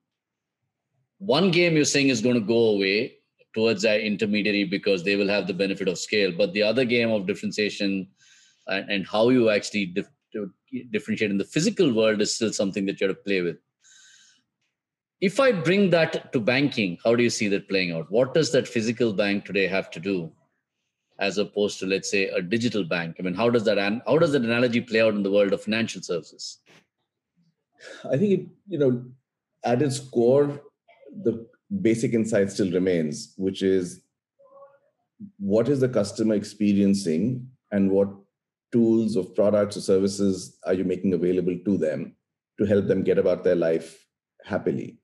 one 1.20 1.52
game 1.52 1.76
you're 1.76 1.86
saying 1.86 2.10
is 2.10 2.22
going 2.22 2.36
to 2.36 2.42
go 2.42 2.70
away 2.70 3.18
towards 3.54 3.84
that 3.84 4.02
intermediary 4.02 4.64
because 4.66 5.04
they 5.04 5.16
will 5.16 5.30
have 5.30 5.48
the 5.48 5.54
benefit 5.54 5.88
of 5.88 5.98
scale. 5.98 6.32
But 6.36 6.54
the 6.54 6.64
other 6.64 6.84
game 6.84 7.12
of 7.12 7.28
differentiation 7.28 8.08
and, 8.68 8.90
and 8.90 9.08
how 9.08 9.30
you 9.30 9.50
actually 9.50 9.86
dif- 9.88 10.10
differentiate 10.92 11.32
in 11.32 11.38
the 11.38 11.46
physical 11.46 11.94
world 11.94 12.22
is 12.22 12.36
still 12.36 12.54
something 12.54 12.86
that 12.86 13.00
you 13.00 13.08
have 13.08 13.18
to 13.18 13.24
play 13.24 13.42
with. 13.42 13.58
If 15.22 15.40
I 15.40 15.52
bring 15.52 15.90
that 15.92 16.34
to 16.34 16.40
banking, 16.40 16.98
how 17.04 17.16
do 17.16 17.24
you 17.24 17.30
see 17.30 17.48
that 17.50 17.70
playing 17.70 17.92
out? 17.94 18.12
What 18.12 18.34
does 18.34 18.52
that 18.52 18.68
physical 18.68 19.14
bank 19.14 19.46
today 19.46 19.68
have 19.68 19.90
to 19.92 20.00
do 20.00 20.32
as 21.20 21.38
opposed 21.38 21.80
to 21.80 21.86
let's 21.86 22.10
say 22.12 22.28
a 22.28 22.42
digital 22.42 22.84
bank 22.84 23.16
i 23.20 23.22
mean 23.22 23.34
how 23.34 23.50
does 23.50 23.64
that 23.64 23.78
how 24.06 24.18
does 24.18 24.32
that 24.32 24.42
analogy 24.42 24.82
play 24.82 25.02
out 25.02 25.14
in 25.14 25.24
the 25.24 25.32
world 25.32 25.54
of 25.54 25.62
financial 25.62 26.02
services 26.02 26.60
i 28.12 28.18
think 28.18 28.40
it 28.40 28.48
you 28.68 28.78
know 28.78 29.04
at 29.64 29.82
its 29.82 30.00
core 30.00 30.62
the 31.24 31.48
basic 31.82 32.14
insight 32.14 32.52
still 32.52 32.72
remains 32.72 33.34
which 33.38 33.64
is 33.64 34.02
what 35.40 35.70
is 35.70 35.80
the 35.80 35.90
customer 35.90 36.36
experiencing 36.36 37.48
and 37.72 37.90
what 37.90 38.10
tools 38.72 39.16
of 39.16 39.34
products 39.36 39.78
or 39.78 39.82
services 39.82 40.58
are 40.66 40.74
you 40.74 40.84
making 40.84 41.14
available 41.14 41.58
to 41.66 41.78
them 41.78 42.16
to 42.60 42.66
help 42.66 42.88
them 42.88 43.04
get 43.04 43.18
about 43.18 43.44
their 43.44 43.56
life 43.56 44.06
happily 44.44 44.98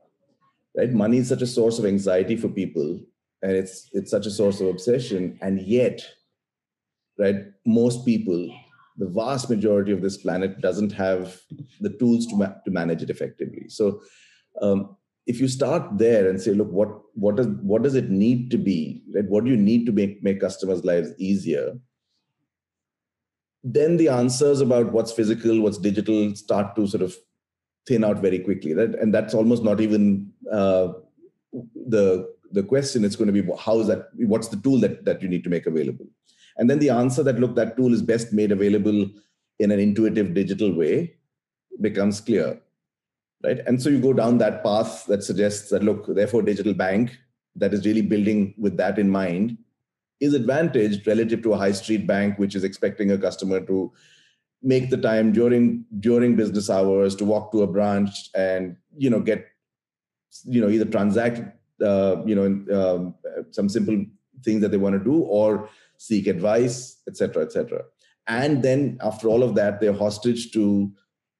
right 0.77 0.91
money 0.91 1.17
is 1.17 1.29
such 1.29 1.41
a 1.41 1.47
source 1.47 1.79
of 1.79 1.85
anxiety 1.85 2.35
for 2.35 2.49
people 2.49 2.99
and 3.41 3.51
it's 3.51 3.89
it's 3.93 4.11
such 4.11 4.25
a 4.25 4.31
source 4.31 4.61
of 4.61 4.67
obsession 4.67 5.37
and 5.41 5.61
yet 5.61 6.01
right? 7.21 7.45
Most 7.65 8.05
people, 8.05 8.49
the 8.97 9.07
vast 9.07 9.49
majority 9.49 9.91
of 9.91 10.01
this 10.01 10.17
planet 10.17 10.59
doesn't 10.59 10.91
have 10.91 11.39
the 11.79 11.89
tools 11.89 12.25
to, 12.27 12.35
ma- 12.35 12.55
to 12.65 12.71
manage 12.71 13.01
it 13.01 13.09
effectively. 13.09 13.69
So 13.69 14.01
um, 14.61 14.97
if 15.27 15.39
you 15.39 15.47
start 15.47 15.97
there 15.97 16.29
and 16.29 16.41
say, 16.41 16.51
look, 16.51 16.71
what 16.71 16.89
what 17.13 17.35
does 17.35 17.47
what 17.61 17.83
does 17.83 17.95
it 17.95 18.09
need 18.09 18.49
to 18.51 18.57
be? 18.57 19.03
Right? 19.13 19.25
What 19.25 19.45
do 19.45 19.51
you 19.51 19.57
need 19.57 19.85
to 19.85 19.91
make 19.91 20.23
make 20.23 20.41
customers' 20.41 20.83
lives 20.83 21.11
easier? 21.17 21.73
Then 23.63 23.97
the 23.97 24.09
answers 24.09 24.61
about 24.61 24.91
what's 24.91 25.11
physical, 25.11 25.61
what's 25.61 25.77
digital, 25.77 26.35
start 26.35 26.75
to 26.75 26.87
sort 26.87 27.03
of 27.03 27.15
thin 27.87 28.03
out 28.03 28.17
very 28.17 28.39
quickly. 28.39 28.73
Right? 28.73 28.89
And 28.95 29.13
that's 29.13 29.33
almost 29.33 29.63
not 29.63 29.79
even 29.81 30.31
uh, 30.51 30.93
the 31.87 32.29
the 32.51 32.63
question. 32.63 33.05
It's 33.05 33.15
going 33.15 33.33
to 33.33 33.41
be 33.41 33.47
how 33.59 33.79
is 33.79 33.87
that? 33.87 34.09
What's 34.15 34.47
the 34.47 34.57
tool 34.57 34.79
that 34.79 35.05
that 35.05 35.21
you 35.21 35.27
need 35.27 35.43
to 35.43 35.49
make 35.49 35.67
available? 35.67 36.07
And 36.57 36.69
then 36.69 36.79
the 36.79 36.89
answer 36.89 37.23
that 37.23 37.39
look 37.39 37.55
that 37.55 37.77
tool 37.77 37.93
is 37.93 38.01
best 38.01 38.33
made 38.33 38.51
available 38.51 39.09
in 39.59 39.71
an 39.71 39.79
intuitive 39.79 40.33
digital 40.33 40.73
way 40.73 41.15
becomes 41.79 42.19
clear 42.19 42.59
right 43.43 43.59
and 43.67 43.81
so 43.81 43.89
you 43.89 43.99
go 43.99 44.13
down 44.13 44.37
that 44.37 44.63
path 44.63 45.05
that 45.05 45.23
suggests 45.23 45.69
that 45.69 45.83
look 45.83 46.05
therefore 46.15 46.41
digital 46.41 46.73
bank 46.73 47.17
that 47.55 47.73
is 47.73 47.85
really 47.85 48.01
building 48.01 48.53
with 48.57 48.75
that 48.77 48.99
in 48.99 49.09
mind 49.09 49.57
is 50.21 50.33
advantaged 50.33 51.05
relative 51.07 51.41
to 51.41 51.53
a 51.53 51.57
high 51.57 51.71
street 51.71 52.07
bank 52.07 52.37
which 52.37 52.55
is 52.55 52.63
expecting 52.63 53.11
a 53.11 53.17
customer 53.17 53.59
to 53.59 53.91
make 54.63 54.89
the 54.89 54.97
time 54.97 55.31
during 55.33 55.83
during 55.99 56.35
business 56.35 56.69
hours 56.69 57.15
to 57.15 57.25
walk 57.25 57.51
to 57.51 57.63
a 57.63 57.67
branch 57.67 58.29
and 58.35 58.77
you 58.95 59.09
know 59.09 59.19
get 59.19 59.47
you 60.45 60.61
know 60.61 60.69
either 60.69 60.85
transact 60.85 61.41
uh, 61.83 62.21
you 62.25 62.35
know 62.35 62.45
um, 62.79 63.15
some 63.51 63.67
simple 63.67 64.05
things 64.43 64.61
that 64.61 64.69
they 64.69 64.77
want 64.77 64.97
to 64.97 65.03
do 65.03 65.21
or 65.23 65.67
seek 65.97 66.27
advice 66.27 67.01
etc 67.07 67.43
etc 67.43 67.81
and 68.27 68.63
then 68.63 68.97
after 69.01 69.27
all 69.27 69.43
of 69.43 69.55
that 69.55 69.81
they're 69.81 69.93
hostage 69.93 70.51
to 70.51 70.91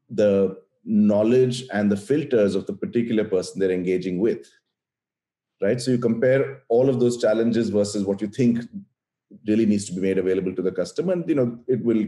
the 0.09 0.57
knowledge 0.83 1.63
and 1.71 1.91
the 1.91 1.97
filters 1.97 2.55
of 2.55 2.65
the 2.65 2.73
particular 2.73 3.23
person 3.23 3.59
they're 3.59 3.71
engaging 3.71 4.19
with 4.19 4.49
right? 5.61 5.79
So 5.79 5.91
you 5.91 5.97
compare 5.97 6.63
all 6.69 6.89
of 6.89 6.99
those 6.99 7.21
challenges 7.21 7.69
versus 7.69 8.03
what 8.03 8.21
you 8.21 8.27
think 8.27 8.59
really 9.47 9.65
needs 9.65 9.85
to 9.85 9.93
be 9.93 10.01
made 10.01 10.17
available 10.17 10.53
to 10.55 10.61
the 10.61 10.71
customer 10.71 11.13
and 11.13 11.27
you 11.29 11.35
know 11.35 11.57
it 11.67 11.83
will 11.83 12.05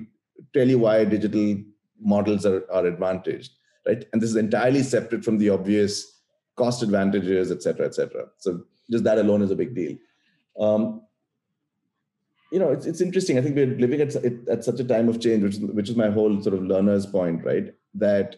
tell 0.53 0.67
you 0.67 0.79
why 0.79 1.05
digital 1.05 1.55
models 2.01 2.45
are, 2.45 2.69
are 2.71 2.85
advantaged 2.85 3.51
right? 3.87 4.05
And 4.11 4.21
this 4.21 4.29
is 4.29 4.35
entirely 4.35 4.83
separate 4.83 5.23
from 5.23 5.37
the 5.37 5.49
obvious 5.49 6.21
cost 6.55 6.83
advantages 6.83 7.51
et 7.51 7.63
cetera 7.63 7.85
et 7.85 7.95
cetera. 7.95 8.25
So 8.37 8.63
just 8.91 9.03
that 9.05 9.17
alone 9.17 9.41
is 9.41 9.51
a 9.51 9.55
big 9.55 9.73
deal. 9.73 9.97
Um, 10.59 11.01
you 12.51 12.59
know 12.59 12.71
it's, 12.71 12.85
it's 12.85 13.01
interesting. 13.01 13.37
I 13.37 13.41
think 13.41 13.55
we're 13.55 13.77
living 13.77 14.01
at, 14.01 14.15
at 14.15 14.63
such 14.63 14.79
a 14.79 14.83
time 14.83 15.07
of 15.07 15.19
change 15.19 15.43
which, 15.43 15.57
which 15.73 15.89
is 15.89 15.95
my 15.95 16.09
whole 16.09 16.41
sort 16.41 16.55
of 16.55 16.63
learner's 16.63 17.05
point 17.05 17.45
right? 17.45 17.73
That 17.93 18.35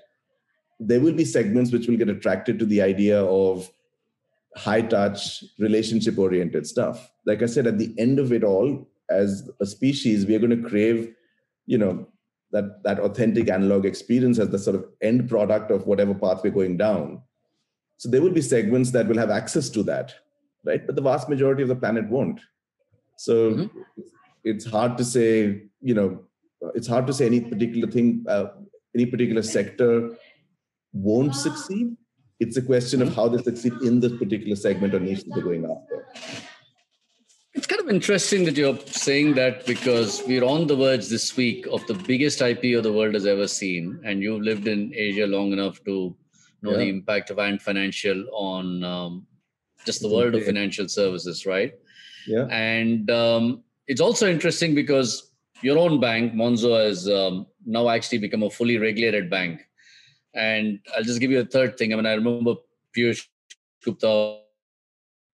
there 0.80 1.00
will 1.00 1.14
be 1.14 1.26
segments 1.26 1.72
which 1.72 1.88
will 1.88 1.98
get 1.98 2.10
attracted 2.10 2.60
to 2.60 2.66
the 2.66 2.82
idea 2.82 3.24
of 3.24 3.72
high 4.56 4.82
touch 4.82 5.44
relationship 5.60 6.18
oriented 6.18 6.66
stuff 6.66 7.12
like 7.26 7.44
i 7.44 7.46
said 7.46 7.68
at 7.68 7.78
the 7.78 7.94
end 7.98 8.20
of 8.20 8.32
it 8.32 8.44
all 8.44 8.88
as 9.10 9.50
a 9.62 9.66
species 9.66 10.26
we 10.26 10.36
are 10.36 10.40
going 10.40 10.62
to 10.62 10.70
crave 10.70 11.14
you 11.66 11.78
know 11.78 12.08
that 12.52 12.84
that 12.84 13.00
authentic 13.00 13.50
analog 13.50 13.86
experience 13.86 14.40
as 14.40 14.50
the 14.50 14.60
sort 14.60 14.76
of 14.76 14.86
end 15.02 15.30
product 15.30 15.72
of 15.72 15.86
whatever 15.86 16.14
path 16.14 16.42
we're 16.44 16.50
going 16.52 16.78
down 16.78 17.22
so 17.98 18.10
there 18.10 18.22
will 18.22 18.32
be 18.32 18.42
segments 18.42 18.92
that 18.92 19.08
will 19.08 19.18
have 19.18 19.30
access 19.30 19.70
to 19.70 19.84
that 19.84 20.16
right 20.64 20.86
but 20.86 20.96
the 20.96 21.02
vast 21.02 21.28
majority 21.28 21.62
of 21.62 21.70
the 21.70 21.76
planet 21.76 22.08
won't 22.10 22.40
so 23.18 23.52
mm-hmm. 23.52 24.02
it's 24.44 24.66
hard 24.66 24.98
to 24.98 25.04
say 25.04 25.64
you 25.82 25.94
know 25.94 26.20
it's 26.74 26.88
hard 26.88 27.06
to 27.06 27.14
say 27.14 27.26
any 27.26 27.42
particular 27.42 27.92
thing 27.92 28.26
uh, 28.28 28.46
any 28.96 29.06
particular 29.06 29.44
sector 29.44 30.16
won't 30.94 31.36
succeed. 31.36 31.96
It's 32.40 32.58
a 32.58 32.62
question 32.62 33.02
of 33.02 33.16
how 33.16 33.30
they 33.30 33.42
succeed 33.42 33.74
in 33.84 34.00
this 34.00 34.12
particular 34.14 34.56
segment 34.56 34.94
or 34.94 35.00
niche 35.00 35.24
that 35.24 35.36
they're 35.36 35.44
going 35.44 35.66
after. 35.66 36.06
It's 37.54 37.68
kind 37.68 37.82
of 37.82 37.90
interesting 37.90 38.44
that 38.46 38.58
you're 38.58 38.78
saying 38.86 39.36
that 39.36 39.66
because 39.66 40.22
we're 40.28 40.44
on 40.44 40.68
the 40.68 40.76
verge 40.76 41.08
this 41.08 41.38
week 41.38 41.66
of 41.68 41.86
the 41.88 41.94
biggest 41.94 42.40
IPO 42.40 42.84
the 42.84 42.92
world 42.92 43.14
has 43.14 43.26
ever 43.26 43.48
seen. 43.48 44.02
And 44.04 44.22
you've 44.22 44.42
lived 44.42 44.68
in 44.68 44.94
Asia 44.94 45.26
long 45.26 45.54
enough 45.54 45.82
to 45.86 46.16
know 46.62 46.72
yeah. 46.72 46.78
the 46.78 46.90
impact 46.90 47.30
of 47.30 47.40
Ant 47.40 47.62
Financial 47.62 48.26
on 48.34 48.84
um, 48.84 49.26
just 49.86 50.02
the 50.02 50.10
world 50.10 50.36
of 50.36 50.44
financial 50.44 50.90
services, 50.90 51.46
right? 51.46 51.74
Yeah. 52.28 52.48
And 52.52 53.10
um, 53.10 53.64
it's 53.88 54.02
also 54.02 54.30
interesting 54.30 54.76
because 54.76 55.32
your 55.62 55.78
own 55.78 56.00
bank, 56.02 56.34
Monzo, 56.34 56.84
has 56.86 57.10
um, 57.10 57.48
now 57.66 57.88
actually 57.88 58.18
become 58.18 58.44
a 58.44 58.50
fully 58.50 58.78
regulated 58.78 59.30
bank. 59.30 59.62
And 60.36 60.80
I'll 60.96 61.04
just 61.04 61.20
give 61.20 61.32
you 61.32 61.40
a 61.40 61.46
third 61.46 61.78
thing. 61.78 61.94
I 61.94 61.96
mean, 61.96 62.06
I 62.06 62.14
remember 62.14 62.56
Piyush 62.96 63.26
Gupta 63.84 64.40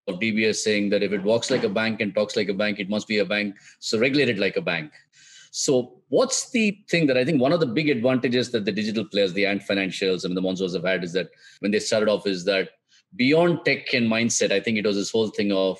of 0.07 0.19
DBS 0.19 0.55
saying 0.55 0.89
that 0.89 1.03
if 1.03 1.11
it 1.11 1.23
walks 1.23 1.49
like 1.49 1.63
a 1.63 1.69
bank 1.69 2.01
and 2.01 2.13
talks 2.13 2.35
like 2.35 2.49
a 2.49 2.53
bank, 2.53 2.79
it 2.79 2.89
must 2.89 3.07
be 3.07 3.19
a 3.19 3.25
bank. 3.25 3.55
So 3.79 3.99
regulated 3.99 4.39
like 4.39 4.57
a 4.57 4.61
bank. 4.61 4.91
So 5.51 6.01
what's 6.09 6.49
the 6.51 6.77
thing 6.89 7.07
that 7.07 7.17
I 7.17 7.25
think 7.25 7.41
one 7.41 7.51
of 7.51 7.59
the 7.59 7.65
big 7.65 7.89
advantages 7.89 8.51
that 8.51 8.65
the 8.65 8.71
digital 8.71 9.05
players, 9.05 9.33
the 9.33 9.45
Ant 9.45 9.63
Financials 9.63 10.23
and 10.23 10.35
the 10.35 10.41
Monzos 10.41 10.73
have 10.73 10.85
had 10.85 11.03
is 11.03 11.13
that 11.13 11.29
when 11.59 11.71
they 11.71 11.79
started 11.79 12.09
off 12.09 12.25
is 12.25 12.45
that 12.45 12.69
beyond 13.15 13.65
tech 13.65 13.93
and 13.93 14.09
mindset, 14.09 14.51
I 14.51 14.59
think 14.59 14.77
it 14.77 14.85
was 14.85 14.95
this 14.95 15.11
whole 15.11 15.27
thing 15.29 15.51
of 15.51 15.79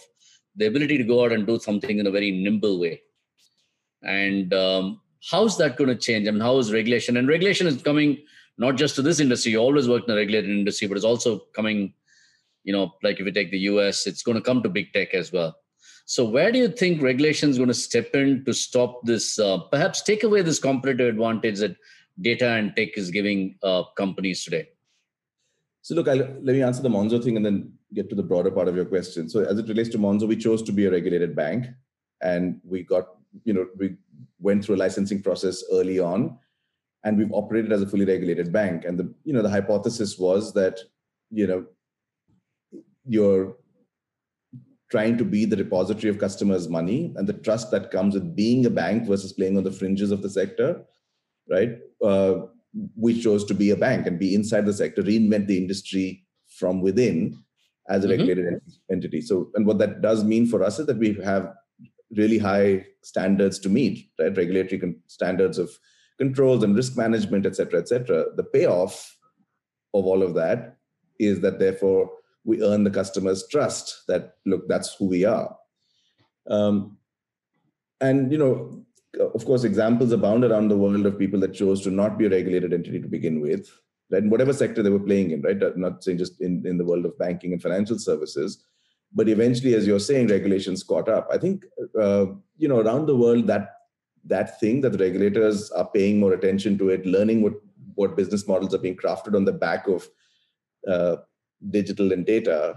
the 0.56 0.66
ability 0.66 0.98
to 0.98 1.04
go 1.04 1.24
out 1.24 1.32
and 1.32 1.48
do 1.48 1.58
something 1.60 2.00
in 2.00 2.08
a 2.08 2.12
very 2.12 2.32
nimble 2.32 2.80
way. 2.80 3.02
And 4.04 4.54
um, 4.54 5.02
how's 5.30 5.58
that 5.58 5.78
going 5.78 5.90
to 5.90 5.96
change? 5.96 6.28
I 6.28 6.32
mean, 6.32 6.42
how 6.42 6.58
is 6.58 6.74
regulation? 6.74 7.16
And 7.16 7.28
regulation 7.28 7.68
is 7.68 7.82
coming 7.82 8.18
not 8.58 8.76
just 8.76 8.96
to 8.96 9.02
this 9.02 9.20
industry. 9.20 9.54
You 9.54 9.60
always 9.60 9.88
worked 9.88 10.08
in 10.08 10.14
a 10.14 10.18
regulated 10.18 10.50
industry, 10.50 10.88
but 10.88 10.98
it's 10.98 11.06
also 11.06 11.40
coming, 11.56 11.94
you 12.64 12.74
know, 12.74 12.94
like 13.04 13.20
if 13.20 13.26
you 13.26 13.32
take 13.32 13.52
the 13.52 13.60
US, 13.60 14.08
it's 14.08 14.24
going 14.24 14.38
to 14.38 14.44
come 14.44 14.62
to 14.64 14.70
big 14.70 14.94
tech 14.94 15.14
as 15.14 15.32
well. 15.32 15.56
So 16.06 16.26
where 16.26 16.52
do 16.52 16.60
you 16.60 16.68
think 16.68 17.02
regulation 17.02 17.50
is 17.50 17.58
going 17.58 17.70
to 17.70 17.74
step 17.74 18.14
in 18.14 18.44
to 18.46 18.54
stop 18.54 19.02
this, 19.04 19.40
uh, 19.40 19.60
perhaps 19.72 20.02
take 20.02 20.24
away 20.24 20.42
this 20.42 20.60
competitive 20.60 21.08
advantage 21.08 21.60
that 21.60 21.76
data 22.20 22.50
and 22.50 22.76
tech 22.76 22.98
is 22.98 23.12
giving 23.12 23.58
uh, 23.64 23.84
companies 23.98 24.44
today? 24.44 24.70
So 25.82 25.96
look, 25.96 26.08
I'll, 26.08 26.18
let 26.18 26.44
me 26.44 26.62
answer 26.62 26.82
the 26.82 26.90
Monzo 26.90 27.24
thing 27.24 27.38
and 27.38 27.46
then 27.46 27.74
get 27.94 28.10
to 28.10 28.16
the 28.16 28.24
broader 28.24 28.52
part 28.52 28.68
of 28.68 28.76
your 28.76 28.86
question. 28.86 29.30
So 29.30 29.44
as 29.44 29.58
it 29.58 29.68
relates 29.68 29.90
to 29.90 29.98
Monzo, 29.98 30.28
we 30.28 30.36
chose 30.36 30.62
to 30.64 30.72
be 30.72 30.86
a 30.86 30.92
regulated 30.92 31.36
bank, 31.36 31.68
and 32.22 32.62
we 32.64 32.84
got, 32.84 33.08
you 33.46 33.54
know, 33.54 33.68
we 33.78 33.96
went 34.40 34.64
through 34.64 34.76
a 34.76 34.78
licensing 34.78 35.22
process 35.22 35.64
early 35.72 36.00
on, 36.00 36.38
and 37.04 37.18
we've 37.18 37.34
operated 37.34 37.72
as 37.72 37.82
a 37.82 37.88
fully 37.88 38.06
regulated 38.06 38.52
bank. 38.52 38.86
And 38.86 39.00
the 39.00 39.14
you 39.24 39.34
know 39.34 39.42
the 39.42 39.50
hypothesis 39.50 40.18
was 40.18 40.54
that 40.54 40.80
you 41.30 41.48
know 41.48 41.66
you're 43.06 43.56
trying 44.90 45.18
to 45.18 45.24
be 45.24 45.46
the 45.46 45.56
repository 45.56 46.10
of 46.10 46.20
customers 46.20 46.68
money 46.68 47.14
and 47.16 47.26
the 47.26 47.34
trust 47.34 47.72
that 47.72 47.92
comes 47.92 48.14
with 48.14 48.36
being 48.36 48.66
a 48.66 48.70
bank 48.70 49.08
versus 49.08 49.32
playing 49.32 49.58
on 49.58 49.64
the 49.64 49.72
fringes 49.72 50.12
of 50.12 50.22
the 50.22 50.30
sector 50.30 50.84
right? 51.50 51.78
Uh, 52.04 52.46
we 52.96 53.20
chose 53.22 53.44
to 53.46 53.54
be 53.54 53.72
a 53.72 53.76
bank 53.76 54.08
and 54.08 54.18
be 54.18 54.34
inside 54.34 54.66
the 54.66 54.74
sector 54.74 55.04
reinvent 55.04 55.48
the 55.48 55.58
industry 55.58 56.26
from 56.58 56.82
within 56.82 57.38
as 57.90 58.04
a 58.04 58.08
mm-hmm. 58.08 58.20
regulated 58.20 58.62
entity. 58.92 59.22
So 59.22 59.52
and 59.56 59.66
what 59.66 59.78
that 59.80 60.02
does 60.02 60.24
mean 60.24 60.48
for 60.48 60.64
us 60.64 60.80
is 60.80 60.86
that 60.88 60.98
we 60.98 61.14
have 61.24 61.54
really 62.16 62.38
high 62.38 62.86
standards 63.04 63.60
to 63.60 63.70
meet 63.70 64.10
right? 64.20 64.36
Regulatory 64.36 64.96
standards 65.08 65.58
of 65.58 65.70
controls 66.22 66.64
and 66.64 66.76
risk 66.76 66.96
management, 66.96 67.46
et 67.46 67.56
cetera, 67.56 67.80
et 67.80 67.88
cetera. 67.88 68.20
The 68.36 68.44
payoff 68.56 68.96
of 69.94 70.06
all 70.06 70.22
of 70.22 70.36
that 70.36 70.78
is 71.20 71.42
that 71.42 71.58
therefore 71.58 72.12
we 72.44 72.64
earn 72.64 72.84
the 72.84 72.98
customer's 73.00 73.48
trust 73.48 74.04
that 74.08 74.36
look, 74.46 74.68
that's 74.68 74.94
who 74.96 75.08
we 75.16 75.26
are. 75.26 75.50
Um, 76.48 76.98
and 78.00 78.32
you 78.32 78.38
know, 78.38 78.86
of 79.38 79.46
course, 79.46 79.64
examples 79.64 80.12
abound 80.12 80.44
around 80.46 80.68
the 80.70 80.78
world 80.78 81.06
of 81.06 81.20
people 81.20 81.40
that 81.42 81.54
chose 81.54 81.82
to 81.82 81.92
not 81.92 82.18
be 82.18 82.28
a 82.28 82.30
regulated 82.30 82.74
entity 82.74 83.02
to 83.02 83.08
begin 83.08 83.42
with, 83.42 83.70
right? 84.12 84.24
In 84.24 84.30
whatever 84.30 84.54
sector 84.54 84.82
they 84.82 84.96
were 84.96 85.08
playing 85.10 85.32
in, 85.32 85.42
right? 85.42 85.60
Not 85.78 86.04
saying 86.04 86.20
just 86.20 86.40
in, 86.40 86.66
in 86.66 86.78
the 86.78 86.86
world 86.86 87.06
of 87.06 87.18
banking 87.18 87.52
and 87.54 87.62
financial 87.62 88.00
services, 88.00 88.64
but 89.14 89.28
eventually, 89.28 89.76
as 89.76 89.86
you're 89.86 90.00
saying, 90.00 90.28
regulations 90.28 90.84
caught 90.84 91.10
up. 91.10 91.28
I 91.32 91.38
think 91.38 91.66
uh, 92.00 92.26
you 92.58 92.68
know 92.68 92.80
around 92.80 93.08
the 93.08 93.22
world 93.26 93.48
that 93.48 93.81
that 94.26 94.60
thing 94.60 94.82
that 94.82 94.92
the 94.92 94.98
regulators 94.98 95.72
are 95.72 95.90
paying 95.90 96.20
more 96.20 96.34
attention 96.34 96.78
to 96.78 96.90
it, 96.90 97.06
learning 97.06 97.42
what 97.42 97.54
what 97.96 98.16
business 98.16 98.48
models 98.48 98.74
are 98.74 98.80
being 98.80 98.96
crafted 98.96 99.36
on 99.36 99.46
the 99.46 99.52
back 99.52 99.88
of 99.88 100.08
uh, 100.88 101.18
digital 101.70 102.14
and 102.14 102.26
data, 102.26 102.76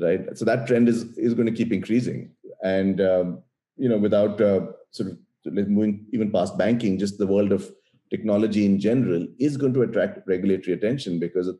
right? 0.00 0.36
So 0.36 0.44
that 0.44 0.66
trend 0.66 0.88
is 0.88 1.16
is 1.16 1.34
going 1.34 1.46
to 1.46 1.52
keep 1.52 1.72
increasing, 1.72 2.30
and 2.62 3.00
um, 3.00 3.42
you 3.76 3.88
know, 3.88 3.98
without 3.98 4.40
uh, 4.40 4.66
sort 4.90 5.10
of 5.10 5.18
moving 5.46 6.06
even 6.12 6.30
past 6.30 6.58
banking, 6.58 6.98
just 6.98 7.18
the 7.18 7.26
world 7.26 7.52
of 7.52 7.70
technology 8.10 8.64
in 8.64 8.80
general 8.80 9.26
is 9.38 9.56
going 9.56 9.74
to 9.74 9.82
attract 9.82 10.26
regulatory 10.26 10.74
attention 10.74 11.18
because 11.18 11.50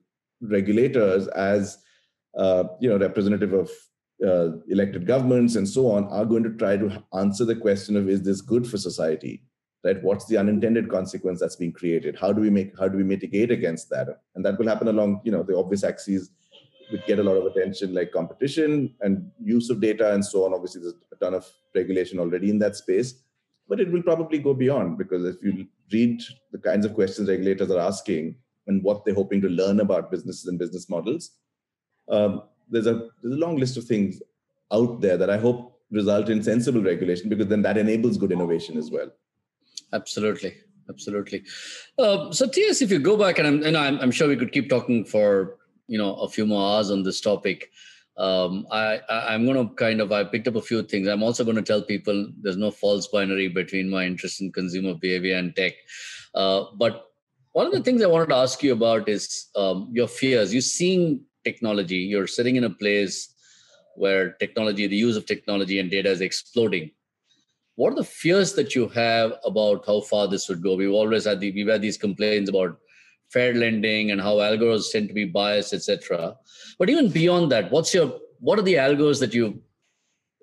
regulators, 0.40 1.28
as 1.28 1.78
uh, 2.36 2.64
you 2.80 2.88
know, 2.88 2.98
representative 2.98 3.52
of 3.52 3.70
uh, 4.26 4.50
elected 4.68 5.06
governments 5.06 5.56
and 5.56 5.68
so 5.68 5.90
on 5.90 6.04
are 6.08 6.24
going 6.24 6.42
to 6.42 6.54
try 6.54 6.76
to 6.76 7.02
answer 7.16 7.44
the 7.44 7.54
question 7.54 7.96
of 7.96 8.08
is 8.08 8.22
this 8.22 8.40
good 8.40 8.66
for 8.66 8.78
society? 8.78 9.42
Right? 9.84 10.02
What's 10.02 10.26
the 10.26 10.36
unintended 10.36 10.90
consequence 10.90 11.40
that's 11.40 11.56
being 11.56 11.72
created? 11.72 12.16
How 12.20 12.32
do 12.32 12.40
we 12.40 12.50
make 12.50 12.78
how 12.78 12.88
do 12.88 12.98
we 12.98 13.04
mitigate 13.04 13.50
against 13.50 13.90
that? 13.90 14.08
And 14.34 14.44
that 14.44 14.58
will 14.58 14.66
happen 14.66 14.88
along 14.88 15.20
you 15.24 15.32
know 15.32 15.42
the 15.42 15.56
obvious 15.56 15.84
axes 15.84 16.30
which 16.90 17.06
get 17.06 17.18
a 17.18 17.22
lot 17.22 17.36
of 17.36 17.44
attention 17.44 17.92
like 17.94 18.12
competition 18.12 18.94
and 19.02 19.30
use 19.42 19.68
of 19.70 19.80
data 19.80 20.14
and 20.14 20.24
so 20.24 20.44
on. 20.44 20.54
Obviously 20.54 20.80
there's 20.80 20.94
a 21.12 21.16
ton 21.16 21.34
of 21.34 21.46
regulation 21.74 22.18
already 22.18 22.50
in 22.50 22.58
that 22.58 22.76
space 22.76 23.14
but 23.68 23.80
it 23.80 23.92
will 23.92 24.02
probably 24.02 24.38
go 24.38 24.54
beyond 24.54 24.98
because 24.98 25.24
if 25.24 25.36
you 25.42 25.66
read 25.92 26.22
the 26.52 26.58
kinds 26.58 26.86
of 26.86 26.94
questions 26.94 27.28
regulators 27.28 27.70
are 27.70 27.80
asking 27.80 28.34
and 28.66 28.82
what 28.82 29.04
they're 29.04 29.14
hoping 29.14 29.40
to 29.40 29.48
learn 29.48 29.80
about 29.80 30.10
businesses 30.10 30.46
and 30.46 30.58
business 30.58 30.88
models 30.88 31.32
um, 32.10 32.42
there's 32.70 32.86
a 32.86 33.08
there's 33.22 33.34
a 33.34 33.38
long 33.38 33.56
list 33.56 33.76
of 33.76 33.84
things 33.84 34.20
out 34.72 35.00
there 35.00 35.16
that 35.16 35.30
i 35.30 35.38
hope 35.38 35.80
result 35.90 36.28
in 36.28 36.42
sensible 36.42 36.82
regulation 36.82 37.28
because 37.28 37.46
then 37.46 37.62
that 37.62 37.78
enables 37.78 38.18
good 38.18 38.32
innovation 38.32 38.76
as 38.76 38.90
well 38.90 39.10
Absolutely, 39.92 40.54
absolutely. 40.88 41.44
Uh, 41.98 42.30
so, 42.30 42.46
T.S., 42.46 42.82
if 42.82 42.90
you 42.90 42.98
go 42.98 43.16
back, 43.16 43.38
and 43.38 43.46
I'm, 43.46 43.62
and 43.62 43.76
I'm, 43.76 43.98
I'm 44.00 44.10
sure 44.10 44.28
we 44.28 44.36
could 44.36 44.52
keep 44.52 44.68
talking 44.68 45.04
for 45.04 45.56
you 45.86 45.98
know 45.98 46.14
a 46.16 46.28
few 46.28 46.46
more 46.46 46.76
hours 46.76 46.90
on 46.90 47.02
this 47.02 47.20
topic. 47.20 47.70
Um, 48.16 48.66
I, 48.72 49.00
I 49.08 49.34
am 49.34 49.46
going 49.46 49.68
to 49.68 49.74
kind 49.76 50.00
of 50.00 50.10
I 50.10 50.24
picked 50.24 50.48
up 50.48 50.56
a 50.56 50.62
few 50.62 50.82
things. 50.82 51.06
I'm 51.06 51.22
also 51.22 51.44
going 51.44 51.56
to 51.56 51.62
tell 51.62 51.82
people 51.82 52.28
there's 52.40 52.56
no 52.56 52.70
false 52.70 53.06
binary 53.06 53.48
between 53.48 53.88
my 53.88 54.04
interest 54.04 54.40
in 54.40 54.50
consumer 54.50 54.94
behavior 54.94 55.36
and 55.36 55.54
tech. 55.54 55.74
Uh, 56.34 56.64
but 56.76 57.06
one 57.52 57.66
of 57.66 57.72
the 57.72 57.80
things 57.80 58.02
I 58.02 58.06
wanted 58.06 58.30
to 58.30 58.34
ask 58.34 58.60
you 58.62 58.72
about 58.72 59.08
is 59.08 59.46
um, 59.54 59.88
your 59.92 60.08
fears. 60.08 60.52
You're 60.52 60.62
seeing 60.62 61.20
technology. 61.48 62.00
You're 62.12 62.32
sitting 62.36 62.56
in 62.60 62.64
a 62.64 62.76
place 62.84 63.16
where 63.96 64.32
technology, 64.44 64.86
the 64.86 65.02
use 65.08 65.16
of 65.16 65.26
technology 65.26 65.80
and 65.80 65.90
data 65.90 66.10
is 66.10 66.20
exploding 66.20 66.90
what 67.78 67.92
are 67.92 67.96
the 67.96 68.02
fears 68.02 68.54
that 68.54 68.74
you 68.74 68.88
have 68.88 69.34
about 69.44 69.86
how 69.86 70.00
far 70.00 70.26
this 70.26 70.48
would 70.48 70.60
go? 70.60 70.74
We've 70.74 70.90
always 70.90 71.26
had 71.26 71.38
the, 71.38 71.52
we've 71.52 71.68
had 71.68 71.80
these 71.80 71.96
complaints 71.96 72.50
about 72.50 72.76
fair 73.30 73.54
lending 73.54 74.10
and 74.10 74.20
how 74.20 74.34
algos 74.38 74.90
tend 74.90 75.06
to 75.06 75.14
be 75.14 75.26
biased, 75.26 75.72
etc. 75.72 76.34
But 76.76 76.90
even 76.90 77.08
beyond 77.08 77.52
that, 77.52 77.70
what's 77.70 77.94
your 77.94 78.18
what 78.40 78.58
are 78.58 78.62
the 78.62 78.74
algos 78.74 79.20
that 79.20 79.32
you 79.32 79.62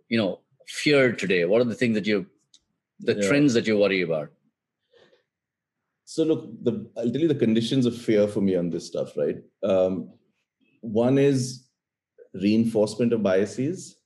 you 0.08 0.18
know 0.18 0.40
fear 0.66 1.12
today? 1.12 1.44
What 1.44 1.60
are 1.60 1.66
the 1.66 1.76
things 1.76 1.96
that 1.96 2.08
you 2.08 2.26
the 3.02 3.16
yeah. 3.16 3.28
trends 3.28 3.54
that 3.56 3.68
you 3.68 3.78
worry 3.80 4.02
about? 4.02 4.30
So 6.06 6.24
look, 6.24 6.64
the, 6.64 6.90
I'll 6.96 7.12
tell 7.12 7.22
you 7.22 7.28
the 7.28 7.36
conditions 7.36 7.86
of 7.86 7.98
fear 7.98 8.30
for 8.30 8.40
me 8.40 8.56
on 8.56 8.70
this 8.70 8.88
stuff, 8.88 9.18
right? 9.18 9.40
Um, 9.62 10.10
one 10.86 11.18
is 11.18 11.68
reinforcement 12.34 13.14
of 13.14 13.24
biases, 13.24 13.98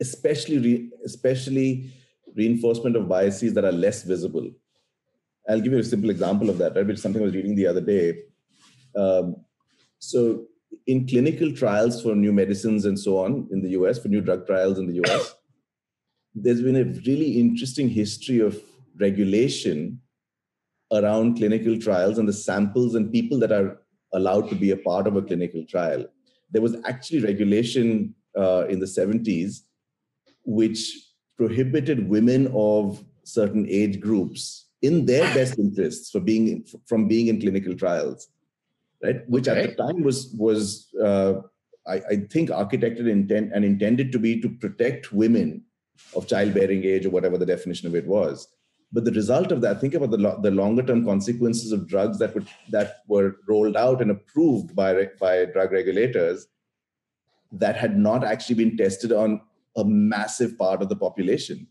especially 0.00 0.58
re, 0.58 0.90
especially 1.04 1.92
reinforcement 2.34 2.96
of 2.96 3.08
biases 3.08 3.54
that 3.54 3.64
are 3.64 3.72
less 3.72 4.02
visible. 4.02 4.50
I'll 5.48 5.60
give 5.60 5.72
you 5.72 5.78
a 5.78 5.84
simple 5.84 6.10
example 6.10 6.50
of 6.50 6.58
that, 6.58 6.74
right? 6.74 6.86
Which 6.86 6.98
something 6.98 7.22
I 7.22 7.26
was 7.26 7.34
reading 7.34 7.54
the 7.54 7.66
other 7.66 7.80
day. 7.80 8.18
Um, 8.96 9.36
so, 9.98 10.46
in 10.86 11.06
clinical 11.06 11.52
trials 11.52 12.02
for 12.02 12.14
new 12.14 12.32
medicines 12.32 12.84
and 12.84 12.98
so 12.98 13.18
on 13.18 13.48
in 13.50 13.62
the 13.62 13.70
US, 13.70 13.98
for 13.98 14.08
new 14.08 14.20
drug 14.20 14.46
trials 14.46 14.78
in 14.78 14.86
the 14.86 15.00
US, 15.04 15.34
there's 16.34 16.62
been 16.62 16.76
a 16.76 16.84
really 17.06 17.38
interesting 17.40 17.88
history 17.88 18.40
of 18.40 18.60
regulation 18.98 20.00
around 20.92 21.36
clinical 21.36 21.78
trials 21.78 22.18
and 22.18 22.28
the 22.28 22.32
samples 22.32 22.94
and 22.94 23.12
people 23.12 23.38
that 23.40 23.52
are 23.52 23.80
allowed 24.16 24.48
to 24.48 24.54
be 24.54 24.70
a 24.72 24.76
part 24.76 25.06
of 25.06 25.16
a 25.16 25.22
clinical 25.22 25.64
trial. 25.64 26.04
There 26.50 26.62
was 26.62 26.76
actually 26.84 27.20
regulation 27.20 28.14
uh, 28.36 28.66
in 28.68 28.80
the 28.80 28.86
70s 28.86 29.60
which 30.44 30.80
prohibited 31.36 32.08
women 32.08 32.50
of 32.54 33.04
certain 33.24 33.66
age 33.68 34.00
groups 34.00 34.66
in 34.82 35.06
their 35.06 35.24
best 35.34 35.58
interests 35.58 36.10
for 36.10 36.20
being 36.20 36.64
from 36.86 37.08
being 37.08 37.26
in 37.28 37.40
clinical 37.40 37.74
trials 37.74 38.28
right 39.02 39.28
which 39.28 39.48
okay. 39.48 39.62
at 39.62 39.70
the 39.70 39.82
time 39.82 40.02
was 40.02 40.32
was 40.38 40.88
uh, 41.02 41.34
I, 41.86 41.94
I, 41.94 42.16
think 42.30 42.50
architected 42.50 43.08
intent 43.08 43.52
and 43.54 43.64
intended 43.64 44.12
to 44.12 44.18
be 44.18 44.40
to 44.40 44.48
protect 44.48 45.12
women 45.12 45.64
of 46.14 46.26
childbearing 46.26 46.84
age 46.84 47.06
or 47.06 47.10
whatever 47.10 47.38
the 47.38 47.46
definition 47.46 47.88
of 47.88 47.94
it 47.94 48.06
was 48.06 48.48
but 48.96 49.04
the 49.04 49.12
result 49.12 49.52
of 49.52 49.60
that 49.60 49.78
think 49.78 49.92
about 49.92 50.10
the, 50.10 50.16
lo- 50.16 50.40
the 50.40 50.50
longer 50.50 50.82
term 50.82 51.04
consequences 51.04 51.70
of 51.70 51.86
drugs 51.86 52.18
that 52.18 52.34
would 52.34 52.48
that 52.70 53.02
were 53.08 53.36
rolled 53.46 53.76
out 53.76 54.00
and 54.00 54.10
approved 54.10 54.74
by 54.74 55.10
by 55.20 55.44
drug 55.44 55.70
regulators 55.70 56.46
that 57.52 57.76
had 57.76 57.98
not 57.98 58.24
actually 58.24 58.54
been 58.54 58.74
tested 58.74 59.12
on 59.12 59.42
a 59.76 59.84
massive 59.84 60.56
part 60.56 60.80
of 60.80 60.88
the 60.88 60.96
population. 60.96 61.66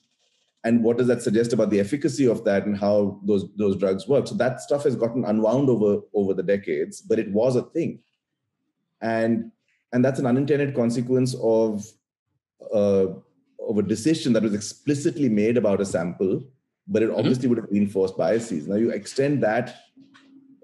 And 0.63 0.83
what 0.83 0.99
does 0.99 1.07
that 1.07 1.23
suggest 1.23 1.51
about 1.51 1.71
the 1.71 1.79
efficacy 1.79 2.27
of 2.27 2.43
that 2.43 2.67
and 2.67 2.77
how 2.77 3.19
those 3.23 3.45
those 3.55 3.75
drugs 3.75 4.07
work? 4.07 4.27
So 4.27 4.35
that 4.35 4.61
stuff 4.61 4.83
has 4.83 4.95
gotten 4.95 5.25
unwound 5.25 5.67
over 5.67 6.01
over 6.13 6.35
the 6.35 6.43
decades 6.43 7.01
but 7.01 7.17
it 7.17 7.31
was 7.31 7.55
a 7.55 7.63
thing. 7.63 8.01
And 9.01 9.51
and 9.93 10.05
that's 10.05 10.19
an 10.19 10.27
unintended 10.27 10.75
consequence 10.75 11.35
of 11.41 11.91
uh, 12.71 13.07
of 13.67 13.79
a 13.79 13.89
decision 13.95 14.33
that 14.33 14.43
was 14.43 14.53
explicitly 14.53 15.27
made 15.27 15.57
about 15.57 15.81
a 15.81 15.85
sample 15.85 16.43
but 16.87 17.01
it 17.01 17.09
mm-hmm. 17.09 17.19
obviously 17.19 17.47
would 17.47 17.57
have 17.57 17.71
reinforced 17.71 18.17
biases 18.17 18.67
now 18.67 18.75
you 18.75 18.91
extend 18.91 19.41
that 19.43 19.75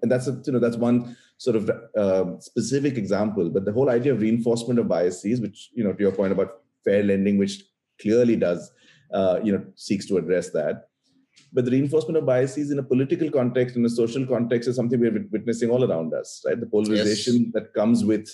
and 0.01 0.11
that's 0.11 0.27
a, 0.27 0.41
you 0.45 0.53
know 0.53 0.59
that's 0.59 0.77
one 0.77 1.15
sort 1.37 1.55
of 1.55 1.69
uh, 1.97 2.39
specific 2.39 2.97
example 2.97 3.49
but 3.49 3.65
the 3.65 3.71
whole 3.71 3.89
idea 3.89 4.13
of 4.13 4.21
reinforcement 4.21 4.79
of 4.79 4.87
biases 4.87 5.41
which 5.41 5.69
you 5.73 5.83
know 5.83 5.93
to 5.93 6.01
your 6.01 6.11
point 6.11 6.31
about 6.31 6.61
fair 6.83 7.03
lending, 7.03 7.37
which 7.37 7.63
clearly 8.01 8.35
does, 8.35 8.71
uh, 9.13 9.39
you 9.43 9.51
know, 9.51 9.63
seeks 9.75 10.07
to 10.07 10.17
address 10.17 10.49
that. 10.51 10.87
But 11.53 11.65
the 11.65 11.71
reinforcement 11.71 12.17
of 12.17 12.25
biases 12.25 12.71
in 12.71 12.79
a 12.79 12.83
political 12.83 13.29
context, 13.29 13.75
in 13.75 13.85
a 13.85 13.89
social 13.89 14.25
context, 14.25 14.69
is 14.69 14.75
something 14.75 14.99
we're 14.99 15.25
witnessing 15.31 15.69
all 15.69 15.89
around 15.89 16.13
us, 16.13 16.43
right? 16.45 16.59
The 16.59 16.65
polarization 16.65 17.43
yes. 17.43 17.53
that 17.53 17.73
comes 17.73 18.05
with 18.05 18.29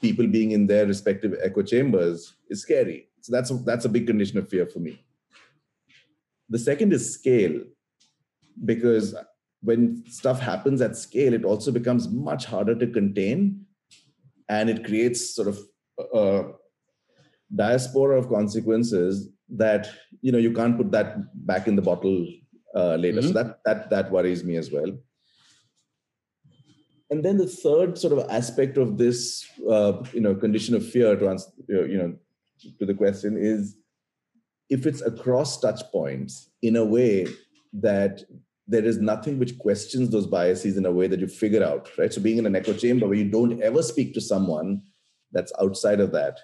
people 0.00 0.26
being 0.26 0.50
in 0.52 0.66
their 0.66 0.86
respective 0.86 1.34
echo 1.42 1.62
chambers 1.62 2.34
is 2.50 2.62
scary. 2.62 3.08
So 3.20 3.32
that's 3.32 3.50
a, 3.50 3.54
that's 3.54 3.84
a 3.84 3.88
big 3.88 4.06
condition 4.06 4.38
of 4.38 4.48
fear 4.48 4.66
for 4.66 4.80
me. 4.80 5.04
The 6.48 6.58
second 6.58 6.92
is 6.92 7.12
scale, 7.12 7.60
because 8.64 9.14
when 9.62 10.04
stuff 10.06 10.40
happens 10.40 10.80
at 10.80 10.96
scale, 10.96 11.34
it 11.34 11.44
also 11.44 11.72
becomes 11.72 12.08
much 12.08 12.44
harder 12.44 12.74
to 12.74 12.86
contain, 12.86 13.66
and 14.48 14.70
it 14.70 14.84
creates 14.84 15.34
sort 15.34 15.48
of 15.48 15.58
uh, 16.14 16.52
diaspora 17.54 18.18
of 18.18 18.28
consequences 18.28 19.28
that 19.48 19.88
you 20.20 20.32
know 20.32 20.38
you 20.38 20.52
can't 20.52 20.76
put 20.76 20.90
that 20.92 21.16
back 21.46 21.66
in 21.66 21.76
the 21.76 21.82
bottle 21.82 22.26
uh, 22.74 22.96
later. 22.96 23.20
Mm-hmm. 23.20 23.28
So 23.28 23.34
that 23.34 23.58
that 23.64 23.90
that 23.90 24.10
worries 24.10 24.44
me 24.44 24.56
as 24.56 24.70
well. 24.70 24.96
And 27.10 27.24
then 27.24 27.36
the 27.36 27.46
third 27.46 27.98
sort 27.98 28.12
of 28.12 28.28
aspect 28.30 28.76
of 28.76 28.98
this, 28.98 29.46
uh, 29.70 30.02
you 30.12 30.20
know, 30.20 30.34
condition 30.34 30.74
of 30.74 30.84
fear 30.84 31.14
to 31.14 31.28
answer, 31.28 31.50
you 31.68 31.98
know, 31.98 32.16
to 32.80 32.86
the 32.86 32.94
question 32.94 33.36
is, 33.38 33.76
if 34.68 34.86
it's 34.86 35.02
across 35.02 35.60
touch 35.60 35.80
points 35.92 36.50
in 36.62 36.76
a 36.76 36.84
way 36.84 37.26
that 37.72 38.22
there 38.68 38.84
is 38.84 38.98
nothing 38.98 39.38
which 39.38 39.58
questions 39.58 40.10
those 40.10 40.26
biases 40.26 40.76
in 40.76 40.86
a 40.86 40.90
way 40.90 41.06
that 41.06 41.20
you 41.20 41.28
figure 41.28 41.62
out, 41.62 41.88
right? 41.98 42.12
So 42.12 42.20
being 42.20 42.38
in 42.38 42.46
an 42.46 42.56
echo 42.56 42.72
chamber 42.72 43.06
where 43.06 43.16
you 43.16 43.30
don't 43.30 43.62
ever 43.62 43.82
speak 43.82 44.12
to 44.14 44.20
someone 44.20 44.82
that's 45.32 45.52
outside 45.60 46.00
of 46.00 46.10
that, 46.12 46.38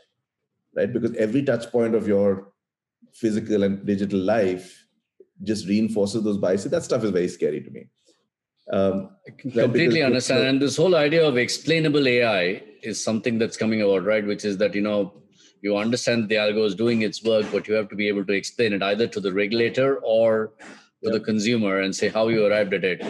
right? 0.77 0.93
Because 0.93 1.14
every 1.16 1.43
touch 1.43 1.70
point 1.73 1.95
of 1.95 2.07
your 2.07 2.53
physical 3.12 3.64
and 3.64 3.85
digital 3.85 4.20
life 4.20 4.87
just 5.43 5.66
reinforces 5.66 6.23
those 6.23 6.39
biases. 6.39 6.70
That 6.70 6.85
stuff 6.85 7.03
is 7.03 7.11
very 7.11 7.29
scary 7.29 7.61
to 7.61 7.70
me. 7.70 7.89
Um, 8.73 9.11
I 9.27 9.33
completely 9.33 10.03
understand. 10.03 10.45
And 10.47 10.62
this 10.62 10.77
whole 10.77 10.95
idea 10.95 11.27
of 11.27 11.37
explainable 11.37 12.07
AI 12.07 12.62
is 12.83 13.03
something 13.03 13.39
that's 13.39 13.57
coming 13.57 13.83
about, 13.83 14.05
right? 14.05 14.25
Which 14.25 14.45
is 14.45 14.59
that, 14.59 14.75
you 14.75 14.83
know, 14.83 15.12
you 15.63 15.77
understand 15.77 16.29
the 16.29 16.35
algo 16.35 16.67
is 16.67 16.75
doing 16.75 17.03
its 17.03 17.23
work, 17.25 17.47
but 17.53 17.67
you 17.69 17.75
have 17.75 17.89
to 17.89 17.97
be 17.97 18.09
able 18.09 18.25
to 18.25 18.33
explain 18.33 18.73
it 18.73 18.83
either 18.83 19.07
to 19.07 19.21
the 19.21 19.33
regulator 19.33 19.97
or 19.99 20.53
to 21.05 21.11
the 21.11 21.21
consumer 21.21 21.81
and 21.81 21.95
say 21.95 22.09
how 22.09 22.29
you 22.29 22.47
arrived 22.47 22.75
at 22.75 22.85
it. 22.85 23.03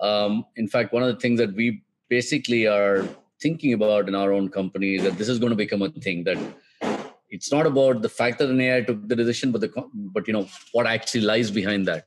Um, 0.00 0.44
in 0.56 0.68
fact, 0.68 0.92
one 0.92 1.02
of 1.02 1.14
the 1.14 1.20
things 1.20 1.38
that 1.38 1.54
we 1.54 1.82
basically 2.08 2.66
are 2.66 3.08
thinking 3.40 3.72
about 3.72 4.08
in 4.08 4.14
our 4.14 4.32
own 4.32 4.48
company 4.48 4.96
is 4.96 5.04
that 5.04 5.16
this 5.18 5.28
is 5.28 5.38
going 5.38 5.50
to 5.50 5.56
become 5.56 5.82
a 5.82 5.90
thing 5.90 6.24
that 6.24 6.38
it's 7.30 7.50
not 7.50 7.66
about 7.66 8.02
the 8.02 8.08
fact 8.08 8.38
that 8.38 8.50
an 8.50 8.60
AI 8.60 8.82
took 8.82 9.08
the 9.08 9.16
decision, 9.16 9.52
but 9.52 9.60
the 9.60 9.70
but 9.94 10.26
you 10.26 10.32
know 10.32 10.46
what 10.72 10.86
actually 10.86 11.22
lies 11.22 11.50
behind 11.50 11.86
that. 11.86 12.06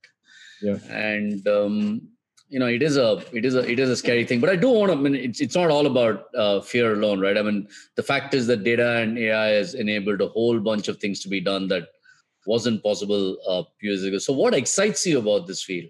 Yeah. 0.62 0.80
And 0.90 1.48
um, 1.48 2.08
you 2.50 2.60
know 2.60 2.68
it 2.68 2.82
is 2.82 2.98
a 2.98 3.24
it 3.34 3.46
is 3.46 3.56
a 3.56 3.70
it 3.70 3.80
is 3.80 3.90
a 3.90 3.96
scary 3.96 4.26
thing. 4.26 4.40
But 4.40 4.50
I 4.50 4.56
do 4.56 4.70
want 4.70 4.92
to. 4.92 4.98
I 4.98 5.02
mean, 5.02 5.16
it's 5.16 5.42
it's 5.42 5.56
not 5.56 5.70
all 5.70 5.86
about 5.86 6.34
uh, 6.36 6.62
fear 6.62 6.94
alone, 6.94 7.20
right? 7.20 7.38
I 7.38 7.42
mean, 7.42 7.68
the 7.96 8.04
fact 8.04 8.34
is 8.34 8.48
that 8.48 8.64
data 8.64 8.98
and 8.98 9.18
AI 9.18 9.48
has 9.48 9.74
enabled 9.74 10.22
a 10.22 10.30
whole 10.30 10.60
bunch 10.60 10.88
of 10.88 10.98
things 10.98 11.20
to 11.22 11.30
be 11.30 11.42
done 11.42 11.68
that 11.70 11.88
wasn't 12.46 12.82
possible 12.82 13.38
a 13.48 13.52
uh, 13.52 13.64
years 13.82 14.04
ago. 14.04 14.18
So, 14.18 14.34
what 14.34 14.54
excites 14.54 15.06
you 15.06 15.20
about 15.20 15.48
this 15.48 15.64
field? 15.64 15.90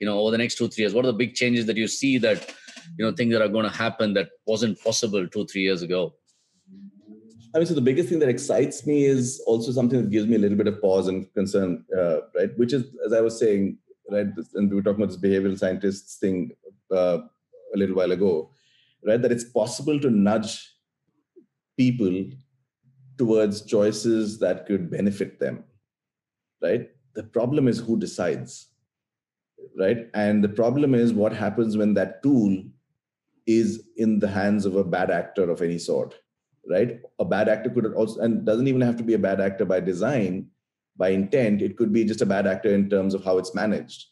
You 0.00 0.06
know, 0.06 0.18
over 0.20 0.30
the 0.30 0.38
next 0.38 0.56
two 0.56 0.68
three 0.68 0.82
years, 0.82 0.94
what 0.94 1.04
are 1.04 1.12
the 1.12 1.18
big 1.24 1.34
changes 1.34 1.66
that 1.66 1.76
you 1.76 1.88
see 1.88 2.18
that 2.18 2.54
you 2.98 3.04
know 3.04 3.12
things 3.12 3.32
that 3.32 3.42
are 3.42 3.48
going 3.48 3.70
to 3.70 3.76
happen 3.76 4.14
that 4.14 4.30
wasn't 4.46 4.82
possible 4.82 5.26
two 5.28 5.46
three 5.46 5.62
years 5.62 5.82
ago? 5.82 6.14
I 7.54 7.58
mean, 7.58 7.66
so 7.66 7.74
the 7.74 7.80
biggest 7.80 8.08
thing 8.08 8.18
that 8.18 8.28
excites 8.28 8.86
me 8.86 9.04
is 9.04 9.42
also 9.46 9.72
something 9.72 10.02
that 10.02 10.10
gives 10.10 10.26
me 10.26 10.36
a 10.36 10.38
little 10.38 10.56
bit 10.56 10.66
of 10.66 10.80
pause 10.82 11.08
and 11.08 11.32
concern, 11.32 11.84
uh, 11.98 12.18
right? 12.36 12.50
Which 12.56 12.74
is, 12.74 12.84
as 13.06 13.14
I 13.14 13.22
was 13.22 13.38
saying, 13.38 13.78
right, 14.10 14.26
and 14.54 14.70
we 14.70 14.76
were 14.76 14.82
talking 14.82 15.02
about 15.02 15.12
this 15.12 15.20
behavioral 15.20 15.58
scientists 15.58 16.16
thing 16.16 16.52
uh, 16.94 17.18
a 17.74 17.76
little 17.76 17.96
while 17.96 18.12
ago, 18.12 18.50
right? 19.04 19.20
That 19.20 19.32
it's 19.32 19.44
possible 19.44 19.98
to 20.00 20.10
nudge 20.10 20.74
people 21.76 22.30
towards 23.16 23.62
choices 23.62 24.38
that 24.38 24.66
could 24.66 24.90
benefit 24.90 25.38
them, 25.40 25.64
right? 26.62 26.90
The 27.14 27.24
problem 27.24 27.68
is 27.68 27.78
who 27.78 27.98
decides, 27.98 28.68
right? 29.78 30.08
And 30.14 30.42
the 30.42 30.48
problem 30.48 30.94
is 30.94 31.12
what 31.12 31.32
happens 31.32 31.76
when 31.76 31.94
that 31.94 32.22
tool 32.22 32.62
is 33.46 33.88
in 33.96 34.18
the 34.18 34.28
hands 34.28 34.66
of 34.66 34.76
a 34.76 34.84
bad 34.84 35.10
actor 35.10 35.50
of 35.50 35.62
any 35.62 35.78
sort 35.78 36.14
right? 36.68 37.00
A 37.18 37.24
bad 37.24 37.48
actor 37.48 37.70
could 37.70 37.86
also, 37.94 38.20
and 38.20 38.44
doesn't 38.44 38.68
even 38.68 38.80
have 38.80 38.96
to 38.96 39.02
be 39.02 39.14
a 39.14 39.18
bad 39.18 39.40
actor 39.40 39.64
by 39.64 39.80
design, 39.80 40.48
by 40.98 41.10
intent. 41.10 41.62
It 41.62 41.76
could 41.76 41.92
be 41.92 42.04
just 42.04 42.20
a 42.20 42.26
bad 42.26 42.46
actor 42.46 42.74
in 42.74 42.90
terms 42.90 43.14
of 43.14 43.24
how 43.24 43.38
it's 43.38 43.54
managed. 43.54 44.06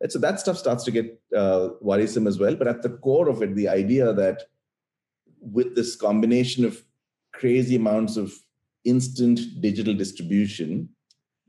And 0.00 0.10
so 0.10 0.18
that 0.20 0.40
stuff 0.40 0.56
starts 0.56 0.84
to 0.84 0.90
get 0.90 1.20
uh, 1.36 1.70
worrisome 1.80 2.26
as 2.26 2.38
well. 2.38 2.54
But 2.54 2.68
at 2.68 2.82
the 2.82 2.90
core 2.90 3.28
of 3.28 3.42
it, 3.42 3.54
the 3.54 3.68
idea 3.68 4.12
that 4.12 4.44
with 5.40 5.74
this 5.74 5.96
combination 5.96 6.64
of 6.64 6.82
crazy 7.32 7.76
amounts 7.76 8.16
of 8.16 8.32
instant 8.84 9.40
digital 9.60 9.94
distribution 9.94 10.88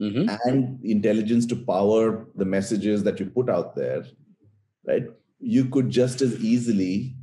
mm-hmm. 0.01 0.29
and 0.45 0.83
intelligence 0.83 1.45
to 1.45 1.55
power 1.55 2.27
the 2.35 2.45
messages 2.45 3.03
that 3.03 3.19
you 3.19 3.25
put 3.25 3.49
out 3.49 3.75
there, 3.75 4.03
right? 4.85 5.05
You 5.39 5.65
could 5.65 5.89
just 5.89 6.21
as 6.21 6.43
easily 6.43 7.15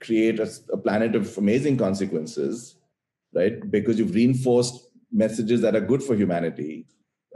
create 0.00 0.38
a, 0.38 0.48
a 0.72 0.76
planet 0.76 1.16
of 1.16 1.36
amazing 1.38 1.76
consequences, 1.76 2.76
right? 3.34 3.68
Because 3.70 3.98
you've 3.98 4.14
reinforced 4.14 4.88
messages 5.12 5.60
that 5.62 5.74
are 5.74 5.80
good 5.80 6.02
for 6.02 6.14
humanity, 6.14 6.86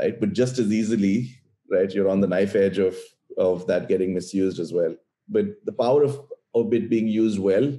right? 0.03 0.19
But 0.19 0.33
just 0.33 0.59
as 0.59 0.73
easily, 0.73 1.35
right, 1.71 1.93
you're 1.93 2.09
on 2.09 2.21
the 2.21 2.27
knife 2.27 2.55
edge 2.55 2.79
of 2.79 2.97
of 3.39 3.67
that 3.67 3.89
getting 3.89 4.13
misused 4.15 4.59
as 4.59 4.73
well. 4.73 4.95
But 5.29 5.47
the 5.65 5.73
power 5.73 6.03
of 6.03 6.21
of 6.55 6.73
it 6.75 6.91
being 6.91 7.09
used 7.09 7.39
well 7.39 7.73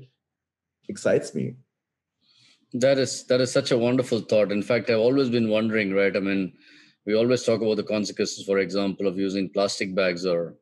excites 0.90 1.36
me. 1.36 1.56
That 2.74 2.98
is 2.98 3.26
that 3.26 3.42
is 3.42 3.52
such 3.52 3.72
a 3.72 3.78
wonderful 3.78 4.22
thought. 4.22 4.52
In 4.52 4.64
fact, 4.64 4.90
I've 4.90 5.06
always 5.08 5.30
been 5.30 5.50
wondering, 5.50 5.94
right? 5.94 6.16
I 6.16 6.20
mean, 6.20 6.54
we 7.06 7.16
always 7.16 7.44
talk 7.44 7.62
about 7.62 7.78
the 7.78 7.84
consequences, 7.84 8.46
for 8.46 8.60
example, 8.60 9.08
of 9.08 9.18
using 9.18 9.50
plastic 9.50 9.94
bags 9.94 10.26
or 10.26 10.56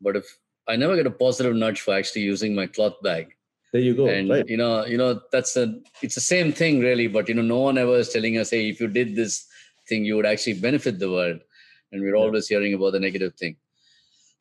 but 0.00 0.16
if 0.16 0.26
I 0.66 0.76
never 0.76 0.96
get 0.96 1.06
a 1.06 1.10
positive 1.10 1.54
nudge 1.54 1.80
for 1.80 1.94
actually 1.94 2.22
using 2.22 2.54
my 2.54 2.66
cloth 2.66 3.00
bag 3.02 3.34
there 3.72 3.82
you 3.82 3.94
go 3.94 4.06
and 4.06 4.30
right. 4.30 4.48
you 4.48 4.56
know 4.56 4.86
you 4.86 4.96
know 4.96 5.20
that's 5.32 5.56
a 5.56 5.64
it's 6.00 6.14
the 6.14 6.20
same 6.20 6.52
thing 6.52 6.80
really 6.80 7.08
but 7.08 7.28
you 7.28 7.34
know 7.34 7.42
no 7.42 7.58
one 7.58 7.76
ever 7.76 7.96
is 7.96 8.08
telling 8.08 8.38
us 8.38 8.50
hey 8.50 8.68
if 8.68 8.80
you 8.80 8.86
did 8.86 9.16
this 9.16 9.48
thing 9.88 10.04
you 10.04 10.16
would 10.16 10.26
actually 10.26 10.54
benefit 10.54 10.98
the 10.98 11.10
world 11.10 11.40
and 11.92 12.02
we're 12.02 12.16
yeah. 12.16 12.22
always 12.22 12.48
hearing 12.48 12.74
about 12.74 12.92
the 12.92 13.00
negative 13.00 13.34
thing 13.34 13.56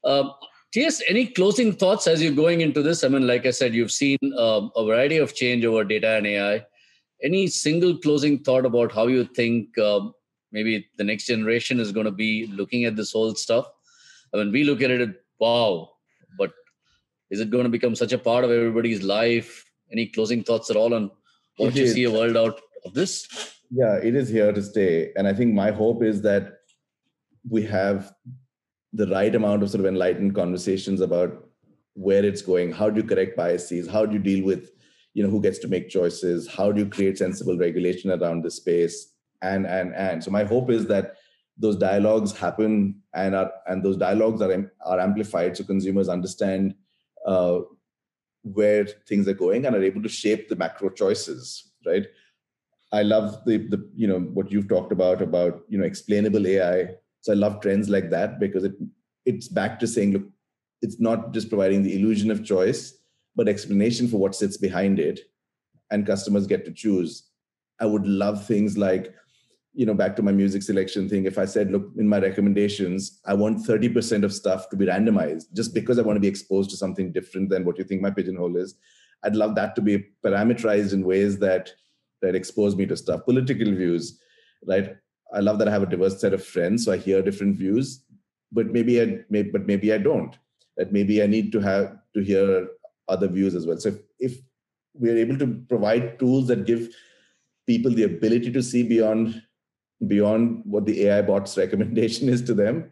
um, 0.03 0.33
TS, 0.73 1.03
any 1.07 1.27
closing 1.27 1.71
thoughts 1.71 2.07
as 2.07 2.21
you're 2.21 2.33
going 2.33 2.61
into 2.61 2.81
this? 2.81 3.03
I 3.03 3.07
mean, 3.07 3.27
like 3.27 3.45
I 3.45 3.51
said, 3.51 3.75
you've 3.75 3.91
seen 3.91 4.17
um, 4.39 4.71
a 4.75 4.83
variety 4.83 5.17
of 5.17 5.35
change 5.35 5.63
over 5.65 5.83
data 5.83 6.17
and 6.17 6.25
AI. 6.25 6.65
Any 7.23 7.45
single 7.47 7.97
closing 7.99 8.39
thought 8.39 8.65
about 8.65 8.91
how 8.91 9.05
you 9.05 9.23
think 9.23 9.77
um, 9.77 10.13
maybe 10.51 10.87
the 10.97 11.03
next 11.03 11.27
generation 11.27 11.79
is 11.79 11.91
going 11.91 12.07
to 12.07 12.11
be 12.11 12.47
looking 12.47 12.85
at 12.85 12.95
this 12.95 13.11
whole 13.11 13.35
stuff? 13.35 13.67
I 14.33 14.37
mean, 14.37 14.51
we 14.51 14.63
look 14.63 14.81
at 14.81 14.89
it, 14.89 15.23
wow, 15.39 15.91
but 16.39 16.51
is 17.29 17.39
it 17.39 17.51
going 17.51 17.65
to 17.65 17.69
become 17.69 17.95
such 17.95 18.11
a 18.11 18.17
part 18.17 18.43
of 18.43 18.49
everybody's 18.49 19.03
life? 19.03 19.63
Any 19.91 20.07
closing 20.07 20.43
thoughts 20.43 20.71
at 20.71 20.75
all 20.75 20.95
on 20.95 21.11
what 21.57 21.75
you 21.75 21.87
see 21.87 22.05
a 22.05 22.11
world 22.11 22.35
out 22.35 22.59
of 22.83 22.95
this? 22.95 23.27
Yeah, 23.75 23.95
it 23.95 24.15
is 24.15 24.29
here 24.29 24.51
to 24.51 24.61
stay. 24.61 25.11
And 25.15 25.27
I 25.27 25.33
think 25.33 25.53
my 25.53 25.71
hope 25.71 26.03
is 26.03 26.21
that 26.21 26.59
we 27.49 27.63
have 27.63 28.13
the 28.93 29.07
right 29.07 29.33
amount 29.33 29.63
of 29.63 29.69
sort 29.69 29.79
of 29.81 29.87
enlightened 29.87 30.35
conversations 30.35 31.01
about 31.01 31.49
where 31.95 32.23
it's 32.23 32.41
going, 32.41 32.71
how 32.71 32.89
do 32.89 33.01
you 33.01 33.07
correct 33.07 33.35
biases, 33.35 33.87
how 33.87 34.05
do 34.05 34.13
you 34.13 34.19
deal 34.19 34.45
with, 34.45 34.71
you 35.13 35.23
know, 35.23 35.29
who 35.29 35.41
gets 35.41 35.59
to 35.59 35.67
make 35.67 35.89
choices, 35.89 36.47
how 36.47 36.71
do 36.71 36.81
you 36.81 36.89
create 36.89 37.17
sensible 37.17 37.57
regulation 37.57 38.11
around 38.11 38.43
the 38.43 38.51
space, 38.51 39.13
and 39.41 39.65
and 39.65 39.93
and. 39.95 40.23
So 40.23 40.31
my 40.31 40.43
hope 40.43 40.69
is 40.69 40.87
that 40.87 41.15
those 41.57 41.75
dialogues 41.77 42.35
happen 42.37 43.01
and 43.13 43.35
are 43.35 43.51
and 43.67 43.83
those 43.83 43.97
dialogues 43.97 44.41
are 44.41 44.71
are 44.85 44.99
amplified 44.99 45.55
so 45.57 45.63
consumers 45.63 46.09
understand 46.09 46.75
uh, 47.27 47.59
where 48.43 48.85
things 49.07 49.27
are 49.27 49.33
going 49.33 49.65
and 49.65 49.75
are 49.75 49.83
able 49.83 50.01
to 50.03 50.09
shape 50.09 50.49
the 50.49 50.55
macro 50.55 50.89
choices, 50.89 51.71
right? 51.85 52.07
I 52.93 53.01
love 53.01 53.43
the 53.45 53.57
the 53.57 53.89
you 53.95 54.07
know 54.07 54.19
what 54.19 54.51
you've 54.51 54.69
talked 54.69 54.91
about 54.91 55.21
about 55.21 55.63
you 55.67 55.77
know 55.79 55.83
explainable 55.83 56.45
AI. 56.47 56.89
So 57.21 57.33
I 57.33 57.35
love 57.35 57.59
trends 57.59 57.89
like 57.89 58.11
that 58.11 58.39
because 58.39 58.63
it 58.63 58.73
it's 59.25 59.47
back 59.47 59.79
to 59.79 59.87
saying 59.87 60.13
look, 60.13 60.29
it's 60.81 60.99
not 60.99 61.33
just 61.33 61.49
providing 61.49 61.81
the 61.81 61.99
illusion 61.99 62.29
of 62.29 62.45
choice, 62.45 62.93
but 63.35 63.49
explanation 63.49 64.07
for 64.07 64.17
what 64.17 64.35
sits 64.35 64.57
behind 64.57 64.99
it, 64.99 65.21
and 65.89 66.05
customers 66.05 66.45
get 66.45 66.65
to 66.65 66.71
choose. 66.71 67.29
I 67.79 67.87
would 67.87 68.05
love 68.05 68.45
things 68.45 68.77
like 68.77 69.13
you 69.73 69.87
know 69.87 69.95
back 69.95 70.15
to 70.15 70.21
my 70.21 70.31
music 70.31 70.61
selection 70.61 71.09
thing 71.09 71.25
if 71.25 71.39
i 71.39 71.45
said 71.45 71.71
look 71.71 71.89
in 71.97 72.07
my 72.07 72.19
recommendations 72.19 73.19
i 73.25 73.33
want 73.33 73.65
30% 73.65 74.23
of 74.23 74.31
stuff 74.31 74.69
to 74.69 74.75
be 74.75 74.85
randomized 74.85 75.45
just 75.53 75.73
because 75.73 75.97
i 75.97 76.03
want 76.03 76.15
to 76.15 76.19
be 76.19 76.27
exposed 76.27 76.69
to 76.69 76.77
something 76.77 77.11
different 77.11 77.49
than 77.49 77.65
what 77.65 77.79
you 77.79 77.83
think 77.83 77.99
my 77.99 78.11
pigeonhole 78.11 78.55
is 78.55 78.75
i'd 79.23 79.35
love 79.35 79.55
that 79.55 79.75
to 79.75 79.81
be 79.81 80.05
parameterized 80.23 80.93
in 80.93 81.03
ways 81.03 81.39
that 81.39 81.71
that 82.23 82.35
expose 82.35 82.75
me 82.75 82.87
to 82.87 82.97
stuff. 82.97 83.25
Political 83.25 83.75
views 83.75 84.19
right? 84.65 84.95
I 85.33 85.39
love 85.39 85.57
that 85.59 85.67
i 85.67 85.71
have 85.71 85.83
a 85.83 85.87
diverse 85.87 86.21
set 86.21 86.33
of 86.33 86.45
friends 86.45 86.85
so 86.85 86.91
i 86.91 86.97
hear 86.97 87.21
different 87.21 87.57
views 87.57 88.03
but 88.51 88.67
maybe 88.67 89.01
i 89.01 89.19
may, 89.29 89.43
but 89.43 89.65
maybe 89.65 89.91
i 89.93 89.97
don't. 89.97 90.37
That 90.77 90.91
maybe 90.91 91.21
i 91.23 91.27
need 91.27 91.51
to 91.53 91.59
have 91.59 91.97
to 92.15 92.21
hear 92.21 92.67
other 93.07 93.27
views 93.27 93.55
as 93.55 93.67
well. 93.67 93.77
So 93.77 93.89
if, 93.89 93.97
if 94.19 94.37
we're 94.93 95.17
able 95.17 95.37
to 95.39 95.47
provide 95.67 96.19
tools 96.19 96.47
that 96.47 96.65
give 96.65 96.89
people 97.67 97.91
the 97.91 98.03
ability 98.03 98.51
to 98.51 98.63
see 98.63 98.83
beyond 98.83 99.41
beyond 100.07 100.61
what 100.65 100.85
the 100.85 101.07
AI 101.07 101.21
bot's 101.21 101.57
recommendation 101.63 102.29
is 102.29 102.41
to 102.43 102.53
them 102.53 102.91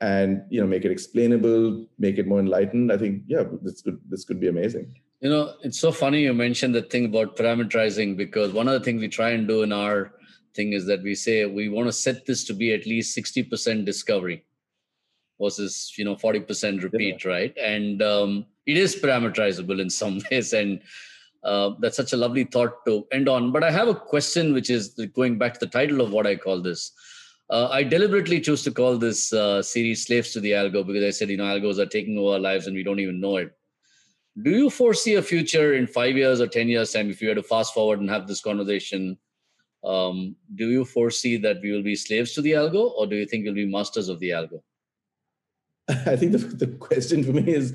and 0.00 0.42
you 0.50 0.60
know 0.60 0.66
make 0.66 0.84
it 0.84 0.92
explainable 0.92 1.86
make 1.98 2.18
it 2.18 2.26
more 2.26 2.38
enlightened 2.38 2.92
i 2.92 2.96
think 2.96 3.22
yeah 3.26 3.42
this 3.62 3.82
could 3.82 3.98
this 4.08 4.24
could 4.24 4.38
be 4.38 4.46
amazing 4.46 4.94
you 5.20 5.30
know 5.30 5.54
it's 5.62 5.80
so 5.80 5.90
funny 5.90 6.22
you 6.22 6.34
mentioned 6.34 6.74
the 6.74 6.82
thing 6.82 7.06
about 7.06 7.36
parameterizing 7.36 8.16
because 8.16 8.52
one 8.52 8.68
of 8.68 8.74
the 8.74 8.84
things 8.84 9.00
we 9.00 9.08
try 9.08 9.30
and 9.30 9.48
do 9.48 9.62
in 9.62 9.72
our 9.72 10.12
thing 10.54 10.72
is 10.72 10.86
that 10.86 11.02
we 11.02 11.14
say 11.14 11.44
we 11.44 11.68
want 11.68 11.88
to 11.88 11.92
set 11.92 12.24
this 12.26 12.44
to 12.44 12.54
be 12.54 12.72
at 12.72 12.86
least 12.86 13.16
60% 13.16 13.84
discovery 13.84 14.44
versus 15.40 15.92
you 15.96 16.04
know 16.04 16.16
40% 16.16 16.82
repeat 16.82 17.24
yeah. 17.24 17.30
right 17.30 17.56
and 17.58 18.02
um, 18.02 18.46
it 18.66 18.76
is 18.76 18.96
parameterizable 18.96 19.80
in 19.80 19.90
some 19.90 20.20
ways 20.30 20.52
and 20.52 20.80
uh, 21.44 21.70
that's 21.78 21.96
such 21.96 22.12
a 22.12 22.16
lovely 22.16 22.44
thought 22.44 22.84
to 22.86 23.06
end 23.12 23.28
on. 23.28 23.52
But 23.52 23.64
I 23.64 23.70
have 23.70 23.88
a 23.88 23.94
question, 23.94 24.52
which 24.52 24.70
is 24.70 24.88
going 25.14 25.38
back 25.38 25.54
to 25.54 25.60
the 25.60 25.66
title 25.66 26.00
of 26.00 26.12
what 26.12 26.26
I 26.26 26.36
call 26.36 26.60
this. 26.60 26.92
Uh, 27.50 27.68
I 27.70 27.82
deliberately 27.82 28.40
chose 28.40 28.62
to 28.64 28.70
call 28.70 28.98
this 28.98 29.32
uh, 29.32 29.62
series 29.62 30.04
"Slaves 30.04 30.32
to 30.32 30.40
the 30.40 30.50
Algo" 30.50 30.86
because 30.86 31.04
I 31.04 31.10
said, 31.10 31.30
you 31.30 31.36
know, 31.38 31.44
algos 31.44 31.78
are 31.78 31.86
taking 31.86 32.18
over 32.18 32.34
our 32.34 32.38
lives 32.38 32.66
and 32.66 32.76
we 32.76 32.82
don't 32.82 33.00
even 33.00 33.20
know 33.20 33.36
it. 33.38 33.52
Do 34.42 34.50
you 34.50 34.70
foresee 34.70 35.14
a 35.14 35.22
future 35.22 35.74
in 35.74 35.86
five 35.86 36.16
years 36.16 36.40
or 36.40 36.46
ten 36.46 36.68
years 36.68 36.92
time 36.92 37.10
if 37.10 37.20
you 37.20 37.28
had 37.28 37.36
to 37.36 37.42
fast 37.42 37.74
forward 37.74 38.00
and 38.00 38.10
have 38.10 38.26
this 38.26 38.40
conversation? 38.40 39.18
Um, 39.84 40.36
do 40.54 40.68
you 40.68 40.84
foresee 40.84 41.36
that 41.38 41.60
we 41.62 41.72
will 41.72 41.82
be 41.82 41.96
slaves 41.96 42.32
to 42.34 42.42
the 42.42 42.52
algo, 42.52 42.92
or 42.96 43.06
do 43.06 43.16
you 43.16 43.26
think 43.26 43.44
we'll 43.44 43.54
be 43.54 43.66
masters 43.66 44.08
of 44.08 44.20
the 44.20 44.30
algo? 44.30 44.60
I 45.88 46.16
think 46.16 46.32
the, 46.32 46.38
the 46.38 46.66
question 46.66 47.24
for 47.24 47.32
me 47.32 47.52
is, 47.52 47.74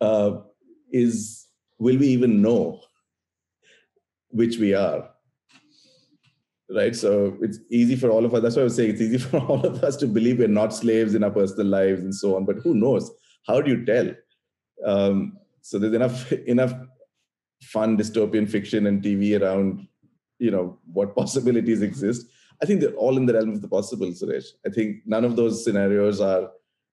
uh, 0.00 0.38
is 0.90 1.46
will 1.78 1.98
we 1.98 2.08
even 2.08 2.40
know 2.42 2.80
which 4.30 4.58
we 4.58 4.74
are 4.74 5.10
right 6.70 6.96
so 6.96 7.36
it's 7.40 7.58
easy 7.70 7.94
for 7.94 8.10
all 8.10 8.24
of 8.24 8.34
us 8.34 8.42
that's 8.42 8.56
why 8.56 8.62
i 8.62 8.64
was 8.64 8.76
saying 8.76 8.90
it's 8.90 9.00
easy 9.00 9.18
for 9.30 9.38
all 9.38 9.64
of 9.64 9.82
us 9.84 9.96
to 9.96 10.06
believe 10.06 10.38
we're 10.38 10.48
not 10.48 10.74
slaves 10.74 11.14
in 11.14 11.24
our 11.24 11.30
personal 11.30 11.66
lives 11.66 12.02
and 12.02 12.14
so 12.14 12.36
on 12.36 12.44
but 12.44 12.56
who 12.64 12.74
knows 12.74 13.10
how 13.46 13.60
do 13.60 13.70
you 13.70 13.84
tell 13.84 14.10
um, 14.84 15.36
so 15.64 15.78
there's 15.78 15.94
enough 15.94 16.32
enough 16.54 16.74
fun 17.62 17.96
dystopian 17.96 18.48
fiction 18.54 18.86
and 18.88 19.02
tv 19.02 19.40
around 19.40 19.86
you 20.38 20.50
know 20.50 20.78
what 20.92 21.14
possibilities 21.22 21.82
exist. 21.82 22.26
I 22.62 22.66
think 22.66 22.80
they're 22.80 23.00
all 23.04 23.16
in 23.16 23.26
the 23.26 23.34
realm 23.34 23.50
of 23.50 23.62
the 23.62 23.68
possible 23.68 24.06
suresh. 24.18 24.48
I 24.66 24.70
think 24.70 24.98
none 25.04 25.24
of 25.24 25.36
those 25.36 25.64
scenarios 25.64 26.20
are 26.20 26.50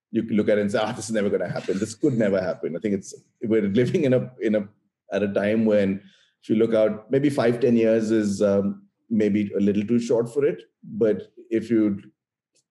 you 0.09 0.24
can 0.24 0.36
look 0.36 0.49
at 0.49 0.57
it 0.57 0.61
and 0.61 0.72
say 0.72 0.80
ah 0.82 0.91
this 0.91 1.09
is 1.09 1.15
never 1.17 1.30
going 1.30 1.45
to 1.47 1.55
happen. 1.57 1.78
This 1.80 1.95
could 1.95 2.17
never 2.17 2.41
happen. 2.41 2.76
I 2.76 2.80
think 2.80 2.95
it's 2.95 3.13
we're 3.43 3.67
living 3.82 4.05
in 4.05 4.13
a 4.19 4.32
in 4.41 4.55
a 4.55 4.67
at 5.11 5.24
a 5.24 5.34
time 5.41 5.65
when 5.65 6.01
if 6.41 6.49
you 6.49 6.55
look 6.55 6.74
out, 6.74 7.11
maybe 7.11 7.30
five 7.30 7.59
ten 7.59 7.76
years 7.76 8.09
is 8.09 8.41
um, 8.41 8.84
maybe 9.09 9.51
a 9.55 9.59
little 9.59 9.86
too 9.86 9.99
short 9.99 10.34
for 10.34 10.43
it. 10.45 10.63
But 10.84 11.32
if 11.49 11.69
you, 11.69 12.01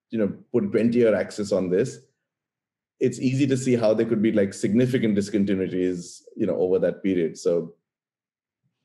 you 0.09 0.19
know, 0.19 0.33
put 0.51 0.71
20 0.71 0.97
year 0.97 1.15
access 1.15 1.53
on 1.53 1.69
this, 1.69 1.99
it's 3.01 3.19
easy 3.19 3.47
to 3.47 3.57
see 3.57 3.75
how 3.75 3.93
there 3.95 4.05
could 4.05 4.21
be 4.21 4.31
like 4.31 4.53
significant 4.53 5.17
discontinuities, 5.17 6.21
you 6.37 6.45
know, 6.45 6.55
over 6.55 6.77
that 6.79 7.01
period. 7.01 7.37
So 7.37 7.73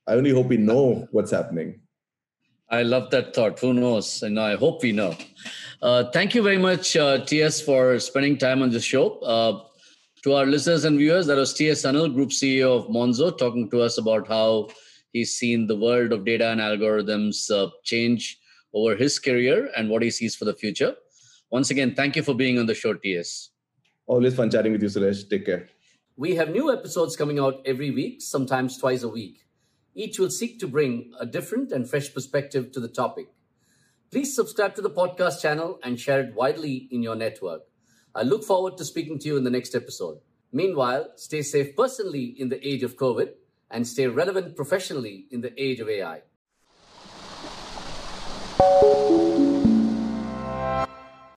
I 0.09 0.15
only 0.15 0.31
hope 0.31 0.47
we 0.47 0.57
know 0.57 1.07
what's 1.13 1.31
happening. 1.31 1.81
I 2.71 2.83
love 2.83 3.11
that 3.11 3.35
thought. 3.35 3.61
Who 3.61 3.75
knows? 3.75 4.23
And 4.23 4.41
I 4.41 4.57
hope 4.57 4.83
we 4.83 4.91
know. 4.91 5.15
Uh, 5.83 6.05
thank 6.13 6.35
you 6.35 6.43
very 6.43 6.57
much, 6.57 6.97
uh, 6.97 7.25
TS, 7.25 7.61
for 7.61 8.01
spending 8.01 8.39
time 8.39 8.63
on 8.63 8.71
this 8.71 8.83
show. 8.83 9.19
Uh, 9.21 9.63
to 10.25 10.33
our 10.33 10.47
listeners 10.47 10.85
and 10.85 10.99
viewers, 10.99 11.27
that 11.27 11.37
was 11.37 11.53
TS 11.53 11.83
Anil, 11.83 12.13
Group 12.13 12.31
CEO 12.31 12.77
of 12.77 12.89
Monzo, 12.89 13.37
talking 13.37 13.71
to 13.71 13.83
us 13.83 13.99
about 13.99 14.27
how 14.27 14.69
he's 15.13 15.37
seen 15.37 15.67
the 15.67 15.77
world 15.77 16.13
of 16.13 16.25
data 16.25 16.49
and 16.49 16.61
algorithms 16.61 17.51
uh, 17.51 17.71
change 17.85 18.39
over 18.73 18.97
his 18.97 19.19
career 19.19 19.71
and 19.77 19.91
what 19.91 20.03
he 20.03 20.11
sees 20.11 20.35
for 20.35 20.47
the 20.47 20.55
future. 20.55 20.97
Once 21.51 21.71
again, 21.71 21.95
thank 21.95 22.17
you 22.17 22.23
for 22.23 22.35
being 22.35 22.59
on 22.59 22.67
the 22.67 22.75
show, 22.75 22.95
TS. 22.95 23.51
Always 24.07 24.37
fun 24.37 24.51
chatting 24.51 24.73
with 24.73 24.83
you, 24.83 24.89
Suresh. 24.89 25.29
Take 25.29 25.47
care. 25.47 25.69
We 26.17 26.37
have 26.37 26.51
new 26.51 26.73
episodes 26.73 27.17
coming 27.17 27.39
out 27.39 27.61
every 27.67 27.91
week, 27.91 28.23
sometimes 28.23 28.79
twice 28.79 29.03
a 29.03 29.09
week. 29.09 29.45
Each 29.95 30.19
will 30.19 30.31
seek 30.31 30.61
to 30.61 30.69
bring 30.69 31.13
a 31.19 31.27
different 31.27 31.73
and 31.73 31.89
fresh 31.89 32.15
perspective 32.15 32.71
to 32.73 32.81
the 32.81 32.89
topic. 32.89 33.29
Please 34.13 34.35
subscribe 34.35 34.75
to 34.77 34.83
the 34.83 34.91
podcast 34.91 35.43
channel 35.43 35.81
and 35.83 35.99
share 35.99 36.21
it 36.21 36.35
widely 36.35 36.89
in 36.91 37.03
your 37.03 37.17
network. 37.17 37.63
I 38.15 38.23
look 38.23 38.45
forward 38.45 38.77
to 38.79 38.85
speaking 38.85 39.19
to 39.19 39.29
you 39.29 39.37
in 39.37 39.45
the 39.45 39.51
next 39.51 39.75
episode. 39.75 40.19
Meanwhile, 40.53 41.13
stay 41.17 41.43
safe 41.43 41.75
personally 41.75 42.35
in 42.39 42.49
the 42.49 42.67
age 42.67 42.83
of 42.83 42.97
COVID 42.97 43.31
and 43.71 43.87
stay 43.87 44.07
relevant 44.07 44.55
professionally 44.55 45.27
in 45.31 45.41
the 45.41 45.53
age 45.61 45.81
of 45.81 45.89
AI. 45.89 46.23